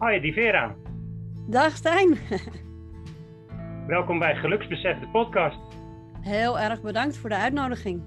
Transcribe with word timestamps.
Hoi, 0.00 0.20
Divera. 0.20 0.74
Dag 1.48 1.76
Stijn. 1.76 2.18
Welkom 3.86 4.18
bij 4.18 4.36
Geluksbesef, 4.36 4.98
de 4.98 5.08
podcast. 5.08 5.58
Heel 6.20 6.60
erg 6.60 6.82
bedankt 6.82 7.18
voor 7.18 7.28
de 7.28 7.36
uitnodiging. 7.36 8.02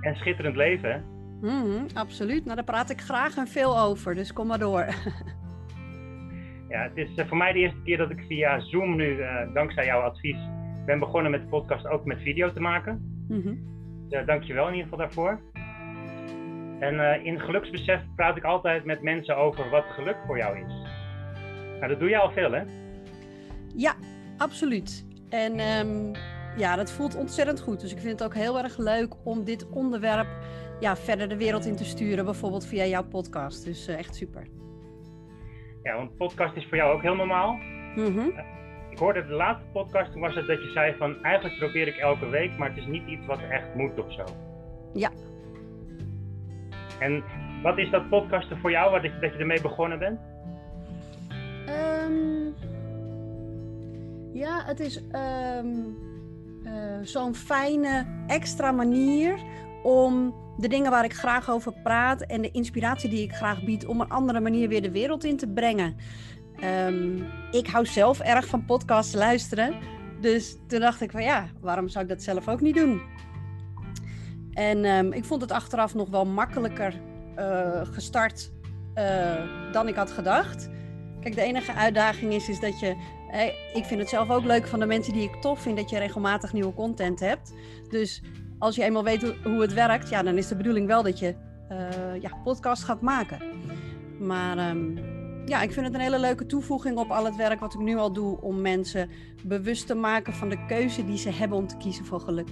En 0.00 0.16
schitterend 0.16 0.56
leven, 0.56 0.92
hè? 0.92 0.98
Mhm, 1.40 1.86
absoluut. 1.94 2.44
Nou, 2.44 2.56
daar 2.56 2.64
praat 2.64 2.90
ik 2.90 3.00
graag 3.00 3.36
en 3.36 3.46
veel 3.46 3.78
over, 3.80 4.14
dus 4.14 4.32
kom 4.32 4.46
maar 4.46 4.58
door. 4.58 4.80
ja, 6.72 6.82
het 6.82 6.96
is 6.96 7.14
eh, 7.14 7.26
voor 7.28 7.36
mij 7.36 7.52
de 7.52 7.58
eerste 7.58 7.82
keer 7.84 7.96
dat 7.98 8.10
ik 8.10 8.24
via 8.28 8.60
Zoom 8.60 8.96
nu, 8.96 9.16
uh, 9.16 9.54
dankzij 9.54 9.84
jouw 9.84 10.00
advies, 10.00 10.38
ben 10.86 10.98
begonnen 10.98 11.30
met 11.30 11.40
de 11.40 11.48
podcast 11.48 11.86
ook 11.86 12.04
met 12.04 12.22
video 12.22 12.52
te 12.52 12.60
maken. 12.60 13.24
Mm 13.28 13.76
dus, 14.08 14.20
uh, 14.20 14.26
dank 14.26 14.42
je 14.42 14.54
wel 14.54 14.68
in 14.68 14.74
ieder 14.74 14.88
geval 14.88 15.06
daarvoor. 15.06 15.40
En 16.80 17.24
in 17.24 17.40
Geluksbesef 17.40 18.00
praat 18.16 18.36
ik 18.36 18.44
altijd 18.44 18.84
met 18.84 19.02
mensen 19.02 19.36
over 19.36 19.70
wat 19.70 19.84
geluk 19.84 20.16
voor 20.26 20.36
jou 20.36 20.58
is. 20.58 20.77
Nou, 21.78 21.88
dat 21.88 22.00
doe 22.00 22.08
je 22.08 22.18
al 22.18 22.30
veel, 22.30 22.52
hè? 22.52 22.62
Ja, 23.74 23.94
absoluut. 24.36 25.06
En 25.28 25.60
um, 25.60 26.12
ja, 26.56 26.76
dat 26.76 26.92
voelt 26.92 27.16
ontzettend 27.16 27.60
goed. 27.60 27.80
Dus 27.80 27.92
ik 27.92 27.98
vind 27.98 28.12
het 28.12 28.28
ook 28.28 28.34
heel 28.34 28.58
erg 28.58 28.78
leuk 28.78 29.14
om 29.24 29.44
dit 29.44 29.68
onderwerp 29.70 30.28
ja, 30.80 30.96
verder 30.96 31.28
de 31.28 31.36
wereld 31.36 31.66
in 31.66 31.76
te 31.76 31.84
sturen, 31.84 32.24
bijvoorbeeld 32.24 32.66
via 32.66 32.84
jouw 32.84 33.04
podcast. 33.04 33.64
Dus 33.64 33.88
uh, 33.88 33.98
echt 33.98 34.14
super. 34.14 34.46
Ja, 35.82 35.96
want 35.96 36.16
podcast 36.16 36.56
is 36.56 36.66
voor 36.68 36.76
jou 36.76 36.94
ook 36.94 37.02
heel 37.02 37.14
normaal. 37.14 37.58
Mm 37.94 38.16
-hmm. 38.16 38.32
ik 38.90 38.98
hoorde 38.98 39.26
de 39.26 39.32
laatste 39.32 39.66
podcast, 39.72 40.12
toen 40.12 40.20
was 40.20 40.34
het 40.34 40.46
dat 40.46 40.62
je 40.62 40.70
zei 40.70 40.94
van 40.98 41.22
eigenlijk 41.22 41.58
probeer 41.58 41.86
ik 41.86 41.96
elke 41.96 42.28
week, 42.28 42.58
maar 42.58 42.68
het 42.68 42.78
is 42.78 42.86
niet 42.86 43.06
iets 43.06 43.26
wat 43.26 43.40
echt 43.50 43.74
moet 43.74 43.98
of 43.98 44.12
zo. 44.12 44.24
Ja. 44.92 45.10
En 46.98 47.24
wat 47.62 47.78
is 47.78 47.90
dat 47.90 48.08
podcasten 48.08 48.58
voor 48.58 48.70
jou, 48.70 48.90
wat 48.90 49.02
dat 49.02 49.32
je 49.32 49.38
ermee 49.38 49.60
begonnen 49.60 49.98
bent? 49.98 50.20
Um, 51.68 52.54
ja, 54.32 54.62
het 54.64 54.80
is 54.80 54.96
um, 54.96 55.96
uh, 56.64 56.72
zo'n 57.02 57.34
fijne 57.34 58.06
extra 58.26 58.72
manier 58.72 59.38
om 59.82 60.34
de 60.58 60.68
dingen 60.68 60.90
waar 60.90 61.04
ik 61.04 61.14
graag 61.14 61.50
over 61.50 61.72
praat 61.82 62.20
en 62.20 62.42
de 62.42 62.50
inspiratie 62.50 63.10
die 63.10 63.22
ik 63.22 63.32
graag 63.32 63.64
bied, 63.64 63.86
om 63.86 64.00
een 64.00 64.08
andere 64.08 64.40
manier 64.40 64.68
weer 64.68 64.82
de 64.82 64.90
wereld 64.90 65.24
in 65.24 65.36
te 65.36 65.48
brengen. 65.48 65.96
Um, 66.86 67.26
ik 67.50 67.66
hou 67.66 67.86
zelf 67.86 68.20
erg 68.20 68.46
van 68.46 68.64
podcasts 68.64 69.14
luisteren. 69.14 69.74
Dus 70.20 70.56
toen 70.66 70.80
dacht 70.80 71.00
ik 71.00 71.10
van 71.10 71.22
ja, 71.22 71.46
waarom 71.60 71.88
zou 71.88 72.04
ik 72.04 72.10
dat 72.10 72.22
zelf 72.22 72.48
ook 72.48 72.60
niet 72.60 72.74
doen? 72.74 73.00
En 74.52 75.12
ik 75.12 75.24
vond 75.24 75.40
het 75.40 75.52
achteraf 75.52 75.94
nog 75.94 76.08
wel 76.08 76.26
makkelijker 76.26 77.00
uh, 77.36 77.80
gestart 77.82 78.52
uh, 78.94 79.72
dan 79.72 79.88
ik 79.88 79.94
had 79.94 80.10
gedacht. 80.10 80.68
Kijk, 81.20 81.34
de 81.34 81.42
enige 81.42 81.72
uitdaging 81.72 82.32
is, 82.32 82.48
is 82.48 82.60
dat 82.60 82.80
je. 82.80 83.16
Ik 83.74 83.84
vind 83.84 84.00
het 84.00 84.08
zelf 84.08 84.30
ook 84.30 84.44
leuk 84.44 84.66
van 84.66 84.78
de 84.78 84.86
mensen 84.86 85.12
die 85.12 85.22
ik 85.22 85.34
tof 85.40 85.60
vind 85.60 85.76
dat 85.76 85.90
je 85.90 85.98
regelmatig 85.98 86.52
nieuwe 86.52 86.74
content 86.74 87.20
hebt. 87.20 87.54
Dus 87.88 88.22
als 88.58 88.76
je 88.76 88.82
eenmaal 88.82 89.04
weet 89.04 89.34
hoe 89.44 89.60
het 89.60 89.74
werkt, 89.74 90.08
ja, 90.08 90.22
dan 90.22 90.36
is 90.36 90.48
de 90.48 90.56
bedoeling 90.56 90.86
wel 90.86 91.02
dat 91.02 91.18
je 91.18 91.34
uh, 91.72 92.22
ja, 92.22 92.30
podcast 92.44 92.84
gaat 92.84 93.00
maken. 93.00 93.38
Maar 94.18 94.70
um, 94.70 94.98
ja, 95.44 95.62
ik 95.62 95.72
vind 95.72 95.86
het 95.86 95.94
een 95.94 96.00
hele 96.00 96.20
leuke 96.20 96.46
toevoeging 96.46 96.98
op 96.98 97.10
al 97.10 97.24
het 97.24 97.36
werk 97.36 97.60
wat 97.60 97.74
ik 97.74 97.80
nu 97.80 97.96
al 97.96 98.12
doe 98.12 98.40
om 98.40 98.60
mensen 98.60 99.10
bewust 99.44 99.86
te 99.86 99.94
maken 99.94 100.32
van 100.32 100.48
de 100.48 100.66
keuze 100.66 101.04
die 101.04 101.18
ze 101.18 101.30
hebben 101.30 101.58
om 101.58 101.66
te 101.66 101.76
kiezen 101.76 102.04
voor 102.04 102.20
geluk. 102.20 102.48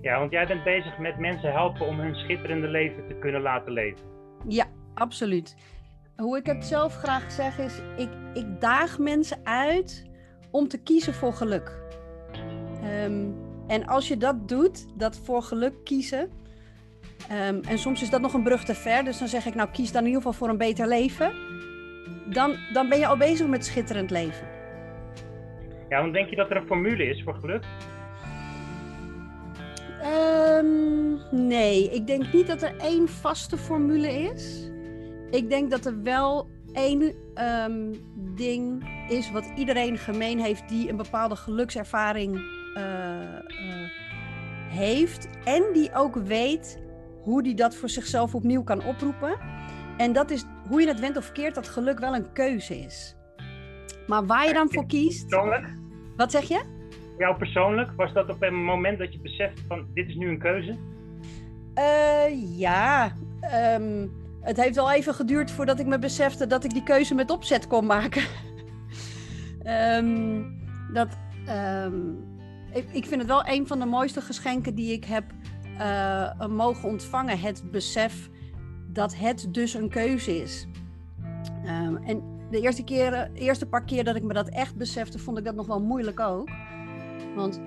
Ja, 0.00 0.18
want 0.18 0.30
jij 0.30 0.46
bent 0.46 0.64
bezig 0.64 0.98
met 0.98 1.18
mensen 1.18 1.52
helpen 1.52 1.86
om 1.86 1.98
hun 1.98 2.14
schitterende 2.14 2.68
leven 2.68 3.08
te 3.08 3.14
kunnen 3.14 3.40
laten 3.40 3.72
leven. 3.72 4.06
Ja, 4.46 4.64
absoluut. 4.94 5.56
Hoe 6.22 6.36
ik 6.36 6.46
het 6.46 6.64
zelf 6.64 6.94
graag 6.94 7.32
zeg 7.32 7.58
is, 7.58 7.80
ik, 7.96 8.08
ik 8.34 8.60
daag 8.60 8.98
mensen 8.98 9.38
uit 9.44 10.06
om 10.50 10.68
te 10.68 10.82
kiezen 10.82 11.14
voor 11.14 11.32
geluk. 11.32 11.72
Um, 13.04 13.34
en 13.66 13.86
als 13.86 14.08
je 14.08 14.16
dat 14.16 14.48
doet, 14.48 14.86
dat 14.96 15.16
voor 15.16 15.42
geluk 15.42 15.84
kiezen. 15.84 16.30
Um, 17.48 17.60
en 17.60 17.78
soms 17.78 18.02
is 18.02 18.10
dat 18.10 18.20
nog 18.20 18.34
een 18.34 18.42
brug 18.42 18.64
te 18.64 18.74
ver. 18.74 19.04
Dus 19.04 19.18
dan 19.18 19.28
zeg 19.28 19.46
ik, 19.46 19.54
nou 19.54 19.68
kies 19.70 19.92
dan 19.92 20.00
in 20.00 20.06
ieder 20.06 20.22
geval 20.22 20.38
voor 20.38 20.48
een 20.48 20.58
beter 20.58 20.88
leven. 20.88 21.32
Dan, 22.30 22.56
dan 22.72 22.88
ben 22.88 22.98
je 22.98 23.06
al 23.06 23.16
bezig 23.16 23.46
met 23.46 23.64
schitterend 23.64 24.10
leven. 24.10 24.46
Ja, 25.88 26.00
want 26.00 26.12
denk 26.12 26.30
je 26.30 26.36
dat 26.36 26.50
er 26.50 26.56
een 26.56 26.66
formule 26.66 27.04
is 27.04 27.22
voor 27.22 27.34
geluk? 27.34 27.64
Um, 30.04 31.18
nee, 31.46 31.90
ik 31.90 32.06
denk 32.06 32.32
niet 32.32 32.46
dat 32.46 32.62
er 32.62 32.76
één 32.76 33.08
vaste 33.08 33.56
formule 33.56 34.12
is. 34.12 34.70
Ik 35.30 35.48
denk 35.48 35.70
dat 35.70 35.86
er 35.86 36.02
wel 36.02 36.48
één 36.72 37.14
um, 37.34 37.92
ding 38.34 38.88
is 39.08 39.30
wat 39.30 39.50
iedereen 39.56 39.98
gemeen 39.98 40.40
heeft 40.40 40.68
die 40.68 40.88
een 40.88 40.96
bepaalde 40.96 41.36
gelukservaring 41.36 42.36
uh, 42.36 42.82
uh, 43.48 43.88
heeft. 44.68 45.28
En 45.44 45.62
die 45.72 45.94
ook 45.94 46.16
weet 46.16 46.82
hoe 47.22 47.42
die 47.42 47.54
dat 47.54 47.76
voor 47.76 47.88
zichzelf 47.88 48.34
opnieuw 48.34 48.62
kan 48.62 48.84
oproepen. 48.84 49.38
En 49.96 50.12
dat 50.12 50.30
is 50.30 50.44
hoe 50.68 50.80
je 50.80 50.86
het 50.86 51.00
went 51.00 51.16
of 51.16 51.32
keert, 51.32 51.54
dat 51.54 51.68
geluk 51.68 51.98
wel 51.98 52.14
een 52.14 52.32
keuze 52.32 52.78
is. 52.78 53.16
Maar 54.06 54.26
waar 54.26 54.46
je 54.46 54.52
dan 54.52 54.72
voor 54.72 54.86
kiest. 54.86 55.28
Persoonlijk? 55.28 55.66
Wat 56.16 56.30
zeg 56.30 56.42
je? 56.42 56.62
Jou 57.18 57.36
persoonlijk, 57.36 57.90
was 57.96 58.12
dat 58.12 58.28
op 58.28 58.42
een 58.42 58.64
moment 58.64 58.98
dat 58.98 59.12
je 59.12 59.20
beseft 59.20 59.60
van 59.68 59.86
dit 59.94 60.08
is 60.08 60.14
nu 60.14 60.28
een 60.28 60.38
keuze? 60.38 60.76
Uh, 61.74 62.58
ja, 62.58 63.12
um, 63.74 64.10
het 64.40 64.56
heeft 64.56 64.74
wel 64.74 64.92
even 64.92 65.14
geduurd 65.14 65.50
voordat 65.50 65.78
ik 65.78 65.86
me 65.86 65.98
besefte 65.98 66.46
dat 66.46 66.64
ik 66.64 66.72
die 66.72 66.82
keuze 66.82 67.14
met 67.14 67.30
opzet 67.30 67.66
kon 67.66 67.86
maken. 67.86 68.22
um, 69.64 70.56
dat, 70.98 71.08
um, 71.84 72.24
ik, 72.72 72.84
ik, 72.92 73.06
vind 73.06 73.20
het 73.20 73.30
wel 73.30 73.46
een 73.46 73.66
van 73.66 73.78
de 73.78 73.86
mooiste 73.86 74.20
geschenken 74.20 74.74
die 74.74 74.92
ik 74.92 75.04
heb 75.04 75.24
uh, 75.78 76.46
mogen 76.46 76.88
ontvangen. 76.88 77.40
Het 77.40 77.70
besef 77.70 78.30
dat 78.86 79.16
het 79.16 79.48
dus 79.50 79.74
een 79.74 79.88
keuze 79.88 80.42
is. 80.42 80.66
Um, 81.64 81.96
en 81.96 82.22
de 82.50 82.60
eerste, 82.60 82.84
keer, 82.84 83.30
eerste 83.34 83.66
paar 83.66 83.84
keer 83.84 84.04
dat 84.04 84.16
ik 84.16 84.22
me 84.22 84.32
dat 84.32 84.48
echt 84.48 84.76
besefte, 84.76 85.18
vond 85.18 85.38
ik 85.38 85.44
dat 85.44 85.54
nog 85.54 85.66
wel 85.66 85.80
moeilijk 85.80 86.20
ook. 86.20 86.48
Want 87.34 87.60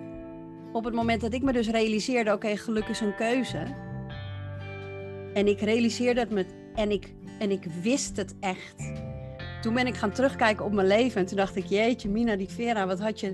op 0.72 0.84
het 0.84 0.94
moment 0.94 1.22
dat 1.22 1.34
ik 1.34 1.42
me 1.42 1.54
dus 1.54 1.70
realiseerde, 1.70 2.34
oké, 2.34 2.58
geluk 2.58 2.88
is 2.88 3.00
een 3.00 3.16
keuze. 3.16 3.64
En 5.34 5.48
ik 5.48 5.62
realiseerde 5.62 6.20
het 6.20 6.30
met, 6.30 6.54
en 6.76 6.92
ik, 6.92 7.14
en 7.40 7.52
ik 7.52 7.64
wist 7.82 8.18
het 8.18 8.36
echt. 8.40 8.92
Toen 9.62 9.74
ben 9.74 9.88
ik 9.88 9.96
gaan 9.96 10.12
terugkijken 10.12 10.66
op 10.66 10.74
mijn 10.74 10.88
leven 10.88 11.22
en 11.22 11.28
toen 11.28 11.38
dacht 11.38 11.56
ik, 11.56 11.66
jeetje 11.66 12.10
Mina, 12.10 12.36
die 12.36 12.50
Vera, 12.50 12.88
wat 12.88 13.00
had 13.00 13.20
je 13.20 13.32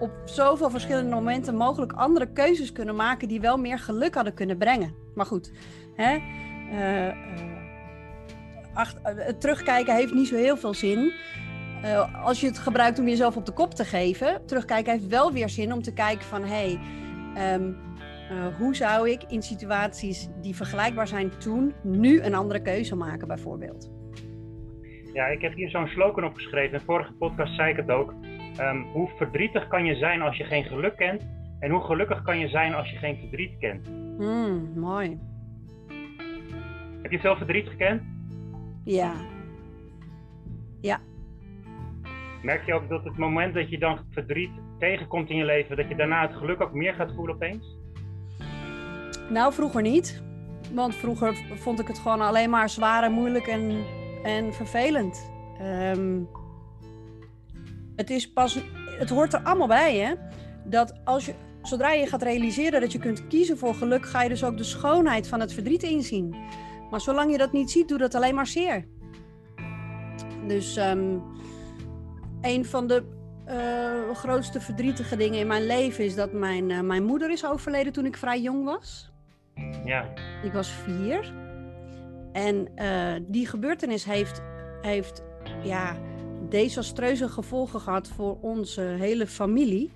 op 0.00 0.10
zoveel 0.24 0.70
verschillende 0.70 1.14
momenten 1.14 1.56
mogelijk 1.56 1.92
andere 1.92 2.32
keuzes 2.32 2.72
kunnen 2.72 2.94
maken 2.94 3.28
die 3.28 3.40
wel 3.40 3.56
meer 3.56 3.78
geluk 3.78 4.14
hadden 4.14 4.34
kunnen 4.34 4.58
brengen. 4.58 4.94
Maar 5.14 5.26
goed, 5.26 5.52
hè? 5.94 6.18
Acht, 8.74 8.96
uh, 8.96 9.02
het 9.14 9.40
terugkijken 9.40 9.94
heeft 9.94 10.14
niet 10.14 10.28
zo 10.28 10.36
heel 10.36 10.56
veel 10.56 10.74
zin. 10.74 11.12
als 12.24 12.40
je 12.40 12.46
het 12.46 12.58
gebruikt 12.58 12.98
om 12.98 13.08
jezelf 13.08 13.36
op 13.36 13.46
de 13.46 13.52
kop 13.52 13.74
te 13.74 13.84
geven, 13.84 14.46
terugkijken 14.46 14.92
heeft 14.92 15.06
wel 15.06 15.32
weer 15.32 15.48
zin 15.48 15.72
om 15.72 15.82
te 15.82 15.92
kijken 15.92 16.26
van 16.26 16.42
hé, 16.42 16.78
hey, 17.34 17.54
um, 17.54 17.87
hoe 18.58 18.76
zou 18.76 19.10
ik 19.10 19.22
in 19.22 19.42
situaties 19.42 20.28
die 20.40 20.56
vergelijkbaar 20.56 21.08
zijn 21.08 21.38
toen 21.38 21.74
nu 21.82 22.20
een 22.20 22.34
andere 22.34 22.62
keuze 22.62 22.96
maken 22.96 23.28
bijvoorbeeld. 23.28 23.90
Ja, 25.12 25.26
ik 25.26 25.40
heb 25.40 25.54
hier 25.54 25.70
zo'n 25.70 25.86
slogan 25.86 26.24
opgeschreven. 26.24 26.72
In 26.72 26.78
de 26.78 26.84
vorige 26.84 27.12
podcast 27.12 27.54
zei 27.54 27.70
ik 27.70 27.76
het 27.76 27.90
ook. 27.90 28.14
Um, 28.60 28.82
hoe 28.82 29.08
verdrietig 29.16 29.68
kan 29.68 29.84
je 29.84 29.94
zijn 29.94 30.22
als 30.22 30.36
je 30.36 30.44
geen 30.44 30.64
geluk 30.64 30.96
kent? 30.96 31.26
En 31.60 31.70
hoe 31.70 31.80
gelukkig 31.80 32.22
kan 32.22 32.38
je 32.38 32.48
zijn 32.48 32.74
als 32.74 32.90
je 32.90 32.96
geen 32.96 33.16
verdriet 33.16 33.58
kent? 33.58 33.88
Mm, 34.18 34.72
mooi. 34.74 35.18
Heb 37.02 37.10
je 37.10 37.18
veel 37.18 37.36
verdriet 37.36 37.68
gekend? 37.68 38.02
Ja. 38.84 39.14
Ja. 40.80 41.00
Merk 42.42 42.66
je 42.66 42.74
ook 42.74 42.88
dat 42.88 43.04
het 43.04 43.16
moment 43.16 43.54
dat 43.54 43.70
je 43.70 43.78
dan 43.78 43.98
verdriet 44.10 44.50
tegenkomt 44.78 45.30
in 45.30 45.36
je 45.36 45.44
leven, 45.44 45.76
dat 45.76 45.88
je 45.88 45.96
daarna 45.96 46.26
het 46.26 46.36
geluk 46.36 46.60
ook 46.60 46.72
meer 46.72 46.94
gaat 46.94 47.14
voelen 47.14 47.34
opeens? 47.34 47.76
Nou, 49.30 49.52
vroeger 49.52 49.82
niet. 49.82 50.22
Want 50.72 50.94
vroeger 50.94 51.36
vond 51.54 51.80
ik 51.80 51.88
het 51.88 51.98
gewoon 51.98 52.20
alleen 52.20 52.50
maar 52.50 52.70
zwaar 52.70 53.02
en 53.02 53.12
moeilijk 53.12 53.46
en, 53.46 53.84
en 54.22 54.54
vervelend. 54.54 55.30
Um, 55.62 56.28
het 57.96 58.10
is 58.10 58.32
pas, 58.32 58.62
het 58.98 59.10
hoort 59.10 59.32
er 59.32 59.42
allemaal 59.42 59.66
bij, 59.66 59.96
hè? 59.96 60.14
Dat 60.64 61.00
als 61.04 61.26
je, 61.26 61.34
zodra 61.62 61.92
je 61.92 62.06
gaat 62.06 62.22
realiseren 62.22 62.80
dat 62.80 62.92
je 62.92 62.98
kunt 62.98 63.26
kiezen 63.26 63.58
voor 63.58 63.74
geluk, 63.74 64.06
ga 64.06 64.22
je 64.22 64.28
dus 64.28 64.44
ook 64.44 64.56
de 64.56 64.64
schoonheid 64.64 65.28
van 65.28 65.40
het 65.40 65.52
verdriet 65.52 65.82
inzien. 65.82 66.36
Maar 66.90 67.00
zolang 67.00 67.30
je 67.30 67.38
dat 67.38 67.52
niet 67.52 67.70
ziet, 67.70 67.88
doet 67.88 67.98
dat 67.98 68.14
alleen 68.14 68.34
maar 68.34 68.46
zeer. 68.46 68.86
Dus 70.46 70.76
um, 70.76 71.22
een 72.40 72.64
van 72.64 72.86
de 72.86 73.04
uh, 73.48 74.16
grootste 74.16 74.60
verdrietige 74.60 75.16
dingen 75.16 75.38
in 75.38 75.46
mijn 75.46 75.66
leven 75.66 76.04
is 76.04 76.14
dat 76.14 76.32
mijn, 76.32 76.70
uh, 76.70 76.80
mijn 76.80 77.04
moeder 77.04 77.30
is 77.30 77.46
overleden 77.46 77.92
toen 77.92 78.06
ik 78.06 78.16
vrij 78.16 78.40
jong 78.40 78.64
was. 78.64 79.12
Ja. 79.84 80.04
Ik 80.42 80.52
was 80.52 80.70
vier. 80.70 81.32
En 82.32 82.68
uh, 82.76 83.12
die 83.26 83.46
gebeurtenis 83.46 84.04
heeft, 84.04 84.42
heeft 84.80 85.22
ja, 85.62 85.96
desastreuze 86.48 87.28
gevolgen 87.28 87.80
gehad 87.80 88.08
voor 88.08 88.38
onze 88.40 88.80
hele 88.80 89.26
familie. 89.26 89.92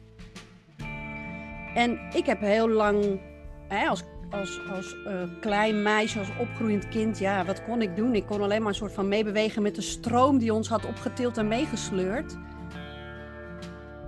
En 1.74 1.98
ik 2.14 2.26
heb 2.26 2.40
heel 2.40 2.68
lang, 2.68 3.20
hè, 3.68 3.86
als, 3.86 4.02
als, 4.30 4.60
als 4.70 4.96
uh, 5.06 5.22
klein 5.40 5.82
meisje, 5.82 6.18
als 6.18 6.36
opgroeiend 6.38 6.88
kind, 6.88 7.18
ja, 7.18 7.44
wat 7.44 7.64
kon 7.64 7.82
ik 7.82 7.96
doen? 7.96 8.14
Ik 8.14 8.26
kon 8.26 8.42
alleen 8.42 8.60
maar 8.60 8.68
een 8.68 8.74
soort 8.74 8.92
van 8.92 9.08
meebewegen 9.08 9.62
met 9.62 9.74
de 9.74 9.82
stroom 9.82 10.38
die 10.38 10.54
ons 10.54 10.68
had 10.68 10.86
opgetild 10.86 11.38
en 11.38 11.48
meegesleurd. 11.48 12.36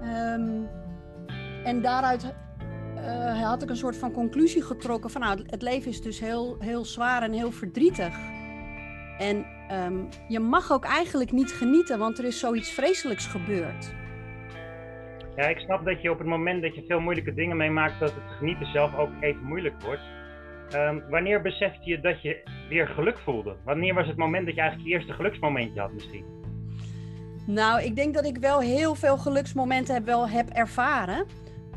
Um, 0.02 0.68
en 1.64 1.82
daaruit 1.82 2.34
uh, 3.04 3.42
had 3.42 3.62
ik 3.62 3.70
een 3.70 3.76
soort 3.76 3.96
van 3.96 4.12
conclusie 4.12 4.62
getrokken 4.62 5.10
van 5.10 5.20
nou, 5.20 5.44
het 5.46 5.62
leven 5.62 5.90
is 5.90 6.00
dus 6.00 6.20
heel, 6.20 6.56
heel 6.58 6.84
zwaar 6.84 7.22
en 7.22 7.32
heel 7.32 7.50
verdrietig. 7.50 8.16
En 9.18 9.46
um, 9.72 10.08
je 10.28 10.40
mag 10.40 10.72
ook 10.72 10.84
eigenlijk 10.84 11.32
niet 11.32 11.52
genieten, 11.52 11.98
want 11.98 12.18
er 12.18 12.24
is 12.24 12.38
zoiets 12.38 12.70
vreselijks 12.70 13.26
gebeurd. 13.26 13.94
Ja, 15.36 15.46
ik 15.46 15.58
snap 15.58 15.84
dat 15.84 16.02
je 16.02 16.10
op 16.10 16.18
het 16.18 16.26
moment 16.26 16.62
dat 16.62 16.74
je 16.74 16.84
veel 16.88 17.00
moeilijke 17.00 17.34
dingen 17.34 17.56
meemaakt, 17.56 18.00
dat 18.00 18.14
het 18.14 18.36
genieten 18.38 18.66
zelf 18.66 18.96
ook 18.96 19.10
even 19.20 19.42
moeilijk 19.42 19.82
wordt. 19.82 20.02
Um, 20.74 21.02
wanneer 21.08 21.42
besefte 21.42 21.90
je 21.90 22.00
dat 22.00 22.22
je 22.22 22.42
weer 22.68 22.88
geluk 22.88 23.18
voelde? 23.18 23.56
Wanneer 23.64 23.94
was 23.94 24.06
het 24.06 24.16
moment 24.16 24.46
dat 24.46 24.54
je 24.54 24.60
eigenlijk 24.60 24.90
je 24.90 24.96
eerste 24.96 25.12
geluksmomentje 25.12 25.80
had 25.80 25.92
misschien? 25.92 26.24
Nou, 27.46 27.82
ik 27.82 27.96
denk 27.96 28.14
dat 28.14 28.24
ik 28.24 28.38
wel 28.38 28.60
heel 28.60 28.94
veel 28.94 29.18
geluksmomenten 29.18 29.94
heb, 29.94 30.04
wel 30.04 30.28
heb 30.28 30.48
ervaren. 30.48 31.26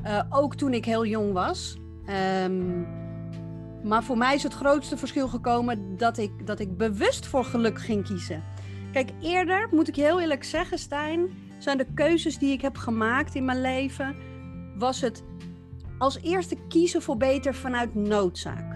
Uh, 0.06 0.22
ook 0.30 0.56
toen 0.56 0.74
ik 0.74 0.86
heel 0.86 1.06
jong 1.06 1.34
was. 1.34 1.78
Um, 2.44 2.88
maar 3.84 4.04
voor 4.04 4.18
mij 4.18 4.36
is 4.36 4.44
het 4.44 4.54
grootste 4.54 4.98
verschil 4.98 5.28
gekomen 5.28 5.98
dat 5.98 6.18
ik, 6.18 6.48
dat 6.48 6.60
ik 6.60 6.78
bewust 6.78 7.26
voor 7.26 7.44
geluk 7.44 7.80
ging 7.80 8.04
kiezen. 8.04 8.44
Kijk, 8.92 9.12
eerder, 9.22 9.68
moet 9.72 9.88
ik 9.88 9.96
heel 9.96 10.22
eerlijk 10.22 10.44
zeggen, 10.44 10.78
Stijn, 10.78 11.30
zijn 11.58 11.78
de 11.78 11.94
keuzes 11.94 12.38
die 12.38 12.52
ik 12.52 12.62
heb 12.62 12.78
gemaakt 12.78 13.36
in 13.36 13.46
mijn 13.46 13.62
leven, 13.62 14.16
was 14.78 15.02
het 15.02 15.24
als 15.98 16.22
eerste 16.22 16.56
kiezen 16.68 17.02
voor 17.02 17.18
beter 17.18 17.56
vanuit 17.56 17.96
noodzaak. 17.96 18.76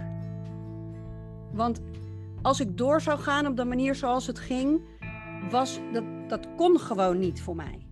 Want 1.54 1.82
als 2.42 2.60
ik 2.60 2.78
door 2.78 3.02
zou 3.02 3.20
gaan 3.20 3.48
op 3.48 3.58
de 3.58 3.66
manier 3.66 3.96
zoals 3.96 4.28
het 4.28 4.40
ging, 4.40 4.82
was 5.50 5.80
dat, 5.94 6.04
dat 6.28 6.48
kon 6.56 6.80
gewoon 6.80 7.20
niet 7.20 7.42
voor 7.42 7.56
mij. 7.56 7.86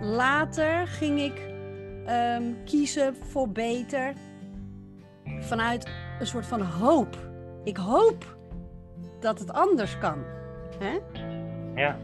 Later 0.00 0.86
ging 0.86 1.20
ik 1.20 1.40
um, 2.08 2.56
kiezen 2.64 3.16
voor 3.30 3.48
beter 3.48 4.12
vanuit 5.40 5.88
een 6.18 6.26
soort 6.26 6.46
van 6.46 6.60
hoop. 6.60 7.16
Ik 7.64 7.76
hoop 7.76 8.36
dat 9.20 9.38
het 9.38 9.52
anders 9.52 9.98
kan. 9.98 10.24
Hè? 10.78 10.98
Ja. 11.74 11.96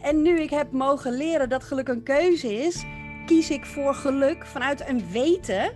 En 0.00 0.22
nu 0.22 0.40
ik 0.40 0.50
heb 0.50 0.72
mogen 0.72 1.12
leren 1.12 1.48
dat 1.48 1.64
geluk 1.64 1.88
een 1.88 2.02
keuze 2.02 2.54
is, 2.54 2.84
kies 3.26 3.50
ik 3.50 3.64
voor 3.64 3.94
geluk 3.94 4.46
vanuit 4.46 4.88
een 4.88 5.10
weten. 5.10 5.70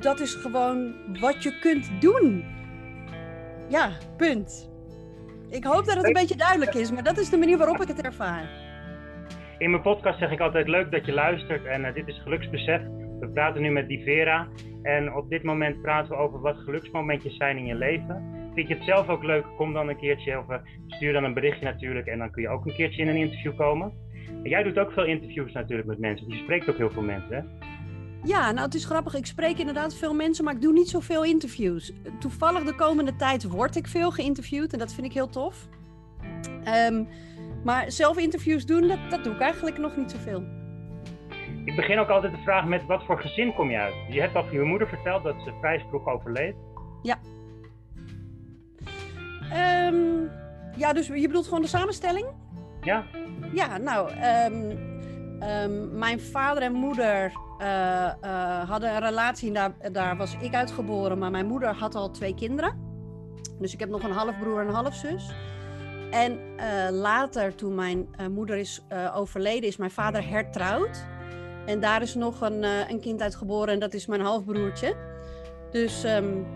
Dat 0.00 0.20
is 0.20 0.34
gewoon 0.34 0.94
wat 1.20 1.42
je 1.42 1.58
kunt 1.58 1.90
doen. 2.00 2.44
Ja, 3.68 3.90
punt. 4.16 4.68
Ik 5.48 5.64
hoop 5.64 5.84
dat 5.84 5.96
het 5.96 6.06
een 6.06 6.12
beetje 6.12 6.36
duidelijk 6.36 6.74
is, 6.74 6.90
maar 6.90 7.02
dat 7.02 7.18
is 7.18 7.30
de 7.30 7.36
manier 7.36 7.58
waarop 7.58 7.80
ik 7.80 7.88
het 7.88 8.00
ervaar. 8.00 8.67
In 9.58 9.70
mijn 9.70 9.82
podcast 9.82 10.18
zeg 10.18 10.30
ik 10.30 10.40
altijd 10.40 10.68
leuk 10.68 10.90
dat 10.90 11.06
je 11.06 11.12
luistert 11.12 11.64
en 11.64 11.80
uh, 11.80 11.94
dit 11.94 12.08
is 12.08 12.20
geluksbesef. 12.22 12.82
We 13.20 13.30
praten 13.34 13.62
nu 13.62 13.70
met 13.70 13.88
Divera 13.88 14.48
en 14.82 15.14
op 15.14 15.30
dit 15.30 15.42
moment 15.42 15.82
praten 15.82 16.10
we 16.10 16.16
over 16.16 16.40
wat 16.40 16.56
geluksmomentjes 16.56 17.36
zijn 17.36 17.56
in 17.56 17.66
je 17.66 17.74
leven. 17.74 18.22
Vind 18.54 18.68
je 18.68 18.74
het 18.74 18.84
zelf 18.84 19.08
ook 19.08 19.22
leuk? 19.22 19.44
Kom 19.56 19.72
dan 19.72 19.88
een 19.88 19.98
keertje 19.98 20.38
of 20.38 20.48
uh, 20.48 20.56
stuur 20.86 21.12
dan 21.12 21.24
een 21.24 21.34
berichtje 21.34 21.64
natuurlijk 21.64 22.06
en 22.06 22.18
dan 22.18 22.30
kun 22.30 22.42
je 22.42 22.48
ook 22.48 22.66
een 22.66 22.74
keertje 22.74 23.02
in 23.02 23.08
een 23.08 23.16
interview 23.16 23.56
komen. 23.56 23.92
En 24.42 24.50
jij 24.50 24.62
doet 24.62 24.78
ook 24.78 24.92
veel 24.92 25.04
interviews 25.04 25.52
natuurlijk 25.52 25.88
met 25.88 25.98
mensen. 25.98 26.28
Je 26.28 26.42
spreekt 26.42 26.70
ook 26.70 26.76
heel 26.76 26.90
veel 26.90 27.02
mensen, 27.02 27.36
hè? 27.36 27.66
Ja, 28.22 28.52
nou 28.52 28.64
het 28.64 28.74
is 28.74 28.84
grappig. 28.84 29.14
Ik 29.14 29.26
spreek 29.26 29.58
inderdaad 29.58 29.94
veel 29.96 30.14
mensen, 30.14 30.44
maar 30.44 30.54
ik 30.54 30.60
doe 30.60 30.72
niet 30.72 30.88
zoveel 30.88 31.24
interviews. 31.24 31.92
Toevallig 32.18 32.64
de 32.64 32.74
komende 32.74 33.16
tijd 33.16 33.44
word 33.44 33.76
ik 33.76 33.86
veel 33.86 34.10
geïnterviewd 34.10 34.72
en 34.72 34.78
dat 34.78 34.94
vind 34.94 35.06
ik 35.06 35.12
heel 35.12 35.28
tof. 35.28 35.68
Um, 36.90 37.08
maar 37.68 37.92
zelf 37.92 38.18
interviews 38.18 38.66
doen, 38.66 38.88
dat, 38.88 38.98
dat 39.08 39.24
doe 39.24 39.34
ik 39.34 39.40
eigenlijk 39.40 39.78
nog 39.78 39.96
niet 39.96 40.10
zoveel. 40.10 40.42
Ik 41.64 41.76
begin 41.76 41.98
ook 41.98 42.08
altijd 42.08 42.32
de 42.32 42.42
vraag 42.42 42.64
met 42.64 42.86
wat 42.86 43.04
voor 43.04 43.20
gezin 43.20 43.54
kom 43.54 43.70
je 43.70 43.76
uit? 43.76 43.94
Je 44.08 44.20
hebt 44.20 44.34
al 44.34 44.44
van 44.44 44.52
je 44.52 44.62
moeder 44.62 44.88
verteld 44.88 45.22
dat 45.22 45.34
ze 45.44 45.52
vrij 45.60 45.84
vroeg 45.88 46.06
overleed. 46.06 46.54
Ja. 47.02 47.18
Um, 49.86 50.30
ja, 50.76 50.92
dus 50.92 51.06
je 51.06 51.26
bedoelt 51.26 51.44
gewoon 51.44 51.62
de 51.62 51.68
samenstelling? 51.68 52.26
Ja. 52.80 53.04
Ja, 53.52 53.78
nou, 53.78 54.10
um, 54.46 54.70
um, 55.42 55.98
mijn 55.98 56.20
vader 56.20 56.62
en 56.62 56.72
moeder 56.72 57.32
uh, 57.60 57.66
uh, 58.24 58.68
hadden 58.68 58.94
een 58.94 59.00
relatie 59.00 59.48
en 59.48 59.54
daar, 59.54 59.92
daar 59.92 60.16
was 60.16 60.36
ik 60.40 60.54
uitgeboren, 60.54 61.18
maar 61.18 61.30
mijn 61.30 61.46
moeder 61.46 61.74
had 61.74 61.94
al 61.94 62.10
twee 62.10 62.34
kinderen. 62.34 62.86
Dus 63.58 63.72
ik 63.72 63.80
heb 63.80 63.88
nog 63.88 64.02
een 64.02 64.10
halfbroer 64.10 64.60
en 64.60 64.68
een 64.68 64.74
halfzus. 64.74 65.34
En 66.10 66.38
uh, 66.56 66.88
later, 66.90 67.54
toen 67.54 67.74
mijn 67.74 68.08
uh, 68.20 68.26
moeder 68.26 68.56
is 68.56 68.84
uh, 68.92 69.16
overleden, 69.16 69.68
is 69.68 69.76
mijn 69.76 69.90
vader 69.90 70.28
hertrouwd. 70.28 71.06
En 71.66 71.80
daar 71.80 72.02
is 72.02 72.14
nog 72.14 72.40
een, 72.40 72.62
een 72.62 73.00
kind 73.00 73.22
uit 73.22 73.34
geboren 73.34 73.72
en 73.72 73.80
dat 73.80 73.94
is 73.94 74.06
mijn 74.06 74.20
halfbroertje. 74.20 74.94
Dus 75.70 76.04
um, 76.04 76.46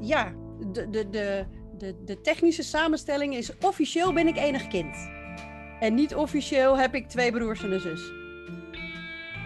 ja, 0.00 0.32
de, 0.72 0.90
de, 0.90 1.10
de, 1.10 1.44
de, 1.78 1.94
de 2.04 2.20
technische 2.20 2.62
samenstelling 2.62 3.34
is 3.34 3.58
officieel 3.58 4.12
ben 4.12 4.26
ik 4.26 4.36
enig 4.36 4.66
kind. 4.66 5.10
En 5.80 5.94
niet 5.94 6.14
officieel 6.14 6.78
heb 6.78 6.94
ik 6.94 7.08
twee 7.08 7.32
broers 7.32 7.62
en 7.62 7.72
een 7.72 7.80
zus. 7.80 8.12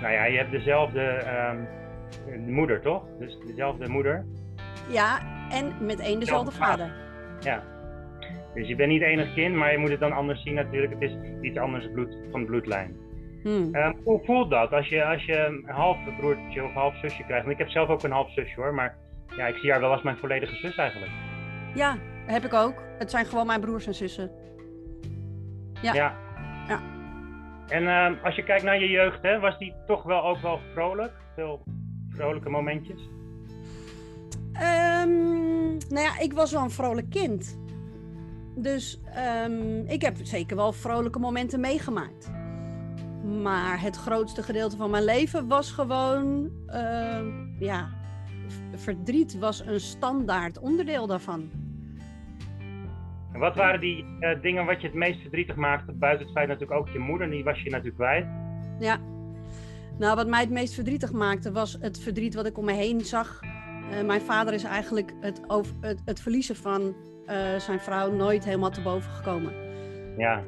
Nou 0.00 0.12
ja, 0.12 0.24
je 0.24 0.36
hebt 0.36 0.50
dezelfde 0.50 1.24
um, 2.32 2.54
moeder, 2.54 2.80
toch? 2.80 3.02
Dus 3.18 3.38
dezelfde 3.46 3.88
moeder. 3.88 4.26
Ja, 4.90 5.20
en 5.50 5.86
met 5.86 6.00
één 6.00 6.20
dezelfde 6.20 6.52
vader. 6.52 6.92
Ja, 7.40 7.62
dus 8.54 8.68
je 8.68 8.76
bent 8.76 8.90
niet 8.90 9.02
enig 9.02 9.34
kind, 9.34 9.54
maar 9.54 9.72
je 9.72 9.78
moet 9.78 9.90
het 9.90 10.00
dan 10.00 10.12
anders 10.12 10.42
zien 10.42 10.54
natuurlijk. 10.54 10.92
Het 10.92 11.02
is 11.02 11.16
iets 11.40 11.58
anders 11.58 11.90
bloed, 11.92 12.16
van 12.30 12.40
de 12.40 12.46
bloedlijn. 12.46 12.96
Hmm. 13.42 13.74
Um, 13.74 13.96
hoe 14.04 14.24
voelt 14.24 14.50
dat 14.50 14.72
als 14.72 14.88
je, 14.88 15.04
als 15.04 15.24
je 15.24 15.36
een 15.36 15.64
half 15.66 15.96
broertje 16.18 16.64
of 16.64 16.72
half 16.72 16.96
zusje 16.96 17.24
krijgt? 17.24 17.44
Want 17.46 17.58
ik 17.58 17.58
heb 17.58 17.68
zelf 17.68 17.88
ook 17.88 18.02
een 18.02 18.10
half 18.10 18.32
zusje 18.32 18.60
hoor, 18.60 18.74
maar 18.74 18.96
ja, 19.36 19.46
ik 19.46 19.56
zie 19.56 19.70
haar 19.70 19.80
wel 19.80 19.92
als 19.92 20.02
mijn 20.02 20.16
volledige 20.16 20.56
zus 20.56 20.76
eigenlijk. 20.76 21.12
Ja, 21.74 21.96
heb 22.26 22.44
ik 22.44 22.54
ook. 22.54 22.82
Het 22.98 23.10
zijn 23.10 23.26
gewoon 23.26 23.46
mijn 23.46 23.60
broers 23.60 23.86
en 23.86 23.94
zussen. 23.94 24.30
Ja. 25.82 25.92
Ja. 25.92 26.16
ja. 26.68 26.80
En 27.68 27.88
um, 27.88 28.18
als 28.22 28.36
je 28.36 28.42
kijkt 28.42 28.62
naar 28.64 28.80
je 28.80 28.88
jeugd, 28.88 29.22
hè, 29.22 29.38
was 29.38 29.58
die 29.58 29.74
toch 29.86 30.02
wel 30.02 30.22
ook 30.22 30.38
wel 30.38 30.60
vrolijk? 30.72 31.12
Veel 31.34 31.62
vrolijke 32.08 32.48
momentjes? 32.48 33.08
Um, 34.52 35.78
nou 35.88 36.04
ja, 36.04 36.18
ik 36.20 36.32
was 36.32 36.52
wel 36.52 36.62
een 36.62 36.70
vrolijk 36.70 37.10
kind. 37.10 37.59
Dus 38.54 39.00
um, 39.44 39.86
ik 39.86 40.02
heb 40.02 40.16
zeker 40.22 40.56
wel 40.56 40.72
vrolijke 40.72 41.18
momenten 41.18 41.60
meegemaakt. 41.60 42.30
Maar 43.42 43.80
het 43.80 43.96
grootste 43.96 44.42
gedeelte 44.42 44.76
van 44.76 44.90
mijn 44.90 45.04
leven 45.04 45.48
was 45.48 45.72
gewoon, 45.72 46.50
uh, 46.66 47.18
ja, 47.58 47.88
verdriet 48.74 49.38
was 49.38 49.66
een 49.66 49.80
standaard 49.80 50.58
onderdeel 50.58 51.06
daarvan. 51.06 51.50
En 53.32 53.40
wat 53.40 53.56
waren 53.56 53.80
die 53.80 54.04
uh, 54.20 54.42
dingen 54.42 54.66
wat 54.66 54.80
je 54.80 54.86
het 54.86 54.96
meest 54.96 55.20
verdrietig 55.20 55.56
maakte? 55.56 55.92
Buiten 55.92 56.26
het 56.26 56.34
feit 56.34 56.48
natuurlijk 56.48 56.80
ook 56.80 56.88
je 56.88 56.98
moeder, 56.98 57.30
die 57.30 57.44
was 57.44 57.62
je 57.62 57.70
natuurlijk 57.70 57.96
kwijt. 57.96 58.26
Ja, 58.78 58.98
nou 59.98 60.16
wat 60.16 60.28
mij 60.28 60.40
het 60.40 60.50
meest 60.50 60.74
verdrietig 60.74 61.12
maakte 61.12 61.52
was 61.52 61.76
het 61.80 62.00
verdriet 62.00 62.34
wat 62.34 62.46
ik 62.46 62.58
om 62.58 62.64
me 62.64 62.72
heen 62.72 63.00
zag. 63.00 63.40
Uh, 63.90 64.00
mijn 64.00 64.20
vader 64.20 64.54
is 64.54 64.64
eigenlijk 64.64 65.12
het, 65.20 65.40
over, 65.46 65.74
het, 65.80 66.00
het 66.04 66.20
verliezen 66.20 66.56
van 66.56 66.82
uh, 67.26 67.56
zijn 67.58 67.80
vrouw 67.80 68.12
nooit 68.12 68.44
helemaal 68.44 68.70
te 68.70 68.82
boven 68.82 69.10
gekomen. 69.10 69.52
Ja. 70.16 70.42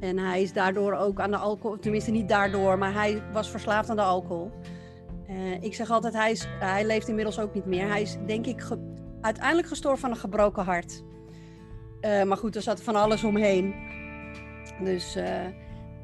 En 0.00 0.18
hij 0.18 0.42
is 0.42 0.52
daardoor 0.52 0.94
ook 0.94 1.20
aan 1.20 1.30
de 1.30 1.36
alcohol, 1.36 1.78
tenminste 1.78 2.10
niet 2.10 2.28
daardoor, 2.28 2.78
maar 2.78 2.92
hij 2.92 3.22
was 3.32 3.50
verslaafd 3.50 3.90
aan 3.90 3.96
de 3.96 4.02
alcohol. 4.02 4.50
Uh, 5.30 5.62
ik 5.62 5.74
zeg 5.74 5.90
altijd, 5.90 6.14
hij, 6.14 6.30
is, 6.30 6.46
hij 6.60 6.86
leeft 6.86 7.08
inmiddels 7.08 7.38
ook 7.38 7.54
niet 7.54 7.66
meer. 7.66 7.88
Hij 7.88 8.02
is 8.02 8.16
denk 8.26 8.46
ik 8.46 8.60
ge 8.60 8.90
uiteindelijk 9.20 9.68
gestorven 9.68 10.00
van 10.00 10.10
een 10.10 10.16
gebroken 10.16 10.64
hart. 10.64 11.02
Maar 12.26 12.36
goed, 12.36 12.56
er 12.56 12.62
zat 12.62 12.82
van 12.82 12.96
alles 12.96 13.24
omheen. 13.24 13.74
Dus 14.84 15.16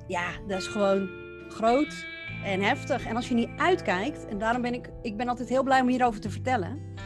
ja, 0.06 0.30
dat 0.46 0.60
is 0.60 0.66
gewoon 0.66 1.08
groot 1.48 2.06
en 2.44 2.62
heftig. 2.62 3.06
En 3.06 3.16
als 3.16 3.28
je 3.28 3.34
niet 3.34 3.50
uitkijkt, 3.56 4.26
en 4.26 4.38
daarom 4.38 4.62
ben 4.62 4.74
ik, 4.74 4.90
ik 5.02 5.16
ben 5.16 5.28
altijd 5.28 5.48
heel 5.48 5.62
blij 5.62 5.80
om 5.80 5.88
hierover 5.88 6.20
te 6.20 6.30
vertellen 6.30 6.96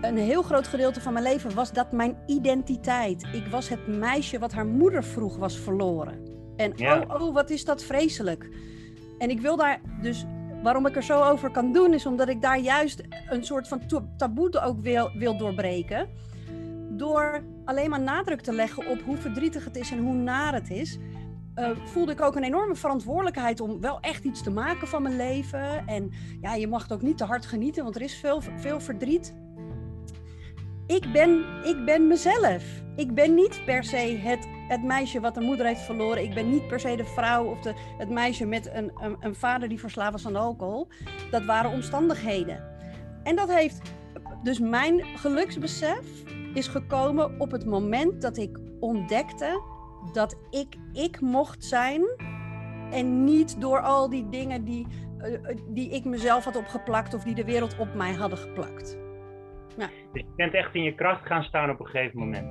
een 0.00 0.16
heel 0.16 0.42
groot 0.42 0.66
gedeelte 0.66 1.00
van 1.00 1.12
mijn 1.12 1.24
leven 1.24 1.54
was 1.54 1.72
dat 1.72 1.92
mijn 1.92 2.16
identiteit. 2.26 3.26
Ik 3.32 3.46
was 3.46 3.68
het 3.68 3.86
meisje 3.86 4.38
wat 4.38 4.52
haar 4.52 4.66
moeder 4.66 5.04
vroeg 5.04 5.36
was 5.36 5.58
verloren. 5.58 6.18
En 6.56 6.72
oh, 6.80 7.22
oh, 7.22 7.34
wat 7.34 7.50
is 7.50 7.64
dat 7.64 7.84
vreselijk. 7.84 8.48
En 9.18 9.30
ik 9.30 9.40
wil 9.40 9.56
daar 9.56 9.80
dus, 10.00 10.24
waarom 10.62 10.86
ik 10.86 10.96
er 10.96 11.02
zo 11.02 11.22
over 11.22 11.50
kan 11.50 11.72
doen, 11.72 11.94
is 11.94 12.06
omdat 12.06 12.28
ik 12.28 12.42
daar 12.42 12.58
juist 12.58 13.02
een 13.28 13.44
soort 13.44 13.68
van 13.68 13.80
taboe 14.16 14.60
ook 14.60 14.80
wil, 14.80 15.10
wil 15.18 15.38
doorbreken. 15.38 16.08
door 16.90 17.42
alleen 17.64 17.90
maar 17.90 18.00
nadruk 18.00 18.40
te 18.40 18.52
leggen 18.52 18.86
op 18.86 19.02
hoe 19.02 19.16
verdrietig 19.16 19.64
het 19.64 19.76
is 19.76 19.90
en 19.90 19.98
hoe 19.98 20.14
naar 20.14 20.54
het 20.54 20.70
is, 20.70 20.98
uh, 21.58 21.70
voelde 21.84 22.12
ik 22.12 22.20
ook 22.20 22.36
een 22.36 22.44
enorme 22.44 22.74
verantwoordelijkheid 22.74 23.60
om 23.60 23.80
wel 23.80 24.00
echt 24.00 24.24
iets 24.24 24.42
te 24.42 24.50
maken 24.50 24.88
van 24.88 25.02
mijn 25.02 25.16
leven. 25.16 25.86
En 25.86 26.12
ja, 26.40 26.54
je 26.54 26.68
mag 26.68 26.82
het 26.82 26.92
ook 26.92 27.02
niet 27.02 27.18
te 27.18 27.24
hard 27.24 27.46
genieten, 27.46 27.82
want 27.82 27.96
er 27.96 28.02
is 28.02 28.14
veel, 28.14 28.42
veel 28.56 28.80
verdriet. 28.80 29.34
Ik 30.86 31.12
ben, 31.12 31.44
ik 31.64 31.84
ben 31.84 32.06
mezelf. 32.06 32.64
Ik 32.96 33.14
ben 33.14 33.34
niet 33.34 33.62
per 33.64 33.84
se 33.84 34.18
het, 34.22 34.48
het 34.68 34.82
meisje 34.82 35.20
wat 35.20 35.36
een 35.36 35.44
moeder 35.44 35.66
heeft 35.66 35.80
verloren. 35.80 36.22
Ik 36.22 36.34
ben 36.34 36.50
niet 36.50 36.66
per 36.66 36.80
se 36.80 36.96
de 36.96 37.04
vrouw 37.04 37.44
of 37.44 37.60
de, 37.60 37.72
het 37.98 38.10
meisje 38.10 38.46
met 38.46 38.70
een, 38.72 38.92
een, 38.94 39.16
een 39.20 39.34
vader 39.34 39.68
die 39.68 39.80
verslaafd 39.80 40.12
was 40.12 40.26
aan 40.26 40.36
alcohol. 40.36 40.88
Dat 41.30 41.44
waren 41.44 41.70
omstandigheden. 41.70 42.64
En 43.22 43.36
dat 43.36 43.54
heeft. 43.54 43.80
Dus 44.42 44.58
mijn 44.58 45.04
geluksbesef 45.04 46.24
is 46.54 46.68
gekomen 46.68 47.40
op 47.40 47.50
het 47.50 47.64
moment 47.64 48.22
dat 48.22 48.36
ik 48.36 48.58
ontdekte 48.80 49.62
dat 50.12 50.38
ik 50.50 50.76
ik 50.92 51.20
mocht 51.20 51.64
zijn 51.64 52.02
en 52.90 53.24
niet 53.24 53.60
door 53.60 53.80
al 53.80 54.10
die 54.10 54.28
dingen 54.28 54.64
die, 54.64 54.86
uh, 55.18 55.56
die 55.68 55.90
ik 55.90 56.04
mezelf 56.04 56.44
had 56.44 56.56
opgeplakt 56.56 57.14
of 57.14 57.24
die 57.24 57.34
de 57.34 57.44
wereld 57.44 57.78
op 57.78 57.94
mij 57.94 58.12
hadden 58.12 58.38
geplakt. 58.38 58.98
Ja. 59.76 59.88
Dus 60.12 60.22
je 60.22 60.34
bent 60.36 60.54
echt 60.54 60.74
in 60.74 60.82
je 60.82 60.94
kracht 60.94 61.26
gaan 61.26 61.42
staan 61.42 61.70
op 61.70 61.80
een 61.80 61.86
gegeven 61.86 62.18
moment. 62.18 62.46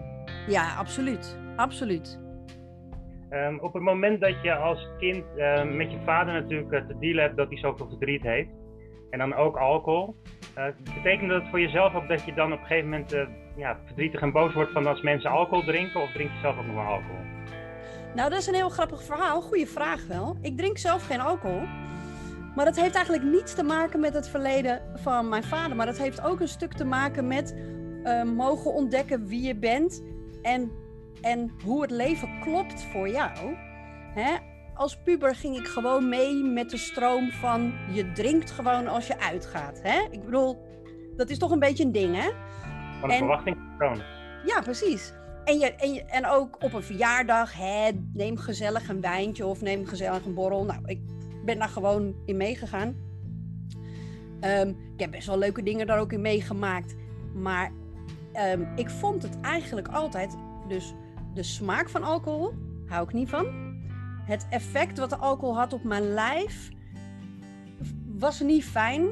Ja, 0.48 0.76
absoluut. 0.76 1.38
Absoluut. 1.56 2.24
Um, 3.30 3.60
op 3.60 3.74
het 3.74 3.84
moment 3.84 4.22
dat 4.22 4.42
je 4.42 4.56
als 4.56 4.88
kind 4.98 5.24
uh, 5.38 5.64
met 5.64 5.92
je 5.92 5.98
vader 6.04 6.34
natuurlijk 6.34 6.72
uh, 6.72 6.88
te 6.88 6.98
dealen 7.00 7.24
hebt 7.24 7.38
dat 7.38 7.48
hij 7.48 7.58
zoveel 7.58 7.88
verdriet 7.88 8.22
heeft, 8.22 8.50
en 9.10 9.20
dan 9.20 9.34
ook 9.34 9.58
alcohol, 9.58 10.16
uh, 10.58 10.66
betekent 10.96 11.30
dat 11.30 11.44
voor 11.50 11.60
jezelf 11.60 11.96
ook 11.96 12.08
dat 12.08 12.26
je 12.26 12.34
dan 12.34 12.54
op 12.54 12.60
een 12.60 12.66
gegeven 12.66 12.90
moment 12.90 13.28
ja, 13.56 13.80
verdrietig 13.86 14.22
en 14.22 14.32
boos 14.32 14.54
wordt 14.54 14.72
van 14.72 14.88
als 14.88 15.02
mensen 15.02 15.30
alcohol 15.30 15.64
drinken, 15.64 16.02
of 16.02 16.12
drink 16.12 16.30
je 16.32 16.40
zelf 16.42 16.58
ook 16.58 16.66
nog 16.66 16.76
wel 16.76 16.86
alcohol? 16.86 17.24
Nou, 18.16 18.30
dat 18.30 18.40
is 18.40 18.48
een 18.48 18.54
heel 18.54 18.70
grappig 18.70 19.04
verhaal. 19.04 19.42
Goeie 19.42 19.68
vraag 19.68 20.08
wel. 20.08 20.38
Ik 20.42 20.58
drink 20.58 20.78
zelf 20.78 21.06
geen 21.06 21.20
alcohol. 21.20 21.62
Maar 22.56 22.66
dat 22.66 22.76
heeft 22.76 22.96
eigenlijk 22.96 23.26
niets 23.26 23.54
te 23.54 23.64
maken 23.64 24.00
met 24.00 24.14
het 24.14 24.28
verleden 24.28 24.82
van 24.96 25.30
mijn 25.30 25.44
vader. 25.44 25.76
Maar 25.76 25.86
dat 25.86 25.98
heeft 25.98 26.22
ook 26.22 26.40
een 26.40 26.48
stuk 26.48 26.74
te 26.74 26.86
maken 26.86 27.28
met 27.28 27.56
uh, 28.04 28.24
mogen 28.24 28.74
ontdekken 28.74 29.28
wie 29.28 29.42
je 29.42 29.56
bent. 29.56 30.04
En, 30.42 30.72
en 31.22 31.52
hoe 31.64 31.82
het 31.82 31.92
leven 31.92 32.40
klopt 32.42 32.84
voor 32.84 33.10
jou. 33.10 33.56
Hè? 34.14 34.36
Als 34.74 34.98
puber 34.98 35.36
ging 35.36 35.58
ik 35.58 35.68
gewoon 35.68 36.10
mee 36.10 36.44
met 36.44 36.70
de 36.70 36.78
stroom 36.78 37.32
van 37.32 37.74
je 37.92 38.12
drinkt 38.12 38.52
gewoon 38.52 38.88
als 38.88 39.08
je 39.08 39.20
uitgaat. 39.20 39.80
Hè? 39.84 40.08
Ik 40.12 40.26
bedoel, 40.26 40.58
dat 41.16 41.30
is 41.30 41.38
toch 41.38 41.52
een 41.52 41.60
beetje 41.60 41.84
een 41.84 41.92
ding, 41.92 42.16
hè? 42.16 42.30
Van 43.00 43.10
de 43.10 43.16
verwachting 43.16 43.58
Ja, 44.46 44.62
precies. 44.62 45.14
En, 45.46 45.60
je, 45.60 45.76
en, 45.76 46.10
en 46.10 46.26
ook 46.26 46.64
op 46.64 46.74
een 46.74 46.84
verjaardag, 46.84 47.54
hè, 47.54 47.90
neem 48.14 48.38
gezellig 48.38 48.90
een 48.90 49.02
wijntje 49.02 49.46
of 49.46 49.62
neem 49.62 49.86
gezellig 49.86 50.26
een 50.26 50.34
borrel. 50.34 50.64
Nou, 50.64 50.80
ik 50.86 51.00
ben 51.46 51.60
daar 51.60 51.70
gewoon 51.70 52.16
in 52.26 52.38
meegegaan. 52.38 52.96
Um, 54.42 54.70
ik 54.70 55.00
heb 55.00 55.12
best 55.12 55.28
wel 55.28 55.38
leuke 55.38 55.64
dingen 55.64 55.88
daar 55.88 56.00
ook 56.00 56.14
in 56.14 56.22
meegemaakt. 56.22 56.96
Maar 57.34 57.72
um, 58.54 58.68
ik 58.76 58.90
vond 58.90 59.24
het 59.24 59.40
eigenlijk 59.42 59.88
altijd, 59.88 60.36
dus 60.68 60.94
de 61.34 61.44
smaak 61.44 61.90
van 61.90 62.04
alcohol 62.04 62.54
hou 62.88 63.04
ik 63.04 63.14
niet 63.14 63.30
van. 63.30 63.46
Het 64.26 64.46
effect 64.50 64.98
wat 64.98 65.10
de 65.10 65.18
alcohol 65.18 65.58
had 65.58 65.74
op 65.74 65.84
mijn 65.84 66.14
lijf 66.14 66.70
was 68.18 68.40
niet 68.40 68.66
fijn. 68.66 69.08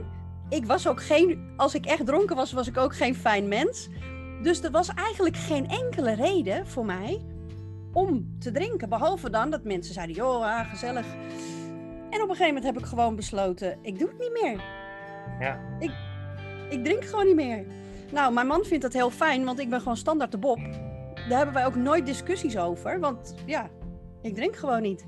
Ik 0.49 0.65
was 0.65 0.87
ook 0.87 1.03
geen, 1.03 1.53
als 1.57 1.75
ik 1.75 1.85
echt 1.85 2.05
dronken 2.05 2.35
was, 2.35 2.51
was 2.51 2.67
ik 2.67 2.77
ook 2.77 2.95
geen 2.95 3.15
fijn 3.15 3.47
mens. 3.47 3.89
Dus 4.43 4.63
er 4.63 4.71
was 4.71 4.89
eigenlijk 4.93 5.37
geen 5.37 5.67
enkele 5.67 6.13
reden 6.13 6.67
voor 6.67 6.85
mij 6.85 7.21
om 7.93 8.35
te 8.39 8.51
drinken. 8.51 8.89
Behalve 8.89 9.29
dan 9.29 9.49
dat 9.49 9.63
mensen 9.63 9.93
zeiden, 9.93 10.15
joh, 10.15 10.43
ah, 10.43 10.69
gezellig. 10.69 11.05
En 12.09 12.21
op 12.21 12.29
een 12.29 12.35
gegeven 12.35 12.45
moment 12.45 12.63
heb 12.63 12.77
ik 12.77 12.85
gewoon 12.85 13.15
besloten, 13.15 13.77
ik 13.81 13.99
doe 13.99 14.07
het 14.07 14.19
niet 14.19 14.41
meer. 14.41 14.63
Ja. 15.39 15.59
Ik, 15.79 15.91
ik 16.69 16.83
drink 16.83 17.05
gewoon 17.05 17.25
niet 17.25 17.35
meer. 17.35 17.65
Nou, 18.11 18.33
mijn 18.33 18.47
man 18.47 18.63
vindt 18.63 18.83
dat 18.83 18.93
heel 18.93 19.09
fijn, 19.09 19.45
want 19.45 19.59
ik 19.59 19.69
ben 19.69 19.79
gewoon 19.79 19.97
standaard 19.97 20.31
de 20.31 20.37
Bob. 20.37 20.59
Daar 21.29 21.37
hebben 21.37 21.53
wij 21.53 21.65
ook 21.65 21.75
nooit 21.75 22.05
discussies 22.05 22.57
over, 22.57 22.99
want 22.99 23.35
ja, 23.45 23.69
ik 24.21 24.35
drink 24.35 24.55
gewoon 24.55 24.81
niet. 24.81 25.05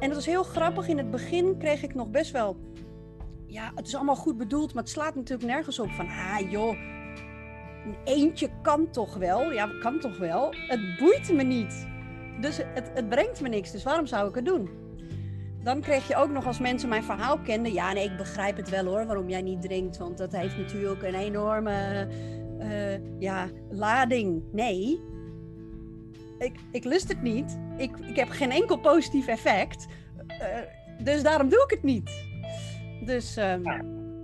En 0.00 0.08
dat 0.08 0.18
is 0.18 0.26
heel 0.26 0.42
grappig. 0.42 0.88
In 0.88 0.98
het 0.98 1.10
begin 1.10 1.58
kreeg 1.58 1.82
ik 1.82 1.94
nog 1.94 2.10
best 2.10 2.30
wel... 2.30 2.56
Ja, 3.46 3.72
het 3.74 3.86
is 3.86 3.94
allemaal 3.94 4.16
goed 4.16 4.36
bedoeld, 4.36 4.74
maar 4.74 4.82
het 4.82 4.92
slaat 4.92 5.14
natuurlijk 5.14 5.48
nergens 5.48 5.78
op 5.78 5.90
van... 5.90 6.06
Ah 6.06 6.50
joh, 6.50 6.76
eentje 8.04 8.48
kan 8.62 8.90
toch 8.90 9.16
wel? 9.16 9.52
Ja, 9.52 9.70
kan 9.80 9.98
toch 9.98 10.18
wel? 10.18 10.54
Het 10.68 10.96
boeit 10.98 11.32
me 11.32 11.42
niet. 11.42 11.88
Dus 12.40 12.56
het, 12.56 12.90
het 12.94 13.08
brengt 13.08 13.40
me 13.40 13.48
niks, 13.48 13.70
dus 13.70 13.82
waarom 13.82 14.06
zou 14.06 14.28
ik 14.28 14.34
het 14.34 14.44
doen? 14.44 14.70
Dan 15.62 15.80
kreeg 15.80 16.08
je 16.08 16.16
ook 16.16 16.30
nog 16.30 16.46
als 16.46 16.58
mensen 16.58 16.88
mijn 16.88 17.02
verhaal 17.02 17.38
kenden. 17.38 17.72
Ja, 17.72 17.92
nee, 17.92 18.04
ik 18.04 18.16
begrijp 18.16 18.56
het 18.56 18.68
wel 18.68 18.84
hoor, 18.84 19.06
waarom 19.06 19.28
jij 19.28 19.42
niet 19.42 19.62
drinkt. 19.62 19.98
Want 19.98 20.18
dat 20.18 20.32
heeft 20.32 20.56
natuurlijk 20.56 21.02
een 21.02 21.14
enorme 21.14 22.08
uh, 22.60 23.20
ja, 23.20 23.48
lading. 23.70 24.42
Nee, 24.52 25.00
ik, 26.38 26.56
ik 26.72 26.84
lust 26.84 27.08
het 27.08 27.22
niet. 27.22 27.58
Ik, 27.76 27.98
ik 27.98 28.16
heb 28.16 28.28
geen 28.28 28.50
enkel 28.50 28.78
positief 28.78 29.26
effect. 29.26 29.86
Uh, 30.28 31.04
dus 31.04 31.22
daarom 31.22 31.48
doe 31.48 31.64
ik 31.64 31.70
het 31.70 31.82
niet. 31.82 32.10
Dus 33.04 33.38
uh, 33.38 33.44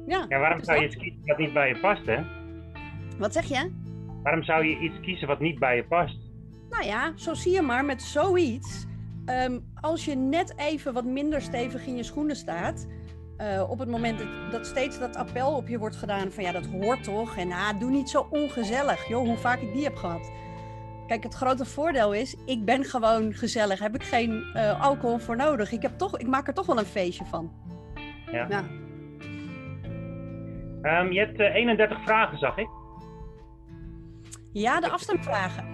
ja. 0.07 0.27
ja. 0.29 0.39
waarom 0.39 0.65
zou 0.65 0.81
je 0.81 0.89
kiezen 0.89 1.21
wat 1.25 1.39
niet 1.39 1.53
bij 1.53 1.69
je 1.69 1.79
past, 1.81 2.07
hè? 2.07 2.38
Wat 3.19 3.33
zeg 3.33 3.45
je? 3.45 3.71
Waarom 4.23 4.43
zou 4.43 4.65
je 4.65 4.79
iets 4.79 5.01
kiezen 5.01 5.27
wat 5.27 5.41
niet 5.41 5.59
bij 5.59 5.77
je 5.77 5.85
past? 5.85 6.19
Nou 6.71 6.85
ja, 6.85 7.13
zo 7.17 7.35
zie 7.35 7.53
je 7.53 7.63
maar 7.63 7.85
met 7.85 8.03
zoiets. 8.03 8.87
Um, 9.27 9.65
als 9.81 10.05
je 10.05 10.15
net 10.15 10.55
even 10.57 10.93
wat 10.93 11.05
minder 11.05 11.41
stevig 11.41 11.87
in 11.87 11.97
je 11.97 12.03
schoenen 12.03 12.37
staat. 12.37 12.87
Uh, 13.39 13.71
op 13.71 13.79
het 13.79 13.89
moment 13.89 14.19
dat, 14.19 14.29
dat, 14.51 14.67
steeds 14.67 14.99
dat 14.99 15.17
appel 15.17 15.57
op 15.57 15.69
je 15.69 15.79
wordt 15.79 15.97
gedaan 15.97 16.31
van 16.31 16.45
ja, 16.45 16.53
dat 16.53 16.67
hoort 16.67 17.05
toch. 17.05 17.37
En 17.37 17.53
ah, 17.53 17.81
doe 17.81 17.91
niet 17.91 18.09
zo 18.09 18.27
ongezellig. 18.31 19.09
Joh, 19.09 19.27
hoe 19.27 19.37
vaak 19.37 19.61
ik 19.61 19.73
die 19.73 19.85
heb 19.85 19.97
gehad. 19.97 20.33
Kijk, 21.07 21.23
het 21.23 21.35
grote 21.35 21.65
voordeel 21.65 22.15
is, 22.15 22.37
ik 22.47 22.65
ben 22.65 22.85
gewoon 22.85 23.33
gezellig. 23.33 23.79
Heb 23.79 23.95
ik 23.95 24.03
geen 24.03 24.31
uh, 24.55 24.83
alcohol 24.83 25.19
voor 25.19 25.37
nodig. 25.37 25.73
Ik, 25.73 25.83
heb 25.83 25.99
toch, 25.99 26.19
ik 26.19 26.27
maak 26.27 26.47
er 26.47 26.55
toch 26.55 26.67
wel 26.67 26.79
een 26.79 26.85
feestje 26.85 27.25
van. 27.25 27.53
Ja. 28.33 28.47
ja. 28.49 28.65
Um, 31.01 31.13
je 31.13 31.19
hebt 31.19 31.41
uh, 31.41 31.55
31 31.55 32.03
vragen, 32.03 32.39
zag 32.39 32.57
ik. 32.59 32.69
Ja, 34.59 34.81
de 34.81 34.91
afstemvragen. 34.91 35.65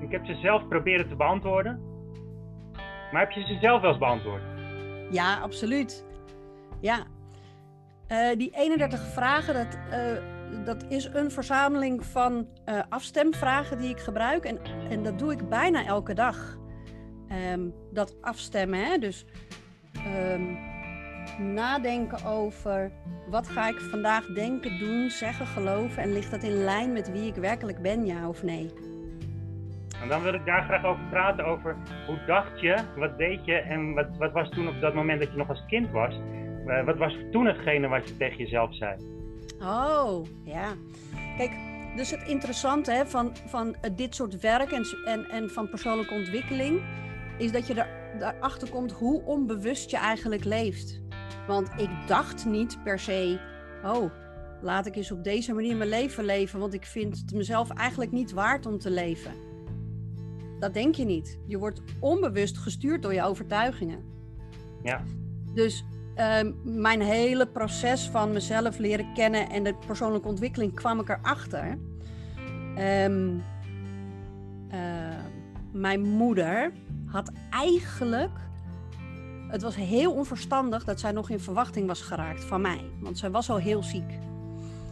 Ik 0.00 0.10
heb 0.10 0.26
ze 0.26 0.34
zelf 0.34 0.68
proberen 0.68 1.08
te 1.08 1.16
beantwoorden. 1.16 1.80
Maar 3.12 3.20
heb 3.20 3.30
je 3.30 3.46
ze 3.46 3.58
zelf 3.60 3.80
wel 3.80 3.90
eens 3.90 3.98
beantwoord? 3.98 4.42
Ja, 5.10 5.38
absoluut. 5.38 6.04
Ja. 6.80 7.04
Uh, 8.08 8.36
die 8.36 8.50
31 8.54 9.00
vragen, 9.00 9.54
dat, 9.54 9.78
uh, 9.90 10.64
dat 10.64 10.84
is 10.88 11.04
een 11.04 11.30
verzameling 11.30 12.04
van 12.04 12.48
uh, 12.66 12.80
afstemvragen 12.88 13.78
die 13.78 13.90
ik 13.90 14.00
gebruik. 14.00 14.44
En, 14.44 14.58
en 14.90 15.02
dat 15.02 15.18
doe 15.18 15.32
ik 15.32 15.48
bijna 15.48 15.84
elke 15.84 16.14
dag. 16.14 16.58
Um, 17.52 17.74
dat 17.92 18.16
afstemmen, 18.20 18.84
hè? 18.84 18.98
dus 18.98 19.26
um, 20.06 20.71
nadenken 21.38 22.26
over 22.26 22.90
wat 23.28 23.48
ga 23.48 23.68
ik 23.68 23.80
vandaag 23.80 24.26
denken, 24.26 24.78
doen, 24.78 25.10
zeggen, 25.10 25.46
geloven 25.46 26.02
en 26.02 26.12
ligt 26.12 26.30
dat 26.30 26.42
in 26.42 26.64
lijn 26.64 26.92
met 26.92 27.12
wie 27.12 27.26
ik 27.26 27.34
werkelijk 27.34 27.82
ben, 27.82 28.06
ja 28.06 28.28
of 28.28 28.42
nee? 28.42 28.70
En 30.02 30.08
dan 30.08 30.22
wil 30.22 30.34
ik 30.34 30.44
daar 30.44 30.62
graag 30.62 30.84
over 30.84 31.04
praten, 31.10 31.44
over 31.44 31.76
hoe 32.06 32.18
dacht 32.26 32.60
je, 32.60 32.76
wat 32.96 33.18
deed 33.18 33.44
je 33.44 33.54
en 33.54 33.94
wat, 33.94 34.06
wat 34.18 34.32
was 34.32 34.48
toen 34.48 34.68
op 34.68 34.80
dat 34.80 34.94
moment 34.94 35.20
dat 35.20 35.30
je 35.30 35.36
nog 35.36 35.48
als 35.48 35.64
kind 35.66 35.90
was? 35.90 36.14
Uh, 36.66 36.84
wat 36.84 36.96
was 36.96 37.16
toen 37.30 37.46
hetgene 37.46 37.88
wat 37.88 38.08
je 38.08 38.16
tegen 38.16 38.36
jezelf 38.36 38.74
zei? 38.76 38.96
Oh, 39.60 40.26
ja. 40.44 40.72
Kijk, 41.36 41.50
dus 41.96 42.10
het 42.10 42.22
interessante 42.28 42.92
hè, 42.92 43.06
van, 43.06 43.36
van 43.46 43.76
dit 43.94 44.14
soort 44.14 44.40
werk 44.40 44.70
en, 44.70 44.84
en, 45.04 45.30
en 45.30 45.50
van 45.50 45.68
persoonlijke 45.68 46.14
ontwikkeling 46.14 46.80
is 47.38 47.52
dat 47.52 47.66
je 47.66 47.74
er, 47.74 47.88
erachter 48.20 48.70
komt 48.70 48.92
hoe 48.92 49.22
onbewust 49.24 49.90
je 49.90 49.96
eigenlijk 49.96 50.44
leeft. 50.44 51.01
Want 51.46 51.68
ik 51.76 51.90
dacht 52.06 52.46
niet 52.46 52.78
per 52.84 52.98
se, 52.98 53.40
oh, 53.84 54.10
laat 54.62 54.86
ik 54.86 54.96
eens 54.96 55.12
op 55.12 55.24
deze 55.24 55.52
manier 55.52 55.76
mijn 55.76 55.88
leven 55.88 56.24
leven, 56.24 56.60
want 56.60 56.74
ik 56.74 56.84
vind 56.84 57.18
het 57.18 57.34
mezelf 57.34 57.70
eigenlijk 57.70 58.12
niet 58.12 58.32
waard 58.32 58.66
om 58.66 58.78
te 58.78 58.90
leven. 58.90 59.32
Dat 60.58 60.74
denk 60.74 60.94
je 60.94 61.04
niet. 61.04 61.38
Je 61.46 61.58
wordt 61.58 61.82
onbewust 62.00 62.58
gestuurd 62.58 63.02
door 63.02 63.14
je 63.14 63.22
overtuigingen. 63.22 64.04
Ja. 64.82 65.02
Dus 65.54 65.84
uh, 66.16 66.40
mijn 66.64 67.00
hele 67.00 67.46
proces 67.46 68.08
van 68.08 68.32
mezelf 68.32 68.78
leren 68.78 69.14
kennen 69.14 69.50
en 69.50 69.64
de 69.64 69.74
persoonlijke 69.86 70.28
ontwikkeling 70.28 70.74
kwam 70.74 71.00
ik 71.00 71.08
erachter. 71.08 71.78
Um, 72.78 73.42
uh, 74.72 75.24
mijn 75.72 76.00
moeder 76.00 76.72
had 77.06 77.32
eigenlijk 77.50 78.30
het 79.52 79.62
was 79.62 79.76
heel 79.76 80.12
onverstandig 80.12 80.84
dat 80.84 81.00
zij 81.00 81.12
nog 81.12 81.30
in 81.30 81.40
verwachting 81.40 81.86
was 81.86 82.02
geraakt 82.02 82.44
van 82.44 82.60
mij. 82.60 82.80
Want 83.00 83.18
zij 83.18 83.30
was 83.30 83.50
al 83.50 83.56
heel 83.56 83.82
ziek. 83.82 84.18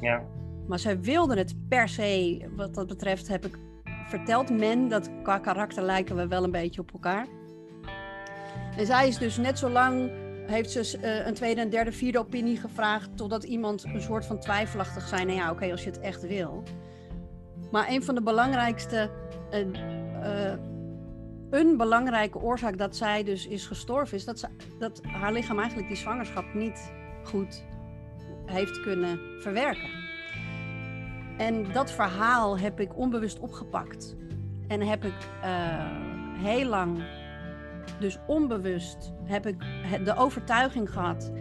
Ja. 0.00 0.22
Maar 0.66 0.78
zij 0.78 1.00
wilde 1.00 1.36
het 1.36 1.54
per 1.68 1.88
se, 1.88 2.40
wat 2.56 2.74
dat 2.74 2.86
betreft 2.86 3.28
heb 3.28 3.44
ik 3.44 3.58
vertelt 4.08 4.50
men 4.50 4.88
dat 4.88 5.10
qua 5.22 5.38
karakter 5.38 5.82
lijken 5.82 6.16
we 6.16 6.26
wel 6.26 6.44
een 6.44 6.50
beetje 6.50 6.80
op 6.80 6.92
elkaar. 6.92 7.26
En 8.76 8.86
zij 8.86 9.08
is 9.08 9.18
dus 9.18 9.36
net 9.36 9.58
zo 9.58 9.68
lang, 9.68 10.10
heeft 10.46 10.70
ze 10.70 10.98
uh, 11.02 11.26
een 11.26 11.34
tweede 11.34 11.60
en 11.60 11.70
derde, 11.70 11.92
vierde 11.92 12.18
opinie 12.18 12.56
gevraagd, 12.56 13.16
totdat 13.16 13.44
iemand 13.44 13.84
een 13.84 14.00
soort 14.00 14.26
van 14.26 14.38
twijfelachtig 14.38 15.08
zei, 15.08 15.24
nou 15.24 15.36
ja, 15.36 15.50
oké, 15.50 15.70
als 15.70 15.84
je 15.84 15.90
het 15.90 16.00
echt 16.00 16.26
wil. 16.26 16.62
Maar 17.70 17.88
een 17.88 18.04
van 18.04 18.14
de 18.14 18.22
belangrijkste, 18.22 19.10
uh, 19.52 20.52
een 21.50 21.76
belangrijke 21.76 22.38
oorzaak 22.38 22.78
dat 22.78 22.96
zij 22.96 23.24
dus 23.24 23.46
is 23.46 23.66
gestorven, 23.66 24.16
is 24.16 24.24
dat, 24.24 24.38
ze, 24.38 24.48
dat 24.78 25.00
haar 25.02 25.32
lichaam 25.32 25.58
eigenlijk 25.58 25.88
die 25.88 25.96
zwangerschap 25.96 26.54
niet 26.54 26.92
goed 27.24 27.64
heeft 28.46 28.80
kunnen 28.80 29.18
verwerken. 29.40 29.90
En 31.38 31.72
dat 31.72 31.90
verhaal 31.90 32.58
heb 32.58 32.80
ik 32.80 32.96
onbewust 32.96 33.38
opgepakt. 33.38 34.16
En 34.66 34.80
heb 34.80 35.04
ik 35.04 35.28
uh, 35.44 35.48
heel 36.38 36.68
lang, 36.68 37.02
dus 38.00 38.18
onbewust, 38.26 39.12
heb 39.24 39.46
ik 39.46 39.56
de 40.04 40.16
overtuiging 40.16 40.90
gehad: 40.90 41.32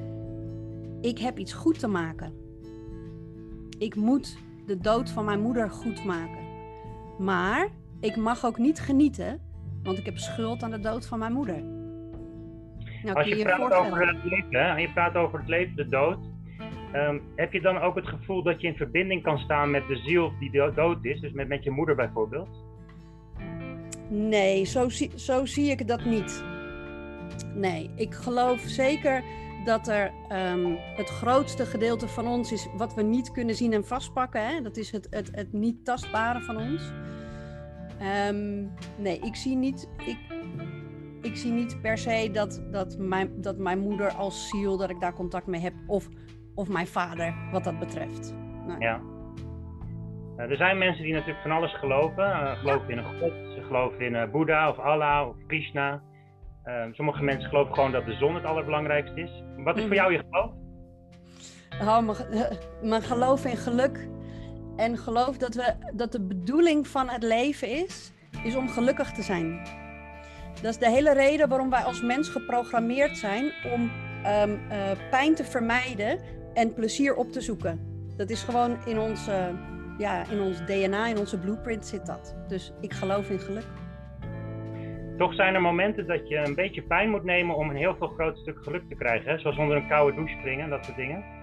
ik 1.02 1.20
heb 1.20 1.38
iets 1.38 1.54
goed 1.54 1.80
te 1.80 1.88
maken. 1.88 2.34
Ik 3.78 3.96
moet 3.96 4.38
de 4.66 4.78
dood 4.78 5.10
van 5.10 5.26
mijn 5.26 5.42
moeder 5.42 5.70
goed 5.70 6.06
maken. 6.06 6.48
Maar 7.18 7.70
ik 8.00 8.16
mag 8.16 8.46
ook 8.46 8.58
niet 8.58 8.80
genieten, 8.80 9.42
want 9.84 9.98
ik 9.98 10.06
heb 10.06 10.18
schuld 10.18 10.64
aan 10.64 10.72
de 10.72 10.80
dood 10.80 11.08
van 11.08 11.20
mijn 11.20 11.34
moeder. 11.34 11.64
Nou, 13.04 13.18
Als 13.18 13.28
je, 13.28 13.36
je, 13.36 13.44
praat 13.44 13.74
over 13.74 14.08
het 14.08 14.24
leven, 14.24 14.60
en 14.60 14.82
je 14.82 14.92
praat 14.94 15.16
over 15.16 15.40
het 15.40 15.48
leven, 15.48 15.76
de 15.76 15.88
dood, 15.88 16.18
um, 16.94 17.22
heb 17.36 17.54
je 17.54 17.62
dan 17.62 17.78
ook 17.78 17.96
het 17.96 18.08
gevoel 18.08 18.44
dat 18.44 18.62
je 18.62 18.68
in 18.68 18.76
verbinding 18.76 19.24
kan 19.24 19.40
staan 19.40 19.72
met 19.72 19.88
de 19.88 19.96
ziel 19.96 20.32
die 20.40 20.52
dood 20.76 20.98
is, 21.06 21.20
dus 21.20 21.32
met, 21.32 21.48
met 21.48 21.64
je 21.64 21.72
moeder 21.72 21.96
bijvoorbeeld? 21.96 22.50
Nee, 24.10 24.66
zo, 24.66 24.90
zie, 24.90 25.12
zo 25.16 25.46
zie 25.46 25.70
ik 25.70 25.88
dat 25.88 26.06
niet. 26.06 26.44
Nee, 27.56 27.92
ik 27.96 28.14
geloof 28.14 28.60
zeker 28.60 29.24
dat 29.66 29.88
er 29.88 30.12
um, 30.32 30.78
het 30.96 31.10
grootste 31.10 31.66
gedeelte 31.66 32.08
van 32.08 32.28
ons 32.28 32.52
is 32.52 32.68
wat 32.78 32.94
we 32.94 33.02
niet 33.02 33.32
kunnen 33.32 33.56
zien 33.56 33.74
en 33.74 33.86
vastpakken. 33.86 34.48
Hè? 34.48 34.62
Dat 34.62 34.78
is 34.78 34.92
het, 34.92 35.08
het, 35.10 35.30
het 35.32 35.54
niet 35.54 35.86
tastbare 35.86 36.42
van 36.42 36.58
ons. 36.58 36.92
Um, 38.02 38.72
nee, 38.98 39.20
ik 39.20 39.36
zie 39.36 39.56
niet. 39.56 39.90
Ik, 40.06 40.18
ik 41.22 41.36
zie 41.36 41.52
niet 41.52 41.82
per 41.82 41.98
se 41.98 42.30
dat, 42.32 42.64
dat, 42.72 42.98
mijn, 42.98 43.42
dat 43.42 43.58
mijn 43.58 43.80
moeder 43.80 44.12
als 44.12 44.50
ziel, 44.50 44.78
dat 44.78 44.90
ik 44.90 45.00
daar 45.00 45.14
contact 45.14 45.48
mee 45.48 45.62
heb. 45.62 45.74
Of, 45.88 46.08
of 46.56 46.70
mijn 46.70 46.88
vader, 46.88 47.34
wat 47.52 47.64
dat 47.64 47.80
betreft. 47.80 48.36
Nee. 48.68 48.80
Ja. 48.80 49.02
er 50.38 50.56
zijn 50.56 50.78
mensen 50.78 51.04
die 51.04 51.14
natuurlijk 51.14 51.42
van 51.42 51.52
alles 51.52 51.78
geloven. 51.78 52.26
Uh, 52.26 52.52
geloven 52.52 52.90
in 52.90 52.98
een 52.98 53.20
god, 53.20 53.32
ze 53.32 53.64
geloven 53.68 54.00
in 54.00 54.14
uh, 54.14 54.32
Boeddha 54.32 54.70
of 54.70 54.78
Allah 54.78 55.28
of 55.28 55.36
Krishna. 55.48 56.02
Uh, 56.66 56.84
sommige 56.92 57.24
mensen 57.24 57.50
geloven 57.50 57.74
gewoon 57.74 57.92
dat 57.92 58.06
de 58.06 58.14
zon 58.14 58.36
het 58.36 58.46
allerbelangrijkste 58.46 59.22
is. 59.22 59.44
Wat 59.58 59.76
is 59.76 59.82
voor 59.82 59.92
mhm. 59.92 60.00
jou 60.00 60.12
je 60.12 60.24
geloof? 60.30 60.52
Oh, 61.82 62.00
mijn, 62.00 62.58
mijn 62.82 63.02
geloof 63.02 63.46
in 63.46 63.58
geluk. 63.58 64.08
En 64.80 64.98
geloof 64.98 65.38
dat, 65.38 65.56
we, 65.56 65.74
dat 65.94 66.12
de 66.12 66.22
bedoeling 66.22 66.88
van 66.88 67.10
het 67.10 67.24
leven 67.24 67.68
is, 67.68 68.12
is 68.44 68.56
om 68.56 68.70
gelukkig 68.70 69.12
te 69.12 69.22
zijn. 69.22 69.62
Dat 70.62 70.72
is 70.72 70.78
de 70.78 70.90
hele 70.90 71.14
reden 71.14 71.50
waarom 71.50 71.70
wij 71.70 71.84
als 71.84 72.02
mens 72.02 72.30
geprogrammeerd 72.30 73.18
zijn 73.18 73.52
om 73.74 73.82
um, 73.82 74.60
uh, 74.72 74.92
pijn 75.10 75.36
te 75.36 75.44
vermijden 75.44 76.20
en 76.54 76.74
plezier 76.74 77.16
op 77.16 77.32
te 77.32 77.42
zoeken. 77.42 77.80
Dat 78.18 78.30
is 78.30 78.44
gewoon 78.44 78.78
in 78.86 79.00
ons, 79.00 79.28
uh, 79.28 79.46
ja, 79.98 80.24
in 80.30 80.42
ons 80.42 80.66
DNA, 80.66 81.08
in 81.08 81.18
onze 81.18 81.40
blueprint 81.40 81.86
zit 81.86 82.06
dat. 82.06 82.36
Dus 82.48 82.74
ik 82.82 82.94
geloof 82.94 83.30
in 83.30 83.40
geluk. 83.40 83.68
Toch 85.18 85.34
zijn 85.34 85.56
er 85.56 85.62
momenten 85.62 86.08
dat 86.08 86.28
je 86.28 86.36
een 86.36 86.56
beetje 86.56 86.82
pijn 86.82 87.10
moet 87.10 87.24
nemen 87.24 87.56
om 87.56 87.70
een 87.70 87.76
heel 87.76 87.96
veel 87.96 88.08
groot 88.08 88.38
stuk 88.38 88.64
geluk 88.64 88.90
te 88.90 88.96
krijgen. 88.96 89.32
Hè? 89.32 89.40
Zoals 89.40 89.58
onder 89.58 89.78
een 89.78 89.88
koude 89.88 90.16
douche 90.16 90.36
springen 90.40 90.64
en 90.64 90.70
dat 90.70 90.86
soort 90.86 90.98
dingen. 90.98 91.39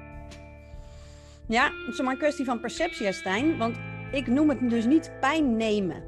Ja, 1.48 1.64
het 1.64 1.94
is 1.94 2.00
maar 2.00 2.12
een 2.12 2.18
kwestie 2.18 2.44
van 2.44 2.60
perceptie, 2.60 3.12
Stijn. 3.12 3.58
Want 3.58 3.76
ik 4.12 4.26
noem 4.26 4.48
het 4.48 4.70
dus 4.70 4.84
niet 4.84 5.12
pijn 5.20 5.56
nemen. 5.56 6.02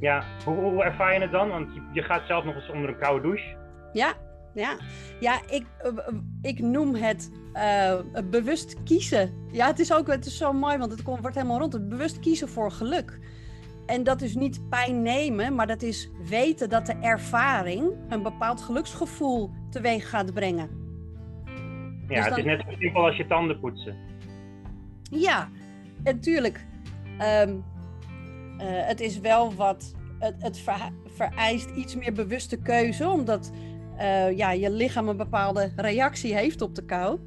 Ja, 0.00 0.24
hoe, 0.44 0.56
hoe 0.56 0.82
ervaar 0.82 1.14
je 1.14 1.20
het 1.20 1.32
dan? 1.32 1.48
Want 1.48 1.74
je, 1.74 1.82
je, 1.92 2.02
gaat 2.02 2.26
zelf 2.26 2.44
nog 2.44 2.54
eens 2.54 2.70
onder 2.70 2.88
een 2.88 2.98
koude 2.98 3.22
douche. 3.22 3.56
Ja, 3.92 4.12
ja. 4.54 4.76
Ja, 5.20 5.40
ik, 5.48 5.66
eh, 5.78 5.90
ik 6.42 6.58
noem 6.58 6.94
het 6.94 7.30
uh, 7.54 7.94
bewust 8.30 8.82
kiezen. 8.82 9.34
Ja, 9.52 9.66
het 9.66 9.78
is 9.78 9.92
ook 9.92 10.06
het 10.06 10.26
is 10.26 10.36
zo 10.36 10.52
mooi, 10.52 10.78
want 10.78 10.90
het 10.90 11.02
komt, 11.02 11.20
wordt 11.20 11.36
helemaal 11.36 11.58
rond. 11.58 11.72
Het 11.72 11.88
bewust 11.88 12.18
kiezen 12.18 12.48
voor 12.48 12.70
geluk. 12.70 13.18
En 13.86 14.02
dat 14.02 14.22
is 14.22 14.34
niet 14.34 14.68
pijn 14.68 15.02
nemen, 15.02 15.54
maar 15.54 15.66
dat 15.66 15.82
is 15.82 16.10
weten 16.28 16.68
dat 16.68 16.86
de 16.86 16.96
ervaring 17.00 17.92
een 18.08 18.22
bepaald 18.22 18.60
geluksgevoel 18.60 19.50
teweeg 19.70 20.10
gaat 20.10 20.34
brengen. 20.34 20.79
Ja, 22.10 22.16
dus 22.16 22.28
het 22.28 22.38
is 22.38 22.44
net 22.44 22.60
zo 22.60 22.74
simpel 22.78 23.06
als 23.06 23.16
je 23.16 23.26
tanden 23.26 23.60
poetsen. 23.60 23.96
Ja, 25.10 25.48
natuurlijk. 26.04 26.66
Um, 27.44 27.64
het 28.62 29.00
is 29.00 29.20
wel 29.20 29.54
wat. 29.54 29.94
Het, 30.18 30.34
het 30.42 30.64
vereist 31.06 31.70
iets 31.70 31.96
meer 31.96 32.12
bewuste 32.12 32.56
keuze, 32.56 33.08
omdat 33.08 33.52
uh, 33.98 34.36
ja, 34.36 34.50
je 34.52 34.70
lichaam 34.70 35.08
een 35.08 35.16
bepaalde 35.16 35.72
reactie 35.76 36.34
heeft 36.34 36.62
op 36.62 36.74
de 36.74 36.84
kou. 36.84 37.18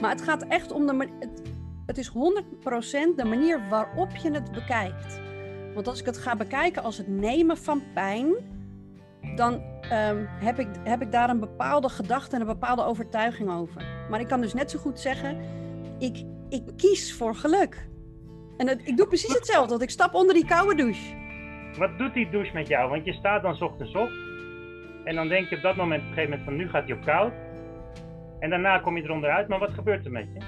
Maar 0.00 0.10
het 0.10 0.22
gaat 0.22 0.46
echt 0.46 0.72
om 0.72 0.86
de. 0.86 1.08
Het, 1.18 1.42
het 1.86 1.98
is 1.98 2.08
100% 2.08 2.12
de 3.16 3.24
manier 3.24 3.68
waarop 3.68 4.16
je 4.16 4.30
het 4.30 4.52
bekijkt. 4.52 5.20
Want 5.74 5.88
als 5.88 6.00
ik 6.00 6.06
het 6.06 6.18
ga 6.18 6.36
bekijken 6.36 6.82
als 6.82 6.98
het 6.98 7.08
nemen 7.08 7.56
van 7.56 7.82
pijn, 7.94 8.34
dan 9.34 9.62
um, 9.92 10.28
heb, 10.28 10.58
ik, 10.58 10.68
heb 10.84 11.02
ik 11.02 11.12
daar 11.12 11.30
een 11.30 11.40
bepaalde 11.40 11.88
gedachte 11.88 12.34
en 12.34 12.40
een 12.40 12.46
bepaalde 12.46 12.84
overtuiging 12.84 13.50
over. 13.50 13.84
Maar 14.10 14.20
ik 14.20 14.28
kan 14.28 14.40
dus 14.40 14.54
net 14.54 14.70
zo 14.70 14.78
goed 14.78 15.00
zeggen, 15.00 15.40
ik, 15.98 16.24
ik 16.48 16.62
kies 16.76 17.16
voor 17.16 17.34
geluk. 17.34 17.88
En 18.56 18.68
het, 18.68 18.80
ik 18.84 18.96
doe 18.96 19.06
precies 19.06 19.34
hetzelfde, 19.34 19.68
want 19.68 19.82
ik 19.82 19.90
stap 19.90 20.14
onder 20.14 20.34
die 20.34 20.46
koude 20.46 20.74
douche. 20.74 21.14
Wat 21.78 21.98
doet 21.98 22.14
die 22.14 22.30
douche 22.30 22.54
met 22.54 22.68
jou? 22.68 22.90
Want 22.90 23.04
je 23.04 23.12
staat 23.12 23.42
dan 23.42 23.62
ochtends 23.62 23.94
op 23.94 24.10
en 25.06 25.14
dan 25.14 25.28
denk 25.28 25.48
je 25.48 25.56
op 25.56 25.62
dat 25.62 25.76
moment 25.76 26.02
op 26.02 26.08
een 26.08 26.14
gegeven 26.14 26.30
moment 26.30 26.48
van 26.48 26.56
nu 26.56 26.68
gaat 26.68 26.84
hij 26.84 26.96
op 26.96 27.04
koud. 27.04 27.32
En 28.38 28.50
daarna 28.50 28.78
kom 28.78 28.96
je 28.96 29.02
eronder 29.02 29.30
uit, 29.30 29.48
maar 29.48 29.58
wat 29.58 29.70
gebeurt 29.70 30.04
er 30.04 30.10
met 30.10 30.26
je? 30.32 30.40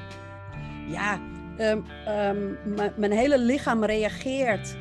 Ja, 0.92 1.18
um, 1.58 1.84
um, 2.08 2.58
mijn 2.96 3.12
hele 3.12 3.38
lichaam 3.38 3.84
reageert, 3.84 4.76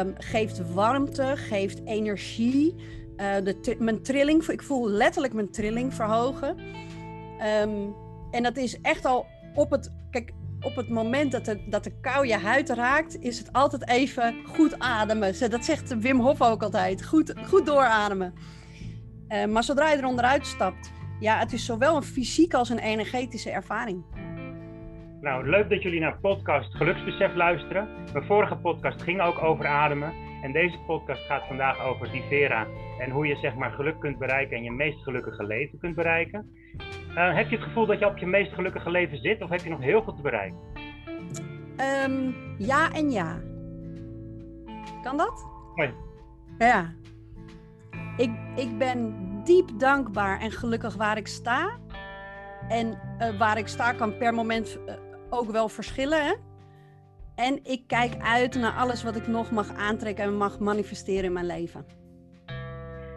um, 0.00 0.14
geeft 0.18 0.72
warmte, 0.72 1.32
geeft 1.36 1.80
energie. 1.84 2.74
Uh, 3.16 3.34
de 3.44 3.76
mijn 3.78 4.02
trilling, 4.02 4.44
ik 4.46 4.62
voel 4.62 4.88
letterlijk 4.88 5.34
mijn 5.34 5.50
trilling 5.50 5.94
verhogen. 5.94 6.56
en 8.30 8.42
dat 8.42 8.56
is 8.56 8.80
echt 8.80 9.04
al 9.04 9.26
op 9.54 9.70
het, 9.70 9.92
kijk, 10.10 10.32
op 10.60 10.76
het 10.76 10.88
moment 10.88 11.32
dat 11.32 11.44
de, 11.44 11.68
dat 11.68 11.84
de 11.84 12.00
kou 12.00 12.26
je 12.26 12.36
huid 12.36 12.68
raakt, 12.70 13.20
is 13.20 13.38
het 13.38 13.52
altijd 13.52 13.88
even 13.88 14.34
goed 14.46 14.78
ademen. 14.78 15.50
Dat 15.50 15.64
zegt 15.64 15.98
Wim 15.98 16.20
Hof 16.20 16.42
ook 16.42 16.62
altijd. 16.62 17.06
Goed, 17.06 17.34
goed 17.46 17.66
doorademen. 17.66 18.34
Uh, 19.28 19.44
maar 19.44 19.64
zodra 19.64 19.90
je 19.90 19.96
er 19.96 20.06
onderuit 20.06 20.46
stapt, 20.46 20.92
ja, 21.20 21.38
het 21.38 21.52
is 21.52 21.64
zowel 21.64 21.96
een 21.96 22.02
fysieke 22.02 22.56
als 22.56 22.68
een 22.68 22.78
energetische 22.78 23.50
ervaring. 23.50 24.04
Nou, 25.20 25.48
leuk 25.48 25.70
dat 25.70 25.82
jullie 25.82 26.00
naar 26.00 26.18
podcast 26.20 26.74
Geluksbesef 26.74 27.34
luisteren. 27.34 27.88
Mijn 28.12 28.24
vorige 28.24 28.56
podcast 28.56 29.02
ging 29.02 29.20
ook 29.20 29.42
over 29.42 29.66
ademen. 29.66 30.12
En 30.44 30.52
deze 30.52 30.78
podcast 30.86 31.26
gaat 31.26 31.46
vandaag 31.46 31.80
over 31.80 32.10
Divera. 32.10 32.66
En 32.98 33.10
hoe 33.10 33.26
je 33.26 33.36
zeg 33.36 33.54
maar 33.54 33.70
geluk 33.70 34.00
kunt 34.00 34.18
bereiken 34.18 34.56
en 34.56 34.62
je 34.62 34.70
meest 34.70 35.02
gelukkige 35.02 35.44
leven 35.44 35.78
kunt 35.78 35.94
bereiken. 35.94 36.54
Uh, 37.08 37.34
heb 37.34 37.48
je 37.48 37.56
het 37.56 37.64
gevoel 37.64 37.86
dat 37.86 37.98
je 37.98 38.06
op 38.06 38.16
je 38.16 38.26
meest 38.26 38.52
gelukkige 38.52 38.90
leven 38.90 39.18
zit 39.18 39.42
of 39.42 39.50
heb 39.50 39.60
je 39.60 39.70
nog 39.70 39.80
heel 39.80 40.02
veel 40.02 40.14
te 40.14 40.22
bereiken? 40.22 40.58
Um, 42.06 42.34
ja 42.58 42.92
en 42.92 43.10
ja. 43.10 43.40
Kan 45.02 45.16
dat? 45.16 45.46
Hoi. 45.74 45.94
Ja. 46.58 46.92
Ik, 48.16 48.30
ik 48.56 48.78
ben 48.78 49.14
diep 49.44 49.68
dankbaar 49.78 50.40
en 50.40 50.50
gelukkig 50.50 50.96
waar 50.96 51.16
ik 51.16 51.26
sta. 51.26 51.78
En 52.68 52.98
uh, 53.18 53.38
waar 53.38 53.58
ik 53.58 53.66
sta 53.66 53.92
kan 53.92 54.16
per 54.16 54.34
moment 54.34 54.78
uh, 54.86 54.94
ook 55.30 55.50
wel 55.50 55.68
verschillen. 55.68 56.24
Hè? 56.24 56.34
En 57.34 57.60
ik 57.62 57.82
kijk 57.86 58.12
uit 58.22 58.54
naar 58.54 58.72
alles 58.72 59.02
wat 59.02 59.16
ik 59.16 59.26
nog 59.26 59.50
mag 59.50 59.74
aantrekken 59.76 60.24
en 60.24 60.36
mag 60.36 60.58
manifesteren 60.58 61.24
in 61.24 61.32
mijn 61.32 61.46
leven. 61.46 61.84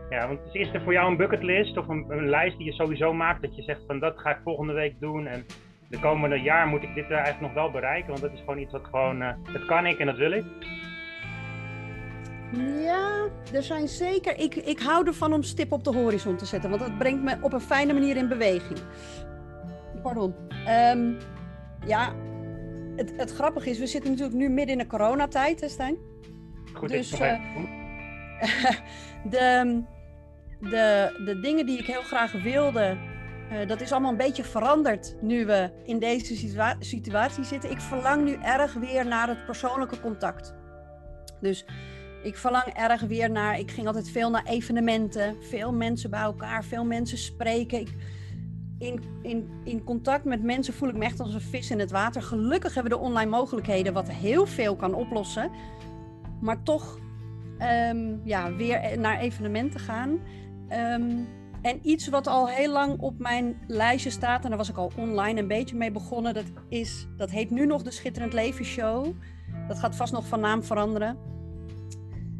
Ja, 0.10 0.28
want 0.28 0.40
is 0.52 0.74
er 0.74 0.82
voor 0.82 0.94
jou 0.94 1.12
een 1.12 1.18
bucketlist 1.18 1.78
of 1.78 1.88
een, 1.88 2.06
een, 2.10 2.30
lijst 2.30 2.58
die 2.58 2.66
je 2.66 2.74
sowieso 2.74 3.14
maakt 3.14 3.42
dat 3.42 3.56
je 3.56 3.62
zegt 3.62 3.82
van 3.88 4.00
dat 4.00 4.20
ga 4.20 4.30
ik 4.30 4.40
volgende 4.44 4.74
week 4.74 5.00
doen 5.00 5.28
en 5.28 5.46
de 5.90 6.00
komende 6.00 6.42
jaar 6.42 6.68
moet 6.68 6.84
ik 6.84 6.96
dit 6.96 7.12
eigenlijk 7.12 7.42
nog 7.42 7.54
wel 7.54 7.72
bereiken, 7.72 8.10
want 8.10 8.22
dat 8.22 8.32
is 8.32 8.40
gewoon 8.40 8.60
iets 8.60 8.72
wat 8.72 8.86
gewoon, 8.86 9.22
uh, 9.22 9.30
dat 9.54 9.66
kan 9.66 9.86
ik 9.86 10.00
en 10.00 10.06
dat 10.06 10.18
wil 10.18 10.32
ik? 10.32 10.46
Ja, 12.84 13.28
er 13.54 13.64
zijn 13.64 13.88
zeker. 13.88 14.40
Ik, 14.40 14.56
ik 14.56 14.80
hou 14.80 15.08
ervan 15.08 15.34
om 15.34 15.44
stip 15.44 15.72
op 15.72 15.84
de 15.84 15.94
horizon 15.94 16.36
te 16.36 16.46
zetten, 16.46 16.70
want 16.70 16.82
dat 16.82 16.98
brengt 16.98 17.24
me 17.24 17.38
op 17.42 17.54
een 17.54 17.60
fijne 17.60 17.94
manier 17.94 18.18
in 18.18 18.28
beweging. 18.28 18.80
Pardon. 20.02 20.36
Um, 20.94 21.18
ja, 21.86 22.14
het, 22.98 23.12
het 23.18 23.34
grappige 23.34 23.70
is, 23.70 23.80
we 23.80 23.88
zitten 23.88 24.10
natuurlijk 24.12 24.38
nu 24.38 24.50
midden 24.50 24.78
in 24.78 24.82
de 24.82 24.88
coronatijd, 24.88 25.62
hè 25.62 25.70
Stijn? 25.70 25.98
Goed, 26.74 26.90
dus 26.90 27.12
uh, 27.12 27.20
de, 29.34 29.84
de, 30.60 31.20
de 31.26 31.40
dingen 31.42 31.66
die 31.66 31.80
ik 31.80 31.86
heel 31.86 32.02
graag 32.02 32.32
wilde, 32.32 32.98
uh, 33.52 33.68
dat 33.68 33.82
is 33.82 33.92
allemaal 33.92 34.12
een 34.12 34.18
beetje 34.18 34.44
veranderd 34.44 35.16
nu 35.22 35.46
we 35.46 35.70
in 35.84 36.00
deze 36.00 36.36
situa 36.36 36.76
situatie 36.80 37.44
zitten. 37.44 37.72
Ik 37.72 37.82
verlang 37.82 38.24
nu 38.24 38.38
erg 38.42 38.74
weer 38.74 39.06
naar 39.06 39.28
het 39.28 39.46
persoonlijke 39.46 40.00
contact. 40.00 40.54
Dus 41.42 41.66
ik 42.24 42.38
verlang 42.38 42.66
erg 42.66 43.02
weer 43.02 43.32
naar. 43.32 43.60
Ik 43.60 43.72
ging 43.72 43.88
altijd 43.88 44.10
veel 44.10 44.30
naar 44.30 44.46
evenementen, 44.46 45.36
veel 45.40 45.74
mensen 45.74 46.10
bij 46.10 46.22
elkaar, 46.22 46.64
veel 46.64 46.86
mensen 46.86 47.18
spreken. 47.18 47.80
Ik, 47.80 47.90
in, 48.80 49.50
in, 49.64 49.84
contact 49.84 50.26
met 50.26 50.44
mensen 50.44 50.74
voel 50.74 50.90
ik 50.90 50.96
me 50.96 51.06
echt 51.06 51.20
als 51.20 51.34
een 51.34 51.42
vis 51.42 51.72
in 51.72 51.80
het 51.80 51.92
water. 51.92 52.22
Gelukkig 52.22 52.74
hebben 52.74 52.92
we 52.92 52.98
de 52.98 53.04
online 53.04 53.30
mogelijkheden, 53.30 53.94
wat 53.94 54.10
heel 54.10 54.46
veel 54.46 54.76
kan 54.76 54.94
oplossen. 54.94 55.52
Maar 56.42 56.64
toch 56.64 57.00
um, 57.92 58.22
ja, 58.24 58.56
weer 58.56 59.00
naar 59.00 59.20
evenementen 59.20 59.80
gaan. 59.80 60.20
Um, 61.00 61.28
en 61.62 61.80
iets 61.82 62.08
wat 62.08 62.28
al 62.28 62.48
heel 62.48 62.72
lang 62.72 63.00
op 63.00 63.20
mijn 63.20 63.58
lijstje 63.68 64.10
staat, 64.10 64.44
en 64.44 64.50
daar 64.50 64.58
was 64.58 64.70
ik 64.70 64.78
al 64.78 64.92
online 64.98 65.40
een 65.40 65.48
beetje 65.48 65.76
mee 65.76 65.92
begonnen, 65.92 66.34
dat, 66.34 66.46
is, 66.70 67.08
dat 67.18 67.32
heet 67.32 67.50
nu 67.50 67.66
nog 67.66 67.84
de 67.84 67.92
Schitterend 67.92 68.34
Leven 68.34 68.66
Show. 68.66 69.16
Dat 69.68 69.80
gaat 69.80 69.96
vast 69.96 70.14
nog 70.14 70.28
van 70.28 70.40
naam 70.40 70.64
veranderen. 70.64 71.18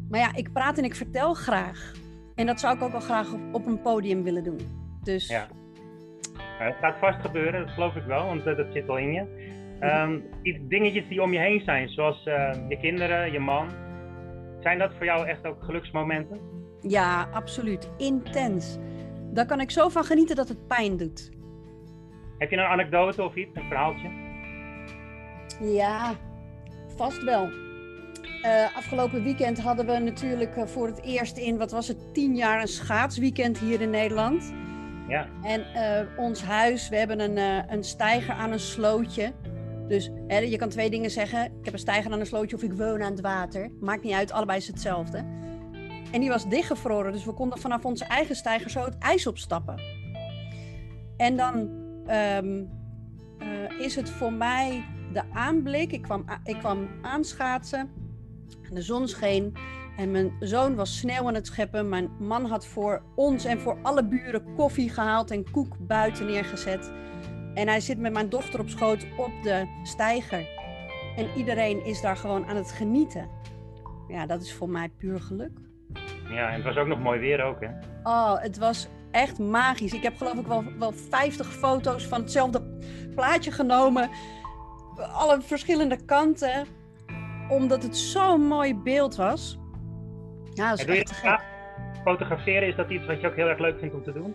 Maar 0.08 0.20
ja, 0.20 0.34
ik 0.34 0.52
praat 0.52 0.78
en 0.78 0.84
ik 0.84 0.94
vertel 0.94 1.34
graag. 1.34 1.92
En 2.34 2.46
dat 2.46 2.60
zou 2.60 2.76
ik 2.76 2.82
ook 2.82 2.92
wel 2.92 3.00
graag 3.00 3.32
op, 3.32 3.40
op 3.52 3.66
een 3.66 3.82
podium 3.82 4.22
willen 4.22 4.44
doen. 4.44 4.60
Dus 5.02 5.28
ja. 5.28 5.48
Het 6.58 6.76
gaat 6.80 6.98
vast 6.98 7.20
gebeuren, 7.20 7.60
dat 7.66 7.74
geloof 7.74 7.96
ik 7.96 8.02
wel, 8.02 8.26
want 8.26 8.46
uh, 8.46 8.56
dat 8.56 8.66
zit 8.72 8.88
al 8.88 8.98
in 8.98 9.12
je. 9.12 9.46
Um, 9.80 10.24
dingetjes 10.68 11.08
die 11.08 11.22
om 11.22 11.32
je 11.32 11.38
heen 11.38 11.60
zijn, 11.60 11.88
zoals 11.88 12.26
uh, 12.26 12.52
je 12.68 12.78
kinderen, 12.80 13.32
je 13.32 13.38
man. 13.38 13.68
Zijn 14.60 14.78
dat 14.78 14.92
voor 14.96 15.04
jou 15.04 15.26
echt 15.26 15.46
ook 15.46 15.62
geluksmomenten? 15.62 16.40
Ja, 16.80 17.28
absoluut. 17.32 17.90
Intens. 17.96 18.78
Daar 19.32 19.46
kan 19.46 19.60
ik 19.60 19.70
zo 19.70 19.88
van 19.88 20.04
genieten 20.04 20.36
dat 20.36 20.48
het 20.48 20.66
pijn 20.66 20.96
doet. 20.96 21.30
Heb 22.38 22.50
je 22.50 22.56
een 22.56 22.64
anekdote 22.64 23.22
of 23.22 23.34
iets, 23.34 23.50
een 23.54 23.68
verhaaltje? 23.68 24.10
Ja, 25.60 26.14
vast 26.96 27.24
wel. 27.24 27.48
Uh, 28.42 28.76
afgelopen 28.76 29.22
weekend 29.22 29.60
hadden 29.60 29.86
we 29.86 29.98
natuurlijk 29.98 30.68
voor 30.68 30.86
het 30.86 31.02
eerst 31.04 31.38
in, 31.38 31.58
wat 31.58 31.70
was 31.70 31.88
het, 31.88 32.14
tien 32.14 32.36
jaar 32.36 32.60
een 32.60 32.68
schaatsweekend 32.68 33.58
hier 33.58 33.80
in 33.80 33.90
Nederland. 33.90 34.54
Ja. 35.08 35.28
En 35.42 35.60
uh, 35.74 36.18
ons 36.18 36.42
huis, 36.42 36.88
we 36.88 36.96
hebben 36.96 37.20
een, 37.20 37.36
uh, 37.36 37.72
een 37.72 37.84
steiger 37.84 38.34
aan 38.34 38.52
een 38.52 38.60
slootje. 38.60 39.32
Dus 39.88 40.10
hè, 40.26 40.38
je 40.38 40.56
kan 40.56 40.68
twee 40.68 40.90
dingen 40.90 41.10
zeggen. 41.10 41.44
Ik 41.44 41.64
heb 41.64 41.72
een 41.72 41.78
steiger 41.78 42.12
aan 42.12 42.20
een 42.20 42.26
slootje 42.26 42.56
of 42.56 42.62
ik 42.62 42.72
woon 42.72 43.02
aan 43.02 43.10
het 43.10 43.20
water. 43.20 43.70
Maakt 43.80 44.02
niet 44.02 44.12
uit, 44.12 44.32
allebei 44.32 44.58
is 44.58 44.66
hetzelfde. 44.66 45.18
En 46.12 46.20
die 46.20 46.28
was 46.28 46.48
dichtgevroren, 46.48 47.12
dus 47.12 47.24
we 47.24 47.32
konden 47.32 47.58
vanaf 47.58 47.84
onze 47.84 48.04
eigen 48.04 48.36
steiger 48.36 48.70
zo 48.70 48.84
het 48.84 48.98
ijs 48.98 49.26
opstappen. 49.26 49.80
En 51.16 51.36
dan 51.36 51.54
um, 52.36 52.68
uh, 53.38 53.80
is 53.80 53.94
het 53.94 54.10
voor 54.10 54.32
mij 54.32 54.84
de 55.12 55.22
aanblik. 55.32 55.92
Ik 55.92 56.02
kwam, 56.02 56.24
ik 56.44 56.58
kwam 56.58 56.88
aanschaatsen. 57.02 57.90
De 58.72 58.82
zon 58.82 59.08
scheen. 59.08 59.56
En 59.98 60.10
mijn 60.10 60.32
zoon 60.40 60.74
was 60.74 60.98
sneeuw 60.98 61.26
aan 61.26 61.34
het 61.34 61.46
scheppen. 61.46 61.88
Mijn 61.88 62.10
man 62.18 62.44
had 62.44 62.66
voor 62.66 63.02
ons 63.14 63.44
en 63.44 63.60
voor 63.60 63.78
alle 63.82 64.04
buren 64.04 64.54
koffie 64.56 64.90
gehaald 64.90 65.30
en 65.30 65.50
koek 65.50 65.76
buiten 65.78 66.26
neergezet. 66.26 66.92
En 67.54 67.68
hij 67.68 67.80
zit 67.80 67.98
met 67.98 68.12
mijn 68.12 68.28
dochter 68.28 68.60
op 68.60 68.68
schoot 68.68 69.06
op 69.16 69.30
de 69.42 69.80
steiger. 69.82 70.46
En 71.16 71.28
iedereen 71.36 71.84
is 71.84 72.00
daar 72.00 72.16
gewoon 72.16 72.46
aan 72.46 72.56
het 72.56 72.70
genieten. 72.70 73.28
Ja, 74.08 74.26
dat 74.26 74.42
is 74.42 74.54
voor 74.54 74.68
mij 74.68 74.88
puur 74.88 75.20
geluk. 75.20 75.58
Ja, 76.28 76.48
en 76.48 76.54
het 76.54 76.64
was 76.64 76.76
ook 76.76 76.86
nog 76.86 77.00
mooi 77.00 77.20
weer 77.20 77.42
ook, 77.42 77.60
hè? 77.60 77.68
Oh, 78.02 78.40
het 78.40 78.58
was 78.58 78.88
echt 79.10 79.38
magisch. 79.38 79.92
Ik 79.92 80.02
heb 80.02 80.16
geloof 80.16 80.38
ik 80.38 80.46
wel, 80.46 80.64
wel 80.78 80.92
50 80.92 81.52
foto's 81.52 82.06
van 82.06 82.20
hetzelfde 82.20 82.62
plaatje 83.14 83.50
genomen. 83.50 84.10
Alle 85.12 85.40
verschillende 85.40 86.04
kanten. 86.04 86.66
Omdat 87.48 87.82
het 87.82 87.96
zo'n 87.96 88.46
mooi 88.46 88.74
beeld 88.74 89.16
was. 89.16 89.57
Ja, 90.58 90.70
dat 90.70 90.88
is 90.88 91.22
echt. 91.22 91.42
Fotograferen, 92.04 92.68
is 92.68 92.76
dat 92.76 92.90
iets 92.90 93.06
wat 93.06 93.20
je 93.20 93.26
ook 93.26 93.36
heel 93.36 93.48
erg 93.48 93.58
leuk 93.58 93.78
vindt 93.78 93.94
om 93.94 94.02
te 94.02 94.12
doen? 94.12 94.34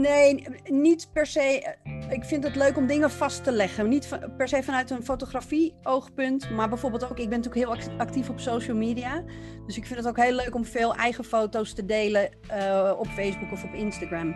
Nee, 0.00 0.44
niet 0.64 1.10
per 1.12 1.26
se. 1.26 1.76
Ik 2.10 2.24
vind 2.24 2.44
het 2.44 2.56
leuk 2.56 2.76
om 2.76 2.86
dingen 2.86 3.10
vast 3.10 3.44
te 3.44 3.52
leggen. 3.52 3.88
Niet 3.88 4.18
per 4.36 4.48
se 4.48 4.62
vanuit 4.62 4.90
een 4.90 5.02
fotografie-oogpunt, 5.02 6.50
maar 6.50 6.68
bijvoorbeeld 6.68 7.04
ook, 7.04 7.18
ik 7.18 7.28
ben 7.28 7.40
natuurlijk 7.40 7.66
heel 7.66 7.98
actief 7.98 8.28
op 8.28 8.40
social 8.40 8.76
media. 8.76 9.24
Dus 9.66 9.76
ik 9.76 9.86
vind 9.86 9.98
het 9.98 10.08
ook 10.08 10.24
heel 10.24 10.34
leuk 10.34 10.54
om 10.54 10.64
veel 10.64 10.94
eigen 10.94 11.24
foto's 11.24 11.74
te 11.74 11.84
delen 11.84 12.28
uh, 12.50 12.92
op 12.98 13.06
Facebook 13.06 13.52
of 13.52 13.64
op 13.64 13.72
Instagram. 13.72 14.34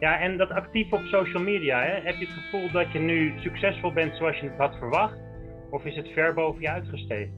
Ja, 0.00 0.20
en 0.20 0.36
dat 0.36 0.50
actief 0.50 0.92
op 0.92 1.04
social 1.04 1.42
media, 1.42 1.82
hè? 1.82 2.00
heb 2.00 2.14
je 2.14 2.26
het 2.26 2.34
gevoel 2.34 2.70
dat 2.70 2.92
je 2.92 2.98
nu 2.98 3.32
succesvol 3.36 3.92
bent 3.92 4.16
zoals 4.16 4.38
je 4.38 4.48
het 4.48 4.58
had 4.58 4.76
verwacht? 4.76 5.18
Of 5.70 5.84
is 5.84 5.96
het 5.96 6.08
ver 6.08 6.34
boven 6.34 6.60
je 6.60 6.70
uitgestegen? 6.70 7.34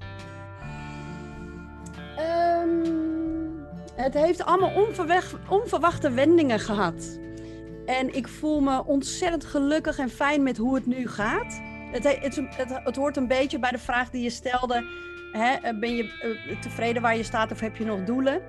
Um, 2.18 3.66
het 3.94 4.14
heeft 4.14 4.44
allemaal 4.44 4.88
onverwachte 5.48 6.10
wendingen 6.10 6.60
gehad. 6.60 7.18
En 7.86 8.14
ik 8.14 8.28
voel 8.28 8.60
me 8.60 8.84
ontzettend 8.84 9.44
gelukkig 9.44 9.98
en 9.98 10.10
fijn 10.10 10.42
met 10.42 10.56
hoe 10.56 10.74
het 10.74 10.86
nu 10.86 11.08
gaat. 11.08 11.60
Het, 11.92 12.04
het, 12.20 12.42
het, 12.84 12.96
hoort 12.96 13.16
een 13.16 13.28
beetje 13.28 13.58
bij 13.58 13.70
de 13.70 13.78
vraag 13.78 14.10
die 14.10 14.22
je 14.22 14.30
stelde. 14.30 14.84
Hè, 15.32 15.78
ben 15.78 15.96
je 15.96 16.02
eh, 16.02 16.60
tevreden 16.60 17.02
waar 17.02 17.16
je 17.16 17.22
staat 17.22 17.52
of 17.52 17.60
heb 17.60 17.76
je 17.76 17.84
nog 17.84 18.04
doelen? 18.04 18.42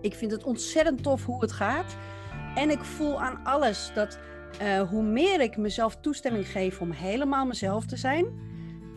Ik 0.00 0.14
vind 0.14 0.30
het 0.30 0.44
ontzettend 0.44 1.02
tof 1.02 1.24
hoe 1.24 1.40
het 1.40 1.52
gaat. 1.52 1.96
En 2.54 2.70
ik 2.70 2.84
voel 2.84 3.22
aan 3.22 3.40
alles 3.44 3.90
dat 3.94 4.18
uh, 4.62 4.80
hoe 4.80 5.02
meer 5.02 5.40
ik 5.40 5.56
mezelf 5.56 5.96
toestemming 6.00 6.48
geef 6.48 6.80
om 6.80 6.90
helemaal 6.90 7.46
mezelf 7.46 7.86
te 7.86 7.96
zijn. 7.96 8.26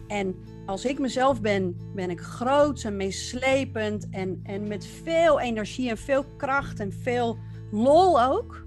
En 0.10 0.36
als 0.66 0.86
ik 0.86 1.00
mezelf 1.00 1.42
ben, 1.42 1.78
ben 1.96 2.10
ik 2.10 2.20
groot 2.20 2.84
en 2.84 2.96
meeslepend 2.96 4.10
en, 4.10 4.40
en 4.44 4.68
met 4.68 4.88
veel 5.04 5.40
energie 5.40 5.90
en 5.90 5.98
veel 5.98 6.26
kracht 6.38 6.80
en 6.80 6.94
veel 6.94 7.38
lol 7.72 8.24
ook. 8.24 8.64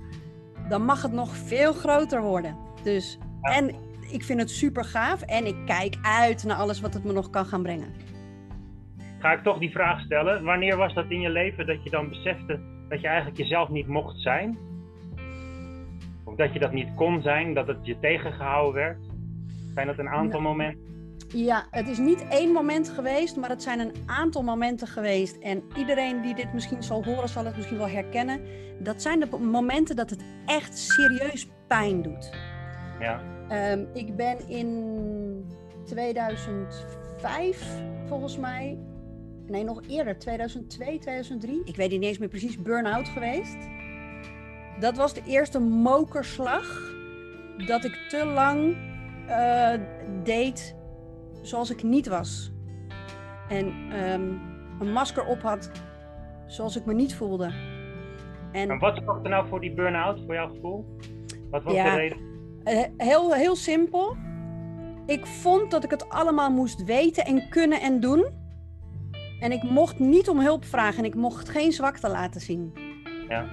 Dan 0.68 0.84
mag 0.84 1.02
het 1.02 1.12
nog 1.12 1.36
veel 1.36 1.72
groter 1.72 2.22
worden. 2.22 2.56
Dus, 2.82 3.18
en 3.40 3.74
ik 4.10 4.24
vind 4.24 4.40
het 4.40 4.50
super 4.50 4.84
gaaf 4.84 5.22
en 5.22 5.46
ik 5.46 5.56
kijk 5.66 5.96
uit 6.02 6.44
naar 6.44 6.56
alles 6.56 6.80
wat 6.80 6.94
het 6.94 7.04
me 7.04 7.12
nog 7.12 7.30
kan 7.30 7.44
gaan 7.44 7.62
brengen. 7.62 7.92
Ga 9.18 9.32
ik 9.32 9.42
toch 9.42 9.58
die 9.58 9.70
vraag 9.70 10.00
stellen. 10.00 10.44
Wanneer 10.44 10.76
was 10.76 10.94
dat 10.94 11.10
in 11.10 11.20
je 11.20 11.30
leven 11.30 11.66
dat 11.66 11.84
je 11.84 11.90
dan 11.90 12.08
besefte 12.08 12.60
dat 12.88 13.00
je 13.00 13.06
eigenlijk 13.06 13.38
jezelf 13.38 13.68
niet 13.68 13.86
mocht 13.86 14.20
zijn? 14.20 14.58
Of 16.24 16.34
dat 16.34 16.52
je 16.52 16.58
dat 16.58 16.72
niet 16.72 16.94
kon 16.94 17.22
zijn, 17.22 17.54
dat 17.54 17.66
het 17.66 17.78
je 17.82 17.98
tegengehouden 18.00 18.74
werd? 18.74 18.98
Zijn 19.74 19.86
dat 19.86 19.98
een 19.98 20.08
aantal 20.08 20.40
momenten? 20.40 20.91
Ja, 21.32 21.66
het 21.70 21.88
is 21.88 21.98
niet 21.98 22.28
één 22.28 22.52
moment 22.52 22.88
geweest, 22.88 23.36
maar 23.36 23.48
het 23.48 23.62
zijn 23.62 23.80
een 23.80 23.94
aantal 24.06 24.42
momenten 24.42 24.86
geweest. 24.86 25.36
En 25.36 25.62
iedereen 25.76 26.20
die 26.20 26.34
dit 26.34 26.52
misschien 26.52 26.82
zal 26.82 27.04
horen, 27.04 27.28
zal 27.28 27.44
het 27.44 27.56
misschien 27.56 27.78
wel 27.78 27.88
herkennen. 27.88 28.40
Dat 28.78 29.02
zijn 29.02 29.20
de 29.20 29.38
momenten 29.38 29.96
dat 29.96 30.10
het 30.10 30.24
echt 30.46 30.78
serieus 30.78 31.48
pijn 31.66 32.02
doet. 32.02 32.30
Ja. 33.00 33.20
Um, 33.72 33.88
ik 33.92 34.16
ben 34.16 34.48
in 34.48 35.46
2005, 35.84 37.66
volgens 38.06 38.38
mij, 38.38 38.78
nee, 39.46 39.64
nog 39.64 39.82
eerder, 39.88 40.18
2002, 40.18 40.98
2003, 40.98 41.62
ik 41.64 41.76
weet 41.76 41.90
niet 41.90 42.02
eens 42.02 42.18
meer 42.18 42.28
precies, 42.28 42.62
burn-out 42.62 43.08
geweest. 43.08 43.56
Dat 44.80 44.96
was 44.96 45.14
de 45.14 45.22
eerste 45.26 45.58
mokerslag 45.58 46.92
dat 47.66 47.84
ik 47.84 48.06
te 48.08 48.24
lang 48.24 48.76
uh, 49.28 49.72
deed 50.22 50.74
zoals 51.42 51.70
ik 51.70 51.82
niet 51.82 52.08
was. 52.08 52.52
En 53.48 53.66
um, 53.66 54.40
een 54.80 54.92
masker 54.92 55.24
op 55.24 55.42
had 55.42 55.70
zoals 56.46 56.76
ik 56.76 56.84
me 56.84 56.94
niet 56.94 57.14
voelde. 57.14 57.44
En, 58.52 58.70
en 58.70 58.78
wat 58.78 59.00
zorgde 59.04 59.22
er 59.22 59.30
nou 59.30 59.48
voor 59.48 59.60
die 59.60 59.74
burn-out, 59.74 60.20
voor 60.26 60.34
jouw 60.34 60.48
gevoel? 60.48 60.96
Wat 61.50 61.62
was 61.62 61.74
ja, 61.74 61.90
de 61.90 61.96
reden? 61.96 62.18
Uh, 62.64 63.06
heel, 63.08 63.34
heel 63.34 63.56
simpel. 63.56 64.16
Ik 65.06 65.26
vond 65.26 65.70
dat 65.70 65.84
ik 65.84 65.90
het 65.90 66.08
allemaal 66.08 66.50
moest 66.50 66.84
weten 66.84 67.24
en 67.24 67.48
kunnen 67.48 67.80
en 67.80 68.00
doen. 68.00 68.26
En 69.40 69.52
ik 69.52 69.62
mocht 69.62 69.98
niet 69.98 70.28
om 70.28 70.40
hulp 70.40 70.64
vragen 70.64 70.98
en 70.98 71.04
ik 71.04 71.14
mocht 71.14 71.48
geen 71.48 71.72
zwakte 71.72 72.08
laten 72.08 72.40
zien. 72.40 72.72
Ja. 73.28 73.46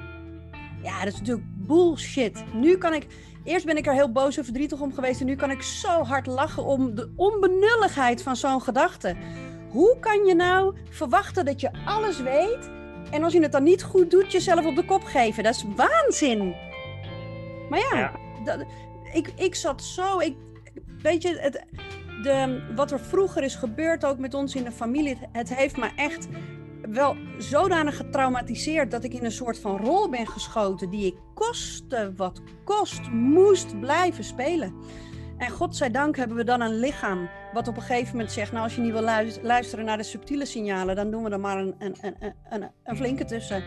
Ja, 0.83 1.03
dat 1.03 1.13
is 1.13 1.19
natuurlijk 1.19 1.47
bullshit. 1.69 2.43
Nu 2.53 2.77
kan 2.77 2.93
ik 2.93 3.07
Eerst 3.43 3.65
ben 3.65 3.77
ik 3.77 3.87
er 3.87 3.93
heel 3.93 4.11
boos 4.11 4.37
en 4.37 4.43
verdrietig 4.43 4.79
om 4.79 4.93
geweest 4.93 5.19
en 5.19 5.25
nu 5.25 5.35
kan 5.35 5.51
ik 5.51 5.61
zo 5.61 6.03
hard 6.03 6.25
lachen 6.25 6.65
om 6.65 6.95
de 6.95 7.11
onbenulligheid 7.15 8.23
van 8.23 8.35
zo'n 8.35 8.61
gedachte. 8.61 9.15
Hoe 9.69 9.97
kan 9.99 10.25
je 10.25 10.35
nou 10.35 10.75
verwachten 10.89 11.45
dat 11.45 11.61
je 11.61 11.69
alles 11.85 12.21
weet 12.21 12.69
en 13.11 13.23
als 13.23 13.33
je 13.33 13.41
het 13.41 13.51
dan 13.51 13.63
niet 13.63 13.83
goed 13.83 14.11
doet, 14.11 14.31
jezelf 14.31 14.65
op 14.65 14.75
de 14.75 14.85
kop 14.85 15.03
geven? 15.03 15.43
Dat 15.43 15.55
is 15.55 15.65
waanzin. 15.75 16.55
Maar 17.69 17.79
ja, 17.79 18.11
Dat, 18.43 18.65
ik, 19.13 19.31
ik 19.35 19.55
zat 19.55 19.83
zo. 19.83 20.19
Ik, 20.19 20.35
weet 21.01 21.21
je, 21.21 21.37
het, 21.39 21.65
de, 22.23 22.61
wat 22.75 22.91
er 22.91 22.99
vroeger 22.99 23.43
is 23.43 23.55
gebeurd, 23.55 24.05
ook 24.05 24.17
met 24.17 24.33
ons 24.33 24.55
in 24.55 24.63
de 24.63 24.71
familie, 24.71 25.17
het 25.31 25.55
heeft 25.55 25.77
me 25.77 25.89
echt 25.95 26.27
wel 26.91 27.15
zodanig 27.37 27.97
getraumatiseerd 27.97 28.91
dat 28.91 29.03
ik 29.03 29.13
in 29.13 29.25
een 29.25 29.31
soort 29.31 29.59
van 29.59 29.77
rol 29.77 30.09
ben 30.09 30.27
geschoten 30.27 30.89
die 30.89 31.05
ik 31.05 31.15
koste 31.33 32.13
wat 32.15 32.41
kost 32.63 33.09
moest 33.11 33.79
blijven 33.79 34.23
spelen. 34.23 34.73
En 35.37 35.49
godzijdank 35.49 36.17
hebben 36.17 36.37
we 36.37 36.43
dan 36.43 36.61
een 36.61 36.79
lichaam 36.79 37.29
wat 37.53 37.67
op 37.67 37.75
een 37.75 37.81
gegeven 37.81 38.11
moment 38.11 38.31
zegt, 38.31 38.51
nou 38.51 38.63
als 38.63 38.75
je 38.75 38.81
niet 38.81 38.91
wil 38.91 39.09
luisteren 39.41 39.85
naar 39.85 39.97
de 39.97 40.03
subtiele 40.03 40.45
signalen, 40.45 40.95
dan 40.95 41.11
doen 41.11 41.23
we 41.23 41.29
er 41.29 41.39
maar 41.39 41.57
een, 41.57 41.75
een, 41.79 41.95
een, 42.01 42.33
een, 42.49 42.71
een 42.83 42.95
flinke 42.95 43.25
tussen. 43.25 43.63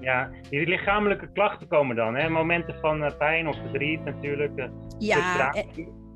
Ja, 0.00 0.30
die 0.50 0.66
lichamelijke 0.66 1.32
klachten 1.32 1.68
komen 1.68 1.96
dan, 1.96 2.14
hè? 2.14 2.28
momenten 2.28 2.74
van 2.80 3.02
eh, 3.02 3.16
pijn 3.18 3.48
of 3.48 3.56
verdriet 3.56 4.04
natuurlijk. 4.04 4.52
Uh, 4.56 4.64
ja, 4.98 5.54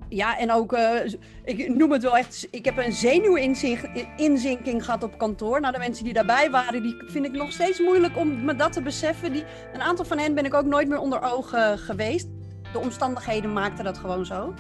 ja, 0.09 0.39
en 0.39 0.53
ook, 0.53 0.73
uh, 0.73 1.13
ik 1.45 1.75
noem 1.75 1.93
het 1.93 2.03
wel 2.03 2.17
echt, 2.17 2.49
ik 2.51 2.65
heb 2.65 2.77
een 2.77 2.93
zenuwinzinking 2.93 4.85
gehad 4.85 5.03
op 5.03 5.19
kantoor. 5.19 5.61
Nou, 5.61 5.73
de 5.73 5.79
mensen 5.79 6.05
die 6.05 6.13
daarbij 6.13 6.51
waren, 6.51 6.83
die 6.83 7.03
vind 7.07 7.25
ik 7.25 7.33
nog 7.33 7.53
steeds 7.53 7.81
moeilijk 7.81 8.17
om 8.17 8.45
me 8.45 8.55
dat 8.55 8.73
te 8.73 8.83
beseffen. 8.83 9.33
Die, 9.33 9.45
een 9.73 9.81
aantal 9.81 10.05
van 10.05 10.19
hen 10.19 10.35
ben 10.35 10.45
ik 10.45 10.55
ook 10.55 10.65
nooit 10.65 10.89
meer 10.89 10.99
onder 10.99 11.23
ogen 11.23 11.79
geweest. 11.79 12.29
De 12.73 12.79
omstandigheden 12.79 13.53
maakten 13.53 13.85
dat 13.85 13.99
gewoon 13.99 14.27
zo. 14.27 14.55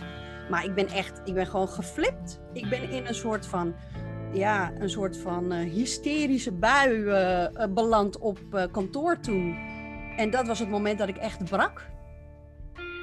Maar 0.51 0.65
ik 0.65 0.75
ben 0.75 0.89
echt, 0.89 1.21
ik 1.25 1.35
ben 1.35 1.47
gewoon 1.47 1.69
geflipt. 1.69 2.41
Ik 2.53 2.69
ben 2.69 2.91
in 2.91 3.07
een 3.07 3.15
soort 3.15 3.47
van, 3.47 3.75
ja, 4.33 4.73
een 4.79 4.91
soort 4.91 5.17
van 5.17 5.53
uh, 5.53 5.73
hysterische 5.73 6.53
bui 6.53 6.91
uh, 6.91 7.47
beland 7.75 8.19
op 8.19 8.69
kantoor 8.73 9.21
toen. 9.21 9.57
En 10.17 10.31
dat 10.31 10.47
was 10.47 10.59
het 10.59 10.69
moment 10.69 10.99
dat 10.99 11.09
ik 11.09 11.17
echt 11.17 11.45
brak. 11.45 11.87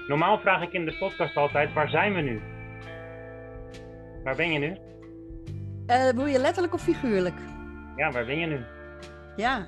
Normaal 0.08 0.40
vraag 0.40 0.62
ik 0.62 0.74
in 0.74 0.86
de 0.86 0.98
podcast 0.98 1.36
altijd, 1.36 1.74
waar 1.74 1.90
zijn 1.90 2.14
we 2.14 2.22
nu? 2.22 2.42
Waar 4.24 4.36
ben 4.36 4.52
je 4.52 4.60
nu? 4.60 4.78
Uh, 5.88 6.10
wil 6.10 6.26
je 6.26 6.40
letterlijk 6.40 6.74
of 6.74 6.82
figuurlijk? 6.82 7.36
Ja, 7.96 8.12
waar 8.12 8.26
ben 8.26 8.40
je 8.40 8.46
nu? 8.46 8.60
Ja, 9.36 9.68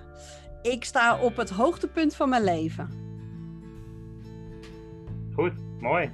ik 0.62 0.84
sta 0.84 1.20
op 1.20 1.36
het 1.36 1.50
hoogtepunt 1.50 2.16
van 2.16 2.30
mijn 2.30 2.44
leven. 2.44 2.90
Goed, 5.34 5.54
mooi. 5.80 6.12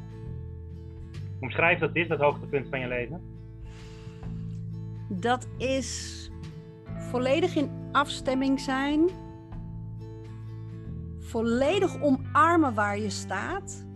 Omschrijf 1.39 1.79
dat 1.79 1.95
is, 1.95 2.07
dat 2.07 2.19
hoogtepunt 2.19 2.67
van 2.69 2.79
je 2.79 2.87
leven. 2.87 3.21
Dat 5.09 5.47
is 5.57 6.29
volledig 7.09 7.55
in 7.55 7.71
afstemming 7.91 8.59
zijn. 8.59 9.09
Volledig 11.19 12.01
omarmen 12.01 12.73
waar 12.73 12.97
je 12.97 13.09
staat 13.09 13.89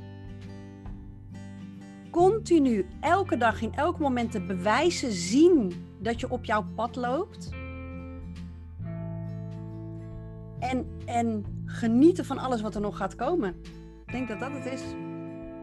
continu 2.16 2.86
elke 3.02 3.38
dag 3.38 3.62
in 3.62 3.74
elk 3.74 4.00
moment 4.00 4.32
de 4.32 4.42
bewijzen 4.42 5.12
zien 5.12 5.86
dat 6.00 6.20
je 6.20 6.30
op 6.30 6.46
jouw 6.46 6.66
pad 6.76 6.96
loopt. 6.96 7.50
En, 10.60 11.00
en 11.06 11.46
genieten 11.66 12.26
van 12.26 12.38
alles 12.38 12.62
wat 12.62 12.76
er 12.76 12.82
nog 12.82 12.98
gaat 12.98 13.16
komen. 13.16 13.56
Ik 14.06 14.12
denk 14.12 14.28
dat 14.28 14.40
dat 14.40 14.52
het 14.52 14.66
is. 14.66 14.84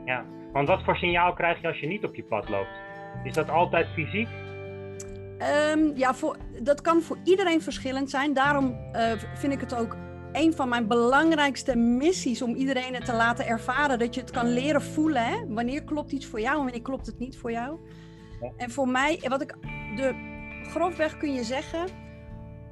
Ja, 0.04 0.24
want 0.52 0.68
wat 0.68 0.82
voor 0.84 0.96
signaal 0.96 1.32
krijg 1.32 1.60
je 1.60 1.66
als 1.66 1.80
je 1.80 1.86
niet 1.86 2.04
op 2.04 2.14
je 2.14 2.24
pad 2.24 2.48
loopt? 2.48 2.80
Is 3.24 3.32
dat 3.32 3.50
altijd 3.50 3.86
fysiek? 3.86 4.28
Um, 5.72 5.96
ja, 5.96 6.14
voor, 6.14 6.36
dat 6.62 6.80
kan 6.80 7.02
voor 7.02 7.18
iedereen 7.24 7.62
verschillend 7.62 8.10
zijn. 8.10 8.34
Daarom 8.34 8.76
uh, 8.92 9.12
vind 9.34 9.52
ik 9.52 9.60
het 9.60 9.74
ook 9.74 9.96
een 10.32 10.54
van 10.54 10.68
mijn 10.68 10.86
belangrijkste 10.86 11.76
missies 11.76 12.42
om 12.42 12.54
iedereen 12.54 12.94
het 12.94 13.04
te 13.04 13.12
laten 13.12 13.46
ervaren. 13.46 13.98
Dat 13.98 14.14
je 14.14 14.20
het 14.20 14.30
kan 14.30 14.52
leren 14.52 14.82
voelen. 14.82 15.24
Hè? 15.24 15.36
Wanneer 15.48 15.84
klopt 15.84 16.12
iets 16.12 16.26
voor 16.26 16.40
jou 16.40 16.56
en 16.56 16.62
wanneer 16.62 16.82
klopt 16.82 17.06
het 17.06 17.18
niet 17.18 17.38
voor 17.38 17.50
jou. 17.50 17.78
En 18.56 18.70
voor 18.70 18.88
mij, 18.88 19.20
wat 19.28 19.42
ik, 19.42 19.56
de, 19.96 20.14
grofweg 20.70 21.16
kun 21.16 21.32
je 21.32 21.44
zeggen, 21.44 21.86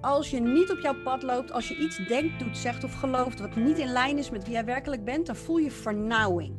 als 0.01 0.31
je 0.31 0.41
niet 0.41 0.71
op 0.71 0.79
jouw 0.79 1.03
pad 1.03 1.23
loopt, 1.23 1.53
als 1.53 1.69
je 1.69 1.77
iets 1.77 2.07
denkt, 2.09 2.39
doet, 2.39 2.59
zegt 2.59 2.85
of 2.85 2.93
gelooft 2.93 3.41
wat 3.41 3.57
niet 3.57 3.79
in 3.79 3.93
lijn 3.93 4.19
is 4.19 4.31
met 4.31 4.45
wie 4.45 4.53
jij 4.53 4.65
werkelijk 4.65 5.05
bent, 5.05 5.27
dan 5.27 5.37
voel 5.37 5.59
je 5.59 5.71
vernauwing. 5.71 6.55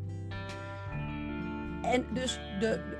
En 1.81 2.05
dus 2.13 2.39
de, 2.59 2.90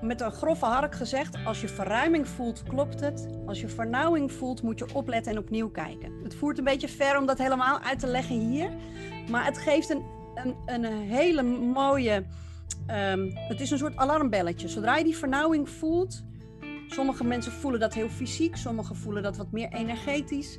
met 0.00 0.20
een 0.20 0.32
grove 0.32 0.64
hark 0.64 0.94
gezegd, 0.94 1.36
als 1.44 1.60
je 1.60 1.68
verruiming 1.68 2.28
voelt, 2.28 2.62
klopt 2.62 3.00
het. 3.00 3.28
Als 3.46 3.60
je 3.60 3.68
vernauwing 3.68 4.32
voelt, 4.32 4.62
moet 4.62 4.78
je 4.78 4.94
opletten 4.94 5.32
en 5.32 5.38
opnieuw 5.38 5.70
kijken. 5.70 6.12
Het 6.22 6.34
voert 6.34 6.58
een 6.58 6.64
beetje 6.64 6.88
ver 6.88 7.18
om 7.18 7.26
dat 7.26 7.38
helemaal 7.38 7.80
uit 7.80 7.98
te 7.98 8.06
leggen 8.06 8.38
hier. 8.38 8.70
Maar 9.30 9.44
het 9.44 9.58
geeft 9.58 9.90
een, 9.90 10.02
een, 10.34 10.56
een 10.66 10.84
hele 10.84 11.42
mooie. 11.42 12.24
Um, 12.90 13.30
het 13.34 13.60
is 13.60 13.70
een 13.70 13.78
soort 13.78 13.96
alarmbelletje. 13.96 14.68
Zodra 14.68 14.96
je 14.96 15.04
die 15.04 15.16
vernauwing 15.16 15.68
voelt. 15.68 16.24
Sommige 16.86 17.24
mensen 17.24 17.52
voelen 17.52 17.80
dat 17.80 17.94
heel 17.94 18.08
fysiek, 18.08 18.56
sommigen 18.56 18.96
voelen 18.96 19.22
dat 19.22 19.36
wat 19.36 19.52
meer 19.52 19.68
energetisch. 19.68 20.58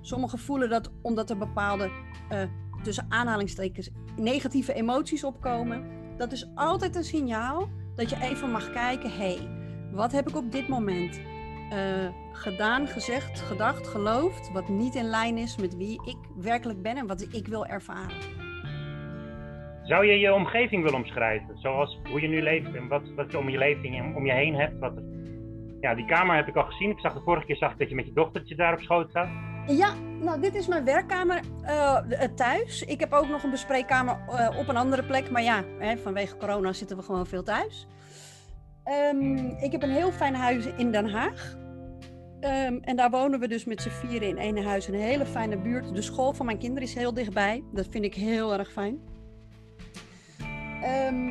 Sommigen 0.00 0.38
voelen 0.38 0.68
dat 0.68 0.90
omdat 1.02 1.30
er 1.30 1.38
bepaalde, 1.38 1.90
uh, 2.32 2.42
tussen 2.82 3.06
aanhalingstekens, 3.08 3.90
negatieve 4.16 4.72
emoties 4.72 5.24
opkomen. 5.24 5.84
Dat 6.16 6.32
is 6.32 6.48
altijd 6.54 6.96
een 6.96 7.04
signaal 7.04 7.68
dat 7.98 8.10
je 8.10 8.16
even 8.20 8.50
mag 8.50 8.70
kijken, 8.70 9.10
hé, 9.10 9.34
hey, 9.34 9.48
wat 9.90 10.12
heb 10.12 10.28
ik 10.28 10.36
op 10.36 10.52
dit 10.52 10.68
moment 10.68 11.20
uh, 11.72 12.08
gedaan, 12.32 12.86
gezegd, 12.86 13.40
gedacht, 13.40 13.88
geloofd, 13.88 14.52
wat 14.52 14.68
niet 14.68 14.94
in 14.94 15.04
lijn 15.04 15.36
is 15.36 15.56
met 15.56 15.76
wie 15.76 16.00
ik 16.06 16.16
werkelijk 16.36 16.82
ben 16.82 16.96
en 16.96 17.06
wat 17.06 17.28
ik 17.32 17.46
wil 17.46 17.66
ervaren. 17.66 18.16
Zou 19.82 20.06
je 20.06 20.18
je 20.18 20.34
omgeving 20.34 20.82
willen 20.82 20.98
omschrijven, 20.98 21.58
zoals 21.58 22.00
hoe 22.10 22.20
je 22.20 22.28
nu 22.28 22.42
leeft 22.42 22.74
en 22.74 22.88
wat, 22.88 23.02
wat 23.16 23.30
je 23.30 23.38
om 23.38 23.48
je 23.48 23.58
leven 23.58 24.14
om 24.16 24.26
je 24.26 24.32
heen 24.32 24.54
hebt? 24.54 24.78
Wat 24.78 24.92
ja, 25.80 25.94
die 25.94 26.06
kamer 26.06 26.36
heb 26.36 26.48
ik 26.48 26.56
al 26.56 26.64
gezien. 26.64 26.90
Ik 26.90 27.00
zag 27.00 27.14
de 27.14 27.20
vorige 27.20 27.46
keer 27.46 27.56
zag 27.56 27.76
dat 27.76 27.88
je 27.88 27.94
met 27.94 28.06
je 28.06 28.12
dochtertje 28.12 28.54
daar 28.54 28.72
op 28.72 28.80
schoot 28.80 29.10
zat. 29.12 29.28
Ja, 29.68 29.94
nou 30.20 30.40
dit 30.40 30.54
is 30.54 30.66
mijn 30.66 30.84
werkkamer 30.84 31.40
uh, 31.62 31.98
thuis. 32.34 32.82
Ik 32.82 33.00
heb 33.00 33.12
ook 33.12 33.28
nog 33.28 33.42
een 33.42 33.50
bespreekkamer 33.50 34.18
uh, 34.30 34.58
op 34.58 34.68
een 34.68 34.76
andere 34.76 35.02
plek. 35.02 35.30
Maar 35.30 35.42
ja, 35.42 35.64
hè, 35.78 35.96
vanwege 35.96 36.36
corona 36.36 36.72
zitten 36.72 36.96
we 36.96 37.02
gewoon 37.02 37.26
veel 37.26 37.42
thuis. 37.42 37.86
Um, 39.12 39.36
ik 39.60 39.72
heb 39.72 39.82
een 39.82 39.90
heel 39.90 40.12
fijn 40.12 40.34
huis 40.34 40.66
in 40.76 40.92
Den 40.92 41.10
Haag. 41.10 41.56
Um, 42.40 42.78
en 42.82 42.96
daar 42.96 43.10
wonen 43.10 43.40
we 43.40 43.48
dus 43.48 43.64
met 43.64 43.82
z'n 43.82 43.88
vieren 43.88 44.28
in 44.28 44.38
één 44.38 44.64
huis. 44.64 44.88
Een 44.88 44.94
hele 44.94 45.26
fijne 45.26 45.58
buurt. 45.58 45.94
De 45.94 46.02
school 46.02 46.32
van 46.32 46.46
mijn 46.46 46.58
kinderen 46.58 46.88
is 46.88 46.94
heel 46.94 47.14
dichtbij. 47.14 47.62
Dat 47.72 47.86
vind 47.90 48.04
ik 48.04 48.14
heel 48.14 48.58
erg 48.58 48.72
fijn. 48.72 48.98
Um, 51.08 51.30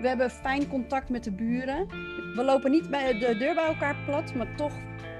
we 0.00 0.08
hebben 0.08 0.30
fijn 0.30 0.68
contact 0.68 1.08
met 1.08 1.24
de 1.24 1.32
buren. 1.32 1.86
We 2.34 2.42
lopen 2.44 2.70
niet 2.70 2.90
bij 2.90 3.18
de 3.18 3.36
deur 3.36 3.54
bij 3.54 3.66
elkaar 3.66 3.96
plat, 4.06 4.34
maar 4.34 4.54
toch 4.56 4.72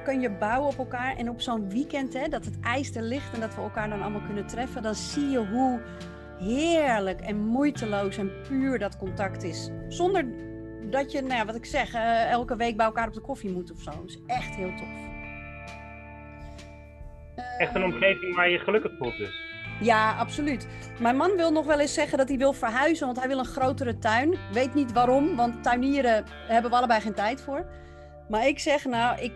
kun 0.06 0.20
je 0.20 0.30
bouwen 0.30 0.68
op 0.68 0.78
elkaar. 0.78 1.16
En 1.16 1.30
op 1.30 1.40
zo'n 1.40 1.70
weekend, 1.70 2.12
hè, 2.12 2.28
dat 2.28 2.44
het 2.44 2.60
ijs 2.60 2.94
er 2.94 3.02
ligt 3.02 3.34
en 3.34 3.40
dat 3.40 3.54
we 3.54 3.60
elkaar 3.60 3.88
dan 3.88 4.02
allemaal 4.02 4.20
kunnen 4.20 4.46
treffen, 4.46 4.82
dan 4.82 4.94
zie 4.94 5.28
je 5.28 5.46
hoe 5.46 5.80
heerlijk 6.38 7.20
en 7.20 7.36
moeiteloos 7.36 8.16
en 8.16 8.30
puur 8.48 8.78
dat 8.78 8.96
contact 8.96 9.42
is. 9.42 9.70
Zonder 9.88 10.24
dat 10.90 11.12
je, 11.12 11.20
nou 11.20 11.34
ja, 11.34 11.44
wat 11.44 11.54
ik 11.54 11.64
zeg, 11.64 11.94
uh, 11.94 12.30
elke 12.30 12.56
week 12.56 12.76
bij 12.76 12.86
elkaar 12.86 13.06
op 13.06 13.14
de 13.14 13.20
koffie 13.20 13.50
moet 13.50 13.72
of 13.72 13.80
zo. 13.80 13.90
Dat 13.90 14.08
is 14.08 14.18
echt 14.26 14.54
heel 14.54 14.74
tof. 14.76 14.88
Echt 17.58 17.74
een 17.74 17.84
omgeving 17.84 18.34
waar 18.34 18.50
je 18.50 18.58
gelukkig 18.58 18.92
voelt 18.98 19.16
dus. 19.16 19.44
Ja, 19.80 20.16
absoluut. 20.16 20.66
Mijn 21.00 21.16
man 21.16 21.36
wil 21.36 21.52
nog 21.52 21.66
wel 21.66 21.80
eens 21.80 21.94
zeggen 21.94 22.18
dat 22.18 22.28
hij 22.28 22.38
wil 22.38 22.52
verhuizen, 22.52 23.06
want 23.06 23.18
hij 23.18 23.28
wil 23.28 23.38
een 23.38 23.44
grotere 23.44 23.98
tuin. 23.98 24.36
Weet 24.52 24.74
niet 24.74 24.92
waarom, 24.92 25.36
want 25.36 25.62
tuinieren 25.62 26.24
hebben 26.48 26.70
we 26.70 26.76
allebei 26.76 27.00
geen 27.00 27.14
tijd 27.14 27.40
voor. 27.40 27.66
Maar 28.28 28.46
ik 28.46 28.58
zeg 28.58 28.84
nou, 28.84 29.20
ik, 29.20 29.32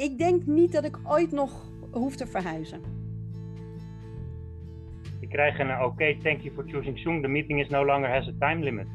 ik 0.00 0.18
denk 0.18 0.46
niet 0.46 0.72
dat 0.72 0.84
ik 0.84 0.98
ooit 1.04 1.32
nog 1.32 1.70
hoef 1.90 2.16
te 2.16 2.26
verhuizen. 2.26 2.80
Je 5.20 5.28
krijgt 5.28 5.58
een 5.58 5.72
oké, 5.72 5.84
okay, 5.84 6.18
thank 6.22 6.40
you 6.40 6.54
for 6.54 6.64
choosing 6.66 6.98
Zoom. 6.98 7.22
The 7.22 7.28
meeting 7.28 7.60
is 7.60 7.68
no 7.68 7.84
longer 7.84 8.14
has 8.14 8.28
a 8.28 8.32
time 8.38 8.64
limit. 8.64 8.86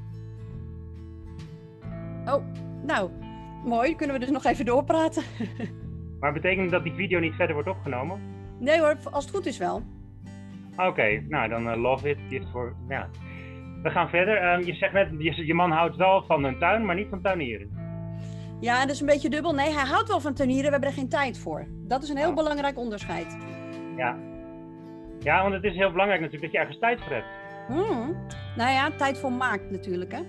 Oh, 2.25 2.43
nou, 2.85 3.09
mooi. 3.65 3.95
Kunnen 3.95 4.15
we 4.15 4.21
dus 4.21 4.31
nog 4.33 4.45
even 4.45 4.65
doorpraten. 4.65 5.23
maar 6.19 6.33
betekent 6.33 6.71
dat 6.71 6.83
die 6.83 6.93
video 6.93 7.19
niet 7.19 7.33
verder 7.33 7.53
wordt 7.53 7.69
opgenomen? 7.69 8.19
Nee 8.59 8.79
hoor, 8.79 8.97
als 9.11 9.25
het 9.25 9.35
goed 9.35 9.45
is 9.45 9.57
wel. 9.57 9.83
Oké, 10.77 11.23
nou 11.27 11.49
dan 11.49 11.67
uh, 11.67 11.81
love 11.81 12.09
it. 12.09 12.17
Gift 12.29 12.49
voor, 12.51 12.75
ja. 12.89 13.09
We 13.83 13.89
gaan 13.89 14.09
verder. 14.09 14.59
Uh, 14.59 14.65
je 14.65 14.73
zegt 14.73 14.93
net, 14.93 15.09
je, 15.17 15.45
je, 15.45 15.53
man 15.53 15.71
houdt 15.71 15.95
wel 15.95 16.23
van 16.23 16.43
een 16.43 16.59
tuin, 16.59 16.85
maar 16.85 16.95
niet 16.95 17.09
van 17.09 17.21
tuinieren. 17.21 17.84
Ja, 18.59 18.81
dat 18.81 18.89
is 18.89 18.99
een 18.99 19.05
beetje 19.05 19.29
dubbel. 19.29 19.53
Nee, 19.53 19.73
hij 19.73 19.85
houdt 19.85 20.07
wel 20.07 20.19
van 20.19 20.33
tuinieren, 20.33 20.65
we 20.65 20.71
hebben 20.71 20.89
er 20.89 20.95
geen 20.95 21.09
tijd 21.09 21.37
voor. 21.37 21.67
Dat 21.69 22.03
is 22.03 22.09
een 22.09 22.17
heel 22.17 22.29
oh. 22.29 22.35
belangrijk 22.35 22.77
onderscheid. 22.77 23.37
Ja. 23.97 24.17
ja, 25.19 25.41
want 25.41 25.53
het 25.53 25.63
is 25.63 25.75
heel 25.75 25.91
belangrijk 25.91 26.21
natuurlijk 26.21 26.51
dat 26.51 26.51
je 26.51 26.67
ergens 26.67 26.79
tijd 26.79 27.01
voor 27.01 27.13
hebt. 27.13 27.27
Hmm. 27.67 28.15
Nou 28.55 28.71
ja, 28.71 28.91
tijd 28.91 29.17
voor 29.17 29.31
maakt 29.31 29.71
natuurlijk, 29.71 30.11
hè. 30.11 30.21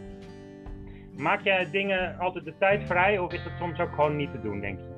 Maak 1.16 1.40
jij 1.40 1.70
dingen 1.70 2.18
altijd 2.18 2.44
de 2.44 2.54
tijd 2.58 2.86
vrij 2.86 3.18
of 3.18 3.32
is 3.32 3.44
dat 3.44 3.52
soms 3.58 3.78
ook 3.78 3.94
gewoon 3.94 4.16
niet 4.16 4.30
te 4.30 4.40
doen, 4.40 4.60
denk 4.60 4.78
je? 4.78 4.94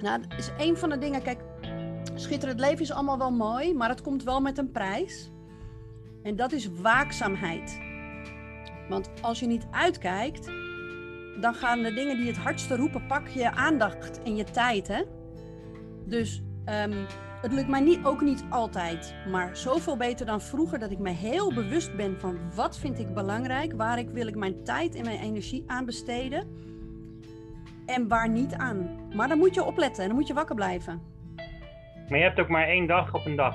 Nou, 0.00 0.20
dat 0.28 0.38
is 0.38 0.52
een 0.58 0.76
van 0.76 0.88
de 0.88 0.98
dingen. 0.98 1.22
Kijk, 1.22 1.40
schitterend 2.14 2.60
leven 2.60 2.80
is 2.80 2.92
allemaal 2.92 3.18
wel 3.18 3.30
mooi, 3.30 3.74
maar 3.74 3.88
het 3.88 4.02
komt 4.02 4.22
wel 4.22 4.40
met 4.40 4.58
een 4.58 4.70
prijs. 4.70 5.32
En 6.22 6.36
dat 6.36 6.52
is 6.52 6.70
waakzaamheid. 6.80 7.80
Want 8.88 9.10
als 9.22 9.40
je 9.40 9.46
niet 9.46 9.66
uitkijkt, 9.70 10.50
dan 11.40 11.54
gaan 11.54 11.82
de 11.82 11.92
dingen 11.92 12.16
die 12.16 12.26
het 12.26 12.38
hardste 12.38 12.76
roepen, 12.76 13.06
pak 13.06 13.28
je 13.28 13.50
aandacht 13.50 14.22
en 14.22 14.36
je 14.36 14.44
tijd. 14.44 14.88
Hè? 14.88 15.02
Dus 16.04 16.42
ehm, 16.64 17.04
het 17.42 17.52
lukt 17.52 17.68
mij 17.68 17.80
niet, 17.80 18.04
ook 18.04 18.20
niet 18.20 18.44
altijd, 18.50 19.14
maar 19.30 19.56
zoveel 19.56 19.96
beter 19.96 20.26
dan 20.26 20.40
vroeger 20.40 20.78
dat 20.78 20.90
ik 20.90 20.98
me 20.98 21.10
heel 21.10 21.54
bewust 21.54 21.96
ben 21.96 22.20
van 22.20 22.38
wat 22.54 22.78
vind 22.78 22.98
ik 22.98 23.14
belangrijk, 23.14 23.72
waar 23.76 23.98
ik, 23.98 24.10
wil 24.10 24.26
ik 24.26 24.36
mijn 24.36 24.64
tijd 24.64 24.94
en 24.94 25.04
mijn 25.04 25.20
energie 25.20 25.64
aan 25.66 25.84
besteden 25.84 26.48
en 27.86 28.08
waar 28.08 28.28
niet 28.28 28.54
aan. 28.54 28.88
Maar 29.14 29.28
dan 29.28 29.38
moet 29.38 29.54
je 29.54 29.64
opletten 29.64 30.02
en 30.02 30.08
dan 30.08 30.18
moet 30.18 30.26
je 30.26 30.34
wakker 30.34 30.54
blijven. 30.54 31.02
Maar 32.08 32.18
je 32.18 32.24
hebt 32.24 32.40
ook 32.40 32.48
maar 32.48 32.66
één 32.66 32.86
dag 32.86 33.14
op 33.14 33.26
een 33.26 33.36
dag. 33.36 33.54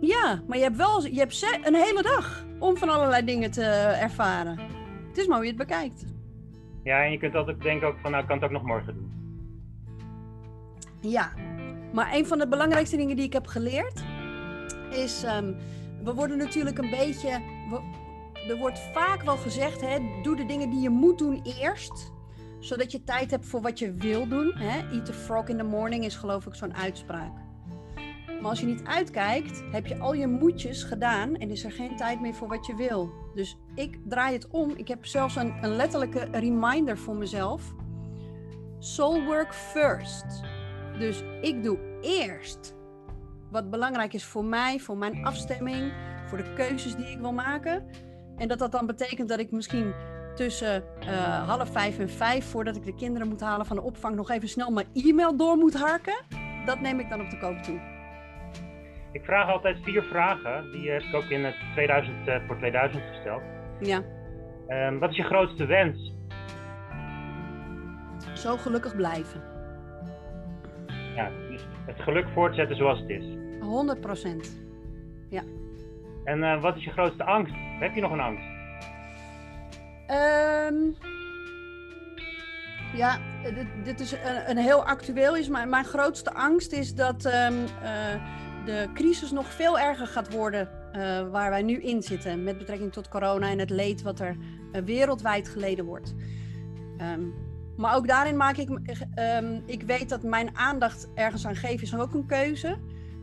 Ja, 0.00 0.42
maar 0.46 0.56
je 0.56 0.62
hebt 0.62 0.76
wel 0.76 1.06
je 1.06 1.18
hebt 1.18 1.60
een 1.62 1.74
hele 1.74 2.02
dag 2.02 2.44
om 2.58 2.76
van 2.76 2.88
allerlei 2.88 3.24
dingen 3.24 3.50
te 3.50 3.64
ervaren. 4.00 4.58
Het 5.18 5.26
is 5.26 5.32
maar 5.32 5.42
hoe 5.42 5.52
je 5.52 5.58
het 5.58 5.68
bekijkt. 5.68 6.04
Ja, 6.82 7.04
en 7.04 7.10
je 7.10 7.18
kunt 7.18 7.34
altijd 7.34 7.60
denken 7.60 7.88
ook 7.88 7.98
van, 7.98 8.10
nou, 8.10 8.22
ik 8.22 8.28
kan 8.28 8.36
het 8.36 8.46
ook 8.46 8.52
nog 8.52 8.62
morgen 8.62 8.94
doen. 8.94 9.12
Ja, 11.00 11.32
maar 11.92 12.14
een 12.14 12.26
van 12.26 12.38
de 12.38 12.48
belangrijkste 12.48 12.96
dingen 12.96 13.16
die 13.16 13.24
ik 13.24 13.32
heb 13.32 13.46
geleerd 13.46 14.04
is, 14.90 15.24
um, 15.24 15.56
we 16.04 16.14
worden 16.14 16.38
natuurlijk 16.38 16.78
een 16.78 16.90
beetje, 16.90 17.28
er 18.48 18.56
wordt 18.58 18.78
vaak 18.78 19.22
wel 19.22 19.36
gezegd, 19.36 19.80
hè, 19.80 19.98
doe 20.22 20.36
de 20.36 20.46
dingen 20.46 20.70
die 20.70 20.80
je 20.80 20.90
moet 20.90 21.18
doen 21.18 21.42
eerst, 21.60 22.12
zodat 22.58 22.92
je 22.92 23.04
tijd 23.04 23.30
hebt 23.30 23.46
voor 23.46 23.60
wat 23.60 23.78
je 23.78 23.92
wil 23.92 24.28
doen. 24.28 24.52
Hè. 24.54 24.96
Eat 24.96 25.04
the 25.04 25.12
frog 25.12 25.48
in 25.48 25.56
the 25.56 25.64
morning 25.64 26.04
is 26.04 26.16
geloof 26.16 26.46
ik 26.46 26.54
zo'n 26.54 26.74
uitspraak. 26.74 27.47
Maar 28.40 28.50
als 28.50 28.60
je 28.60 28.66
niet 28.66 28.84
uitkijkt, 28.84 29.62
heb 29.70 29.86
je 29.86 29.98
al 29.98 30.12
je 30.12 30.26
moedjes 30.26 30.82
gedaan 30.82 31.36
en 31.36 31.50
is 31.50 31.64
er 31.64 31.72
geen 31.72 31.96
tijd 31.96 32.20
meer 32.20 32.34
voor 32.34 32.48
wat 32.48 32.66
je 32.66 32.74
wil. 32.74 33.10
Dus 33.34 33.58
ik 33.74 33.98
draai 34.08 34.32
het 34.32 34.48
om. 34.50 34.70
Ik 34.76 34.88
heb 34.88 35.06
zelfs 35.06 35.36
een, 35.36 35.54
een 35.60 35.76
letterlijke 35.76 36.28
reminder 36.32 36.98
voor 36.98 37.16
mezelf. 37.16 37.74
Soul 38.78 39.24
work 39.24 39.54
first. 39.54 40.42
Dus 40.98 41.22
ik 41.40 41.62
doe 41.62 41.78
eerst 42.00 42.74
wat 43.50 43.70
belangrijk 43.70 44.12
is 44.12 44.24
voor 44.24 44.44
mij, 44.44 44.78
voor 44.78 44.96
mijn 44.96 45.24
afstemming, 45.24 45.92
voor 46.26 46.38
de 46.38 46.52
keuzes 46.52 46.96
die 46.96 47.06
ik 47.06 47.18
wil 47.18 47.32
maken. 47.32 47.86
En 48.36 48.48
dat 48.48 48.58
dat 48.58 48.72
dan 48.72 48.86
betekent 48.86 49.28
dat 49.28 49.38
ik 49.38 49.50
misschien 49.50 49.94
tussen 50.34 50.84
uh, 51.00 51.48
half 51.48 51.70
vijf 51.72 51.98
en 51.98 52.10
vijf, 52.10 52.44
voordat 52.44 52.76
ik 52.76 52.84
de 52.84 52.94
kinderen 52.94 53.28
moet 53.28 53.40
halen 53.40 53.66
van 53.66 53.76
de 53.76 53.82
opvang, 53.82 54.16
nog 54.16 54.30
even 54.30 54.48
snel 54.48 54.70
mijn 54.70 54.86
e-mail 54.94 55.36
door 55.36 55.56
moet 55.56 55.74
harken. 55.74 56.24
Dat 56.64 56.80
neem 56.80 57.00
ik 57.00 57.10
dan 57.10 57.20
op 57.20 57.30
de 57.30 57.38
koop 57.38 57.62
toe. 57.62 57.97
Ik 59.18 59.24
vraag 59.24 59.48
altijd 59.48 59.76
vier 59.82 60.02
vragen. 60.02 60.72
Die 60.72 60.90
heb 60.90 61.02
ik 61.02 61.14
ook 61.14 61.24
in 61.24 61.44
het 61.44 61.54
2000 61.72 62.28
uh, 62.28 62.36
voor 62.46 62.56
2000 62.56 63.02
gesteld. 63.12 63.42
Ja. 63.80 64.02
Um, 64.68 64.98
wat 64.98 65.10
is 65.10 65.16
je 65.16 65.22
grootste 65.22 65.66
wens? 65.66 66.14
Zo 68.34 68.56
gelukkig 68.56 68.96
blijven. 68.96 69.42
Ja, 71.14 71.30
dus 71.50 71.66
het 71.86 72.00
geluk 72.00 72.26
voortzetten 72.34 72.76
zoals 72.76 73.00
het 73.00 73.08
is. 73.08 73.24
100 73.60 74.00
procent. 74.00 74.60
Ja. 75.30 75.42
En 76.24 76.38
uh, 76.38 76.60
wat 76.60 76.76
is 76.76 76.84
je 76.84 76.90
grootste 76.90 77.24
angst? 77.24 77.54
Heb 77.80 77.94
je 77.94 78.00
nog 78.00 78.10
een 78.10 78.20
angst? 78.20 78.46
Um, 80.10 80.96
ja, 82.94 83.18
dit, 83.42 83.66
dit 83.84 84.00
is 84.00 84.12
een, 84.12 84.50
een, 84.50 84.56
heel 84.56 84.84
actueel 84.84 85.36
is. 85.36 85.48
Maar 85.48 85.68
mijn 85.68 85.84
grootste 85.84 86.34
angst 86.34 86.72
is 86.72 86.94
dat 86.94 87.24
um, 87.24 87.64
uh, 87.82 88.38
de 88.68 88.88
crisis 88.94 89.30
nog 89.30 89.52
veel 89.52 89.78
erger 89.78 90.06
gaat 90.06 90.32
worden 90.32 90.68
uh, 90.92 91.28
waar 91.30 91.50
wij 91.50 91.62
nu 91.62 91.82
in 91.82 92.02
zitten. 92.02 92.42
Met 92.42 92.58
betrekking 92.58 92.92
tot 92.92 93.08
corona 93.08 93.50
en 93.50 93.58
het 93.58 93.70
leed 93.70 94.02
wat 94.02 94.20
er 94.20 94.36
wereldwijd 94.84 95.48
geleden 95.48 95.84
wordt. 95.84 96.14
Um, 97.00 97.34
maar 97.76 97.96
ook 97.96 98.06
daarin 98.06 98.36
maak 98.36 98.56
ik, 98.56 98.68
um, 98.68 99.62
ik 99.66 99.82
weet 99.82 100.08
dat 100.08 100.22
mijn 100.22 100.56
aandacht 100.56 101.08
ergens 101.14 101.46
aan 101.46 101.56
geven 101.56 101.82
is 101.82 101.98
ook 101.98 102.14
een 102.14 102.26
keuze. 102.26 102.78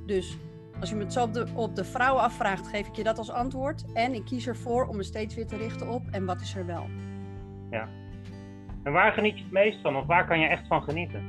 Dus 0.06 0.38
als 0.80 0.90
je 0.90 0.96
me 0.96 1.04
het 1.04 1.14
zo 1.14 1.24
op 1.24 1.34
de, 1.34 1.46
op 1.54 1.76
de 1.76 1.86
vrouwen 1.86 2.24
afvraagt, 2.24 2.68
geef 2.68 2.88
ik 2.88 2.96
je 2.96 3.04
dat 3.04 3.18
als 3.18 3.32
antwoord. 3.32 3.86
En 3.94 4.14
ik 4.14 4.26
kies 4.26 4.48
ervoor 4.48 4.86
om 4.86 4.96
me 4.96 5.04
steeds 5.04 5.36
weer 5.36 5.48
te 5.48 5.58
richten 5.58 5.90
op 5.90 6.02
en 6.12 6.26
wat 6.26 6.42
is 6.42 6.56
er 6.56 6.66
wel. 6.66 6.86
Ja. 7.70 7.90
En 8.84 8.92
waar 8.92 9.12
geniet 9.12 9.38
je 9.38 9.44
het 9.44 9.52
meest 9.52 9.82
van? 9.82 9.96
Of 9.96 10.06
waar 10.06 10.28
kan 10.28 10.40
je 10.40 10.48
echt 10.48 10.68
van 10.68 10.84
genieten? 10.84 11.24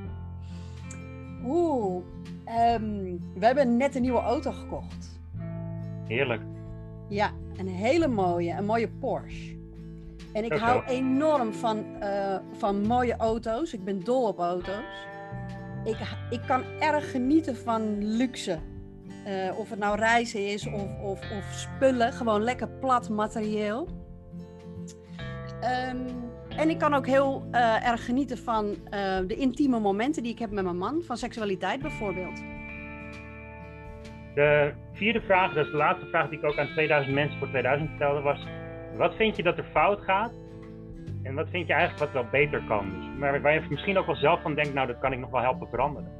Oeh, 1.44 2.04
um, 2.48 3.20
we 3.34 3.46
hebben 3.46 3.76
net 3.76 3.94
een 3.94 4.02
nieuwe 4.02 4.20
auto 4.20 4.52
gekocht. 4.52 5.20
Heerlijk. 6.06 6.42
Ja, 7.08 7.30
een 7.56 7.68
hele 7.68 8.08
mooie, 8.08 8.52
een 8.52 8.64
mooie 8.64 8.88
Porsche. 8.88 9.56
En 10.32 10.44
ik 10.44 10.52
hou 10.52 10.84
enorm 10.84 11.52
van, 11.52 11.84
uh, 12.02 12.36
van 12.52 12.86
mooie 12.86 13.16
auto's. 13.16 13.72
Ik 13.72 13.84
ben 13.84 14.04
dol 14.04 14.26
op 14.26 14.38
auto's. 14.38 15.06
Ik, 15.84 15.96
ik 16.30 16.40
kan 16.46 16.62
erg 16.80 17.10
genieten 17.10 17.56
van 17.56 18.04
luxe. 18.16 18.58
Uh, 19.26 19.58
of 19.58 19.70
het 19.70 19.78
nou 19.78 19.98
reizen 19.98 20.46
is 20.46 20.66
of, 20.66 21.00
of, 21.02 21.20
of 21.20 21.44
spullen. 21.52 22.12
Gewoon 22.12 22.42
lekker 22.42 22.68
plat 22.68 23.08
materieel. 23.08 23.88
Um, 25.90 26.25
en 26.56 26.70
ik 26.70 26.78
kan 26.78 26.94
ook 26.94 27.06
heel 27.06 27.46
uh, 27.52 27.88
erg 27.88 28.04
genieten 28.04 28.38
van 28.38 28.76
de 29.26 29.34
intieme 29.36 29.80
momenten 29.80 30.22
die 30.22 30.32
ik 30.32 30.38
heb 30.38 30.50
met 30.50 30.64
mijn 30.64 30.78
man. 30.78 31.02
Van 31.02 31.16
seksualiteit 31.16 31.80
bijvoorbeeld. 31.80 32.42
De 34.34 34.72
vierde 34.92 35.20
vraag, 35.20 35.54
dat 35.54 35.64
is 35.64 35.70
de 35.70 35.76
laatste 35.76 36.06
vraag 36.06 36.28
die 36.28 36.38
ik 36.38 36.44
ook 36.44 36.58
aan 36.58 36.68
2000 36.68 37.14
mensen 37.14 37.38
voor 37.38 37.48
2000 37.48 37.90
stelde, 37.94 38.20
was 38.20 38.46
wat 38.96 39.14
vind 39.14 39.36
je 39.36 39.42
dat 39.42 39.58
er 39.58 39.64
fout 39.64 40.00
gaat? 40.00 40.32
En 41.22 41.34
wat 41.34 41.48
vind 41.48 41.66
je 41.66 41.72
eigenlijk 41.72 42.12
wat 42.12 42.22
wel 42.22 42.30
beter 42.30 42.62
kan? 42.68 42.90
Dus, 42.94 43.18
maar 43.18 43.42
waar 43.42 43.54
je 43.54 43.62
misschien 43.68 43.98
ook 43.98 44.06
wel 44.06 44.16
zelf 44.16 44.42
van 44.42 44.54
denkt, 44.54 44.74
nou 44.74 44.86
dat 44.86 44.98
kan 44.98 45.12
ik 45.12 45.18
nog 45.18 45.30
wel 45.30 45.40
helpen 45.40 45.68
veranderen. 45.68 46.10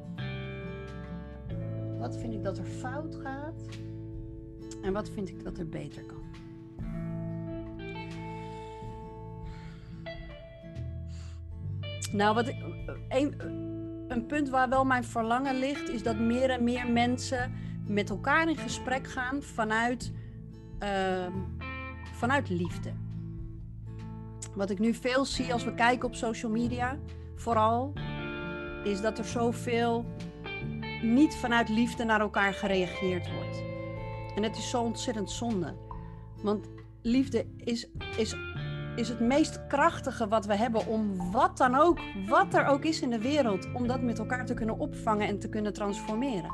Wat 1.99 2.19
vind 2.19 2.35
ik 2.35 2.45
dat 2.45 2.59
er 2.59 2.65
fout 2.65 3.15
gaat? 3.23 3.79
En 4.83 4.93
wat 4.93 5.11
vind 5.11 5.29
ik 5.29 5.45
dat 5.45 5.59
er 5.59 5.69
beter 5.69 6.03
kan? 6.03 6.26
Nou, 12.13 12.35
wat 12.35 12.53
een, 13.09 14.27
punt 14.27 14.49
waar 14.49 14.69
wel 14.69 14.85
mijn 14.85 15.05
verlangen 15.05 15.59
ligt, 15.59 15.89
is 15.89 16.03
dat 16.03 16.19
meer 16.19 16.51
en 16.51 16.65
meer 16.65 16.91
mensen 16.91 17.53
met 17.87 18.11
elkaar 18.11 18.49
in 18.49 18.57
gesprek 18.57 19.07
gaan 19.07 19.43
vanuit 19.43 20.13
uh, 20.83 21.27
vanuit 22.13 22.49
liefde. 22.49 22.93
Wat 24.55 24.71
ik 24.71 24.79
nu 24.79 24.95
veel 24.95 25.25
zie 25.25 25.53
als 25.53 25.65
we 25.65 25.75
kijken 25.75 26.09
op 26.09 26.15
social 26.15 26.53
media, 26.53 26.99
vooral, 27.35 27.93
is 28.85 29.01
dat 29.01 29.19
er 29.19 29.25
zoveel 29.25 30.05
niet 31.03 31.35
vanuit 31.35 31.69
liefde 31.69 32.05
naar 32.05 32.21
elkaar 32.21 32.55
gereageerd 32.55 33.33
wordt. 33.33 33.63
En 34.35 34.43
het 34.43 34.57
is 34.57 34.71
zo 34.71 34.83
ontzettend 34.83 35.31
zonde. 35.31 35.75
Want 36.43 36.69
liefde 37.03 37.47
is, 37.57 37.89
is, 38.17 38.37
is 38.97 39.09
het 39.09 39.21
meest 39.21 39.67
krachtige 39.67 40.29
wat 40.29 40.47
we 40.47 40.57
hebben 40.57 40.87
om 40.87 41.31
wat 41.33 41.57
dan 41.57 41.75
ook, 41.75 41.99
wat 42.27 42.55
er 42.55 42.67
ook 42.67 42.85
is 42.85 43.01
in 43.01 43.11
de 43.11 43.21
wereld, 43.21 43.73
om 43.75 43.87
dat 43.87 44.03
met 44.03 44.19
elkaar 44.19 44.47
te 44.47 44.55
kunnen 44.55 44.79
opvangen 44.79 45.27
en 45.27 45.39
te 45.39 45.49
kunnen 45.49 45.73
transformeren. 45.73 46.51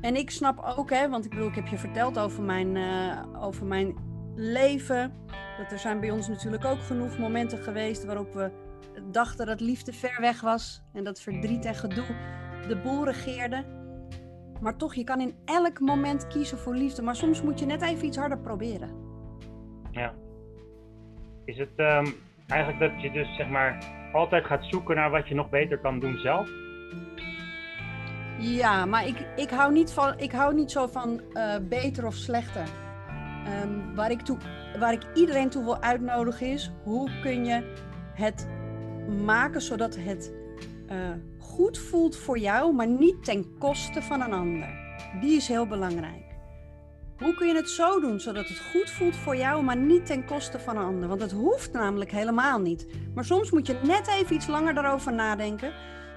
En 0.00 0.16
ik 0.16 0.30
snap 0.30 0.74
ook, 0.76 0.90
hè, 0.90 1.08
want 1.08 1.24
ik 1.24 1.30
bedoel, 1.30 1.48
ik 1.48 1.54
heb 1.54 1.66
je 1.66 1.78
verteld 1.78 2.18
over 2.18 2.42
mijn, 2.42 2.76
uh, 2.76 3.18
over 3.40 3.66
mijn 3.66 3.94
leven. 4.34 5.12
Dat 5.58 5.72
er 5.72 5.78
zijn 5.78 6.00
bij 6.00 6.10
ons 6.10 6.28
natuurlijk 6.28 6.64
ook 6.64 6.82
genoeg 6.82 7.18
momenten 7.18 7.58
geweest 7.58 8.04
waarop 8.04 8.32
we 8.34 8.50
dachten 9.10 9.46
dat 9.46 9.60
liefde 9.60 9.92
ver 9.92 10.20
weg 10.20 10.40
was 10.40 10.82
en 10.92 11.04
dat 11.04 11.20
verdriet 11.20 11.64
en 11.64 11.74
gedoe 11.74 12.06
de 12.68 12.80
boel 12.82 13.04
regeerde. 13.04 13.64
Maar 14.60 14.76
toch, 14.76 14.94
je 14.94 15.04
kan 15.04 15.20
in 15.20 15.34
elk 15.44 15.80
moment 15.80 16.26
kiezen 16.26 16.58
voor 16.58 16.74
liefde, 16.74 17.02
maar 17.02 17.16
soms 17.16 17.42
moet 17.42 17.58
je 17.58 17.66
net 17.66 17.82
even 17.82 18.06
iets 18.06 18.16
harder 18.16 18.38
proberen. 18.38 18.90
Ja. 19.90 20.14
Is 21.44 21.58
het 21.58 21.72
um, 21.76 22.14
eigenlijk 22.46 22.80
dat 22.80 23.02
je 23.02 23.10
dus 23.10 23.36
zeg 23.36 23.48
maar 23.48 23.78
altijd 24.12 24.44
gaat 24.44 24.64
zoeken 24.64 24.96
naar 24.96 25.10
wat 25.10 25.28
je 25.28 25.34
nog 25.34 25.50
beter 25.50 25.78
kan 25.78 26.00
doen 26.00 26.18
zelf? 26.18 26.48
Ja, 28.38 28.86
maar 28.86 29.06
ik, 29.06 29.26
ik, 29.36 29.50
hou, 29.50 29.72
niet 29.72 29.92
van, 29.92 30.18
ik 30.18 30.32
hou 30.32 30.54
niet 30.54 30.70
zo 30.70 30.86
van 30.86 31.20
uh, 31.32 31.54
beter 31.68 32.06
of 32.06 32.14
slechter. 32.14 32.64
Um, 33.62 33.94
waar, 33.94 34.10
ik 34.10 34.20
toe, 34.20 34.38
waar 34.78 34.92
ik 34.92 35.02
iedereen 35.14 35.48
toe 35.48 35.64
wil 35.64 35.82
uitnodigen 35.82 36.46
is, 36.46 36.72
hoe 36.82 37.10
kun 37.22 37.44
je 37.44 37.72
het 38.14 38.48
maken 39.24 39.60
zodat 39.60 39.96
het 39.96 40.32
uh, 40.90 40.96
goed 41.38 41.78
voelt 41.78 42.16
voor 42.16 42.38
jou, 42.38 42.74
maar 42.74 42.86
niet 42.86 43.24
ten 43.24 43.58
koste 43.58 44.02
van 44.02 44.20
een 44.20 44.32
ander. 44.32 44.68
Die 45.20 45.36
is 45.36 45.48
heel 45.48 45.66
belangrijk. 45.66 46.23
Hoe 47.24 47.34
kun 47.34 47.46
je 47.46 47.54
het 47.54 47.70
zo 47.70 48.00
doen 48.00 48.20
zodat 48.20 48.48
het 48.48 48.60
goed 48.72 48.90
voelt 48.90 49.16
voor 49.16 49.36
jou, 49.36 49.62
maar 49.62 49.76
niet 49.76 50.06
ten 50.06 50.24
koste 50.24 50.58
van 50.58 50.76
een 50.76 50.84
ander? 50.84 51.08
Want 51.08 51.20
het 51.20 51.32
hoeft 51.32 51.72
namelijk 51.72 52.10
helemaal 52.10 52.60
niet. 52.60 52.88
Maar 53.14 53.24
soms 53.24 53.50
moet 53.50 53.66
je 53.66 53.80
net 53.86 54.08
even 54.08 54.36
iets 54.36 54.46
langer 54.46 54.74
daarover 54.74 55.12
nadenken. 55.12 55.72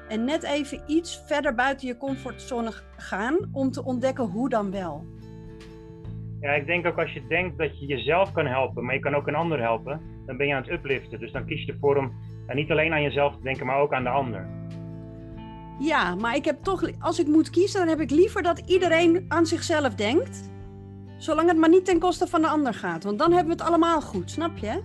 En 0.09 0.25
net 0.25 0.43
even 0.43 0.81
iets 0.87 1.23
verder 1.25 1.55
buiten 1.55 1.87
je 1.87 1.97
comfortzone 1.97 2.71
gaan 2.97 3.37
om 3.51 3.71
te 3.71 3.83
ontdekken 3.83 4.23
hoe 4.23 4.49
dan 4.49 4.71
wel. 4.71 5.05
Ja, 6.39 6.51
ik 6.51 6.65
denk 6.65 6.85
ook 6.85 6.97
als 6.97 7.13
je 7.13 7.27
denkt 7.27 7.57
dat 7.57 7.79
je 7.79 7.85
jezelf 7.85 8.31
kan 8.31 8.45
helpen, 8.45 8.85
maar 8.85 8.93
je 8.93 8.99
kan 8.99 9.15
ook 9.15 9.27
een 9.27 9.35
ander 9.35 9.61
helpen, 9.61 10.01
dan 10.25 10.37
ben 10.37 10.47
je 10.47 10.53
aan 10.53 10.61
het 10.61 10.71
upliften. 10.71 11.19
Dus 11.19 11.31
dan 11.31 11.45
kies 11.45 11.65
je 11.65 11.71
ervoor 11.71 11.97
om 11.97 12.13
niet 12.53 12.71
alleen 12.71 12.93
aan 12.93 13.01
jezelf 13.01 13.35
te 13.35 13.43
denken, 13.43 13.65
maar 13.65 13.79
ook 13.79 13.93
aan 13.93 14.03
de 14.03 14.09
ander. 14.09 14.47
Ja, 15.79 16.15
maar 16.15 16.35
ik 16.35 16.45
heb 16.45 16.63
toch, 16.63 16.89
als 16.99 17.19
ik 17.19 17.27
moet 17.27 17.49
kiezen, 17.49 17.79
dan 17.79 17.89
heb 17.89 17.99
ik 17.99 18.09
liever 18.09 18.41
dat 18.41 18.61
iedereen 18.65 19.25
aan 19.27 19.45
zichzelf 19.45 19.95
denkt. 19.95 20.55
Zolang 21.17 21.47
het 21.47 21.57
maar 21.57 21.69
niet 21.69 21.85
ten 21.85 21.99
koste 21.99 22.27
van 22.27 22.41
de 22.41 22.47
ander 22.47 22.73
gaat. 22.73 23.03
Want 23.03 23.19
dan 23.19 23.31
hebben 23.31 23.55
we 23.55 23.61
het 23.61 23.69
allemaal 23.69 24.01
goed, 24.01 24.31
snap 24.31 24.57
je? 24.57 24.83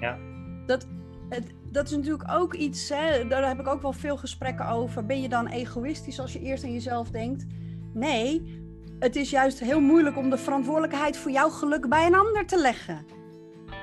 Ja. 0.00 0.18
Dat, 0.66 0.86
het, 1.28 1.52
dat 1.62 1.86
is 1.86 1.96
natuurlijk 1.96 2.30
ook 2.30 2.54
iets, 2.54 2.88
hè, 2.88 3.26
daar 3.28 3.48
heb 3.48 3.60
ik 3.60 3.66
ook 3.68 3.82
wel 3.82 3.92
veel 3.92 4.16
gesprekken 4.16 4.68
over. 4.68 5.06
Ben 5.06 5.20
je 5.20 5.28
dan 5.28 5.46
egoïstisch 5.46 6.20
als 6.20 6.32
je 6.32 6.40
eerst 6.40 6.64
aan 6.64 6.72
jezelf 6.72 7.10
denkt? 7.10 7.46
Nee, 7.92 8.60
het 8.98 9.16
is 9.16 9.30
juist 9.30 9.60
heel 9.60 9.80
moeilijk 9.80 10.16
om 10.16 10.30
de 10.30 10.38
verantwoordelijkheid 10.38 11.16
voor 11.16 11.30
jouw 11.30 11.48
geluk 11.48 11.88
bij 11.88 12.06
een 12.06 12.14
ander 12.14 12.46
te 12.46 12.60
leggen. 12.60 13.06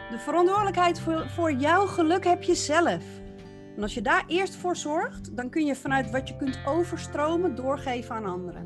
De 0.09 0.19
verantwoordelijkheid 0.19 0.99
voor, 0.99 1.29
voor 1.29 1.51
jouw 1.51 1.85
geluk 1.85 2.23
heb 2.23 2.43
je 2.43 2.55
zelf. 2.55 3.03
En 3.75 3.81
als 3.81 3.93
je 3.93 4.01
daar 4.01 4.23
eerst 4.27 4.55
voor 4.55 4.75
zorgt, 4.75 5.35
dan 5.35 5.49
kun 5.49 5.65
je 5.65 5.75
vanuit 5.75 6.11
wat 6.11 6.27
je 6.27 6.37
kunt 6.37 6.59
overstromen 6.67 7.55
doorgeven 7.55 8.15
aan 8.15 8.25
anderen. 8.25 8.65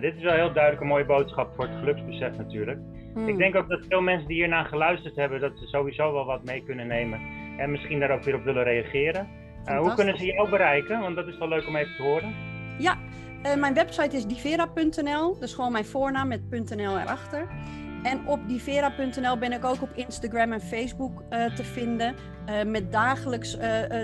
Dit 0.00 0.16
is 0.16 0.22
wel 0.22 0.34
heel 0.34 0.52
duidelijk 0.52 0.82
een 0.82 0.88
mooie 0.88 1.04
boodschap 1.04 1.54
voor 1.54 1.64
het 1.64 1.78
geluksbesef 1.78 2.36
natuurlijk. 2.36 2.78
Hmm. 3.14 3.28
Ik 3.28 3.36
denk 3.36 3.54
ook 3.54 3.68
dat 3.68 3.84
veel 3.88 4.00
mensen 4.00 4.28
die 4.28 4.36
hierna 4.36 4.62
geluisterd 4.62 5.16
hebben, 5.16 5.40
dat 5.40 5.52
ze 5.58 5.66
sowieso 5.66 6.12
wel 6.12 6.24
wat 6.24 6.44
mee 6.44 6.64
kunnen 6.64 6.86
nemen. 6.86 7.20
En 7.58 7.70
misschien 7.70 8.00
daar 8.00 8.10
ook 8.10 8.22
weer 8.22 8.34
op 8.34 8.44
willen 8.44 8.64
reageren. 8.64 9.28
Uh, 9.66 9.78
hoe 9.78 9.94
kunnen 9.94 10.18
ze 10.18 10.24
jou 10.24 10.50
bereiken? 10.50 11.00
Want 11.00 11.16
dat 11.16 11.26
is 11.26 11.38
wel 11.38 11.48
leuk 11.48 11.66
om 11.66 11.76
even 11.76 11.96
te 11.96 12.02
horen. 12.02 12.34
Ja, 12.78 12.98
uh, 13.46 13.54
mijn 13.54 13.74
website 13.74 14.16
is 14.16 14.26
divera.nl. 14.26 15.38
Dus 15.38 15.54
gewoon 15.54 15.72
mijn 15.72 15.84
voornaam 15.84 16.28
met 16.28 16.50
.nl 16.50 16.98
erachter. 16.98 17.48
En 18.04 18.26
op 18.26 18.48
divera.nl 18.48 19.38
ben 19.38 19.52
ik 19.52 19.64
ook 19.64 19.82
op 19.82 19.90
Instagram 19.94 20.52
en 20.52 20.60
Facebook 20.60 21.20
uh, 21.20 21.44
te 21.54 21.64
vinden. 21.64 22.14
Uh, 22.48 22.62
met 22.62 22.92
dagelijks 22.92 23.58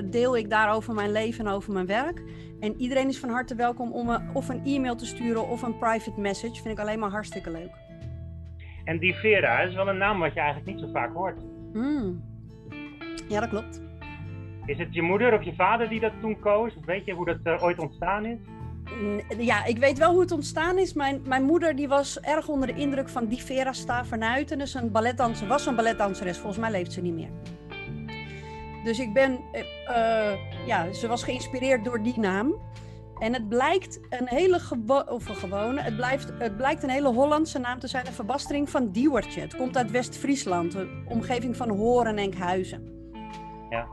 deel 0.04 0.36
ik 0.36 0.50
daarover 0.50 0.94
mijn 0.94 1.12
leven 1.12 1.46
en 1.46 1.52
over 1.52 1.72
mijn 1.72 1.86
werk. 1.86 2.22
En 2.60 2.80
iedereen 2.80 3.08
is 3.08 3.18
van 3.18 3.28
harte 3.28 3.54
welkom 3.54 3.92
om 3.92 4.06
me 4.06 4.18
of 4.32 4.48
een 4.48 4.64
e-mail 4.64 4.96
te 4.96 5.06
sturen 5.06 5.48
of 5.48 5.62
een 5.62 5.78
private 5.78 6.20
message. 6.20 6.62
Vind 6.62 6.78
ik 6.78 6.78
alleen 6.78 6.98
maar 6.98 7.10
hartstikke 7.10 7.50
leuk. 7.50 7.70
En 8.84 8.98
Divera 8.98 9.60
is 9.60 9.74
wel 9.74 9.88
een 9.88 9.98
naam 9.98 10.18
wat 10.18 10.34
je 10.34 10.40
eigenlijk 10.40 10.70
niet 10.70 10.80
zo 10.80 10.92
vaak 10.92 11.14
hoort. 11.14 11.40
Mm. 11.72 12.22
Ja, 13.28 13.40
dat 13.40 13.48
klopt. 13.48 13.82
Is 14.66 14.78
het 14.78 14.94
je 14.94 15.02
moeder 15.02 15.34
of 15.34 15.42
je 15.42 15.54
vader 15.54 15.88
die 15.88 16.00
dat 16.00 16.12
toen 16.20 16.40
koos? 16.40 16.74
Weet 16.84 17.04
je 17.04 17.12
hoe 17.12 17.38
dat 17.42 17.62
ooit 17.62 17.78
ontstaan 17.78 18.24
is? 18.24 18.38
Ja, 19.38 19.64
ik 19.64 19.78
weet 19.78 19.98
wel 19.98 20.10
hoe 20.10 20.20
het 20.20 20.32
ontstaan 20.32 20.78
is. 20.78 20.92
Mijn, 20.92 21.22
mijn 21.26 21.42
moeder 21.42 21.76
die 21.76 21.88
was 21.88 22.20
erg 22.20 22.48
onder 22.48 22.66
de 22.66 22.80
indruk 22.80 23.08
van 23.08 23.26
die 23.26 23.42
Vera 23.42 23.72
Stavernuiten. 23.72 24.58
Dus 24.58 24.74
een 24.74 24.90
balletdanser, 24.90 25.46
was 25.46 25.66
een 25.66 25.76
balletdanseres. 25.76 26.38
Volgens 26.38 26.58
mij 26.58 26.70
leeft 26.70 26.92
ze 26.92 27.00
niet 27.00 27.14
meer. 27.14 27.30
Dus 28.84 28.98
ik 28.98 29.12
ben, 29.12 29.40
uh, 29.88 30.66
ja, 30.66 30.92
ze 30.92 31.08
was 31.08 31.24
geïnspireerd 31.24 31.84
door 31.84 32.02
die 32.02 32.18
naam. 32.18 32.54
En 33.18 33.32
het 33.32 33.48
blijkt 33.48 34.00
een 34.10 34.28
hele 34.28 34.60
of 35.08 35.28
een 35.28 35.36
gewone, 35.36 35.80
het, 35.80 35.96
blijft, 35.96 36.32
het 36.38 36.56
blijkt 36.56 36.82
een 36.82 36.90
hele 36.90 37.08
Hollandse 37.08 37.58
naam 37.58 37.78
te 37.78 37.86
zijn, 37.86 38.06
een 38.06 38.12
verbastering 38.12 38.70
van 38.70 38.90
Diewertje. 38.90 39.40
Het 39.40 39.56
komt 39.56 39.76
uit 39.76 39.90
West-Friesland, 39.90 40.72
de 40.72 41.02
omgeving 41.08 41.56
van 41.56 41.68
Horen 41.70 42.06
en 42.06 42.18
Enkhuizen. 42.18 42.88
Ja, 43.70 43.86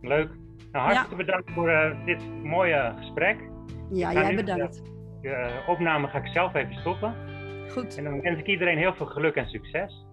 leuk. 0.00 0.30
Nou, 0.72 0.92
hartelijk 0.92 1.26
bedankt 1.26 1.50
voor 1.50 1.70
uh, 1.70 2.04
dit 2.04 2.42
mooie 2.42 2.94
gesprek. 2.96 3.38
Ja, 3.90 4.12
jij 4.12 4.34
bedankt. 4.34 4.82
De, 4.82 5.28
de, 5.28 5.62
opname 5.66 6.08
ga 6.08 6.18
ik 6.18 6.26
zelf 6.26 6.54
even 6.54 6.74
stoppen. 6.74 7.14
Goed. 7.70 7.96
En 7.96 8.04
dan 8.04 8.20
wens 8.20 8.38
ik 8.38 8.46
iedereen 8.46 8.78
heel 8.78 8.94
veel 8.94 9.06
geluk 9.06 9.34
en 9.34 9.46
succes. 9.46 10.06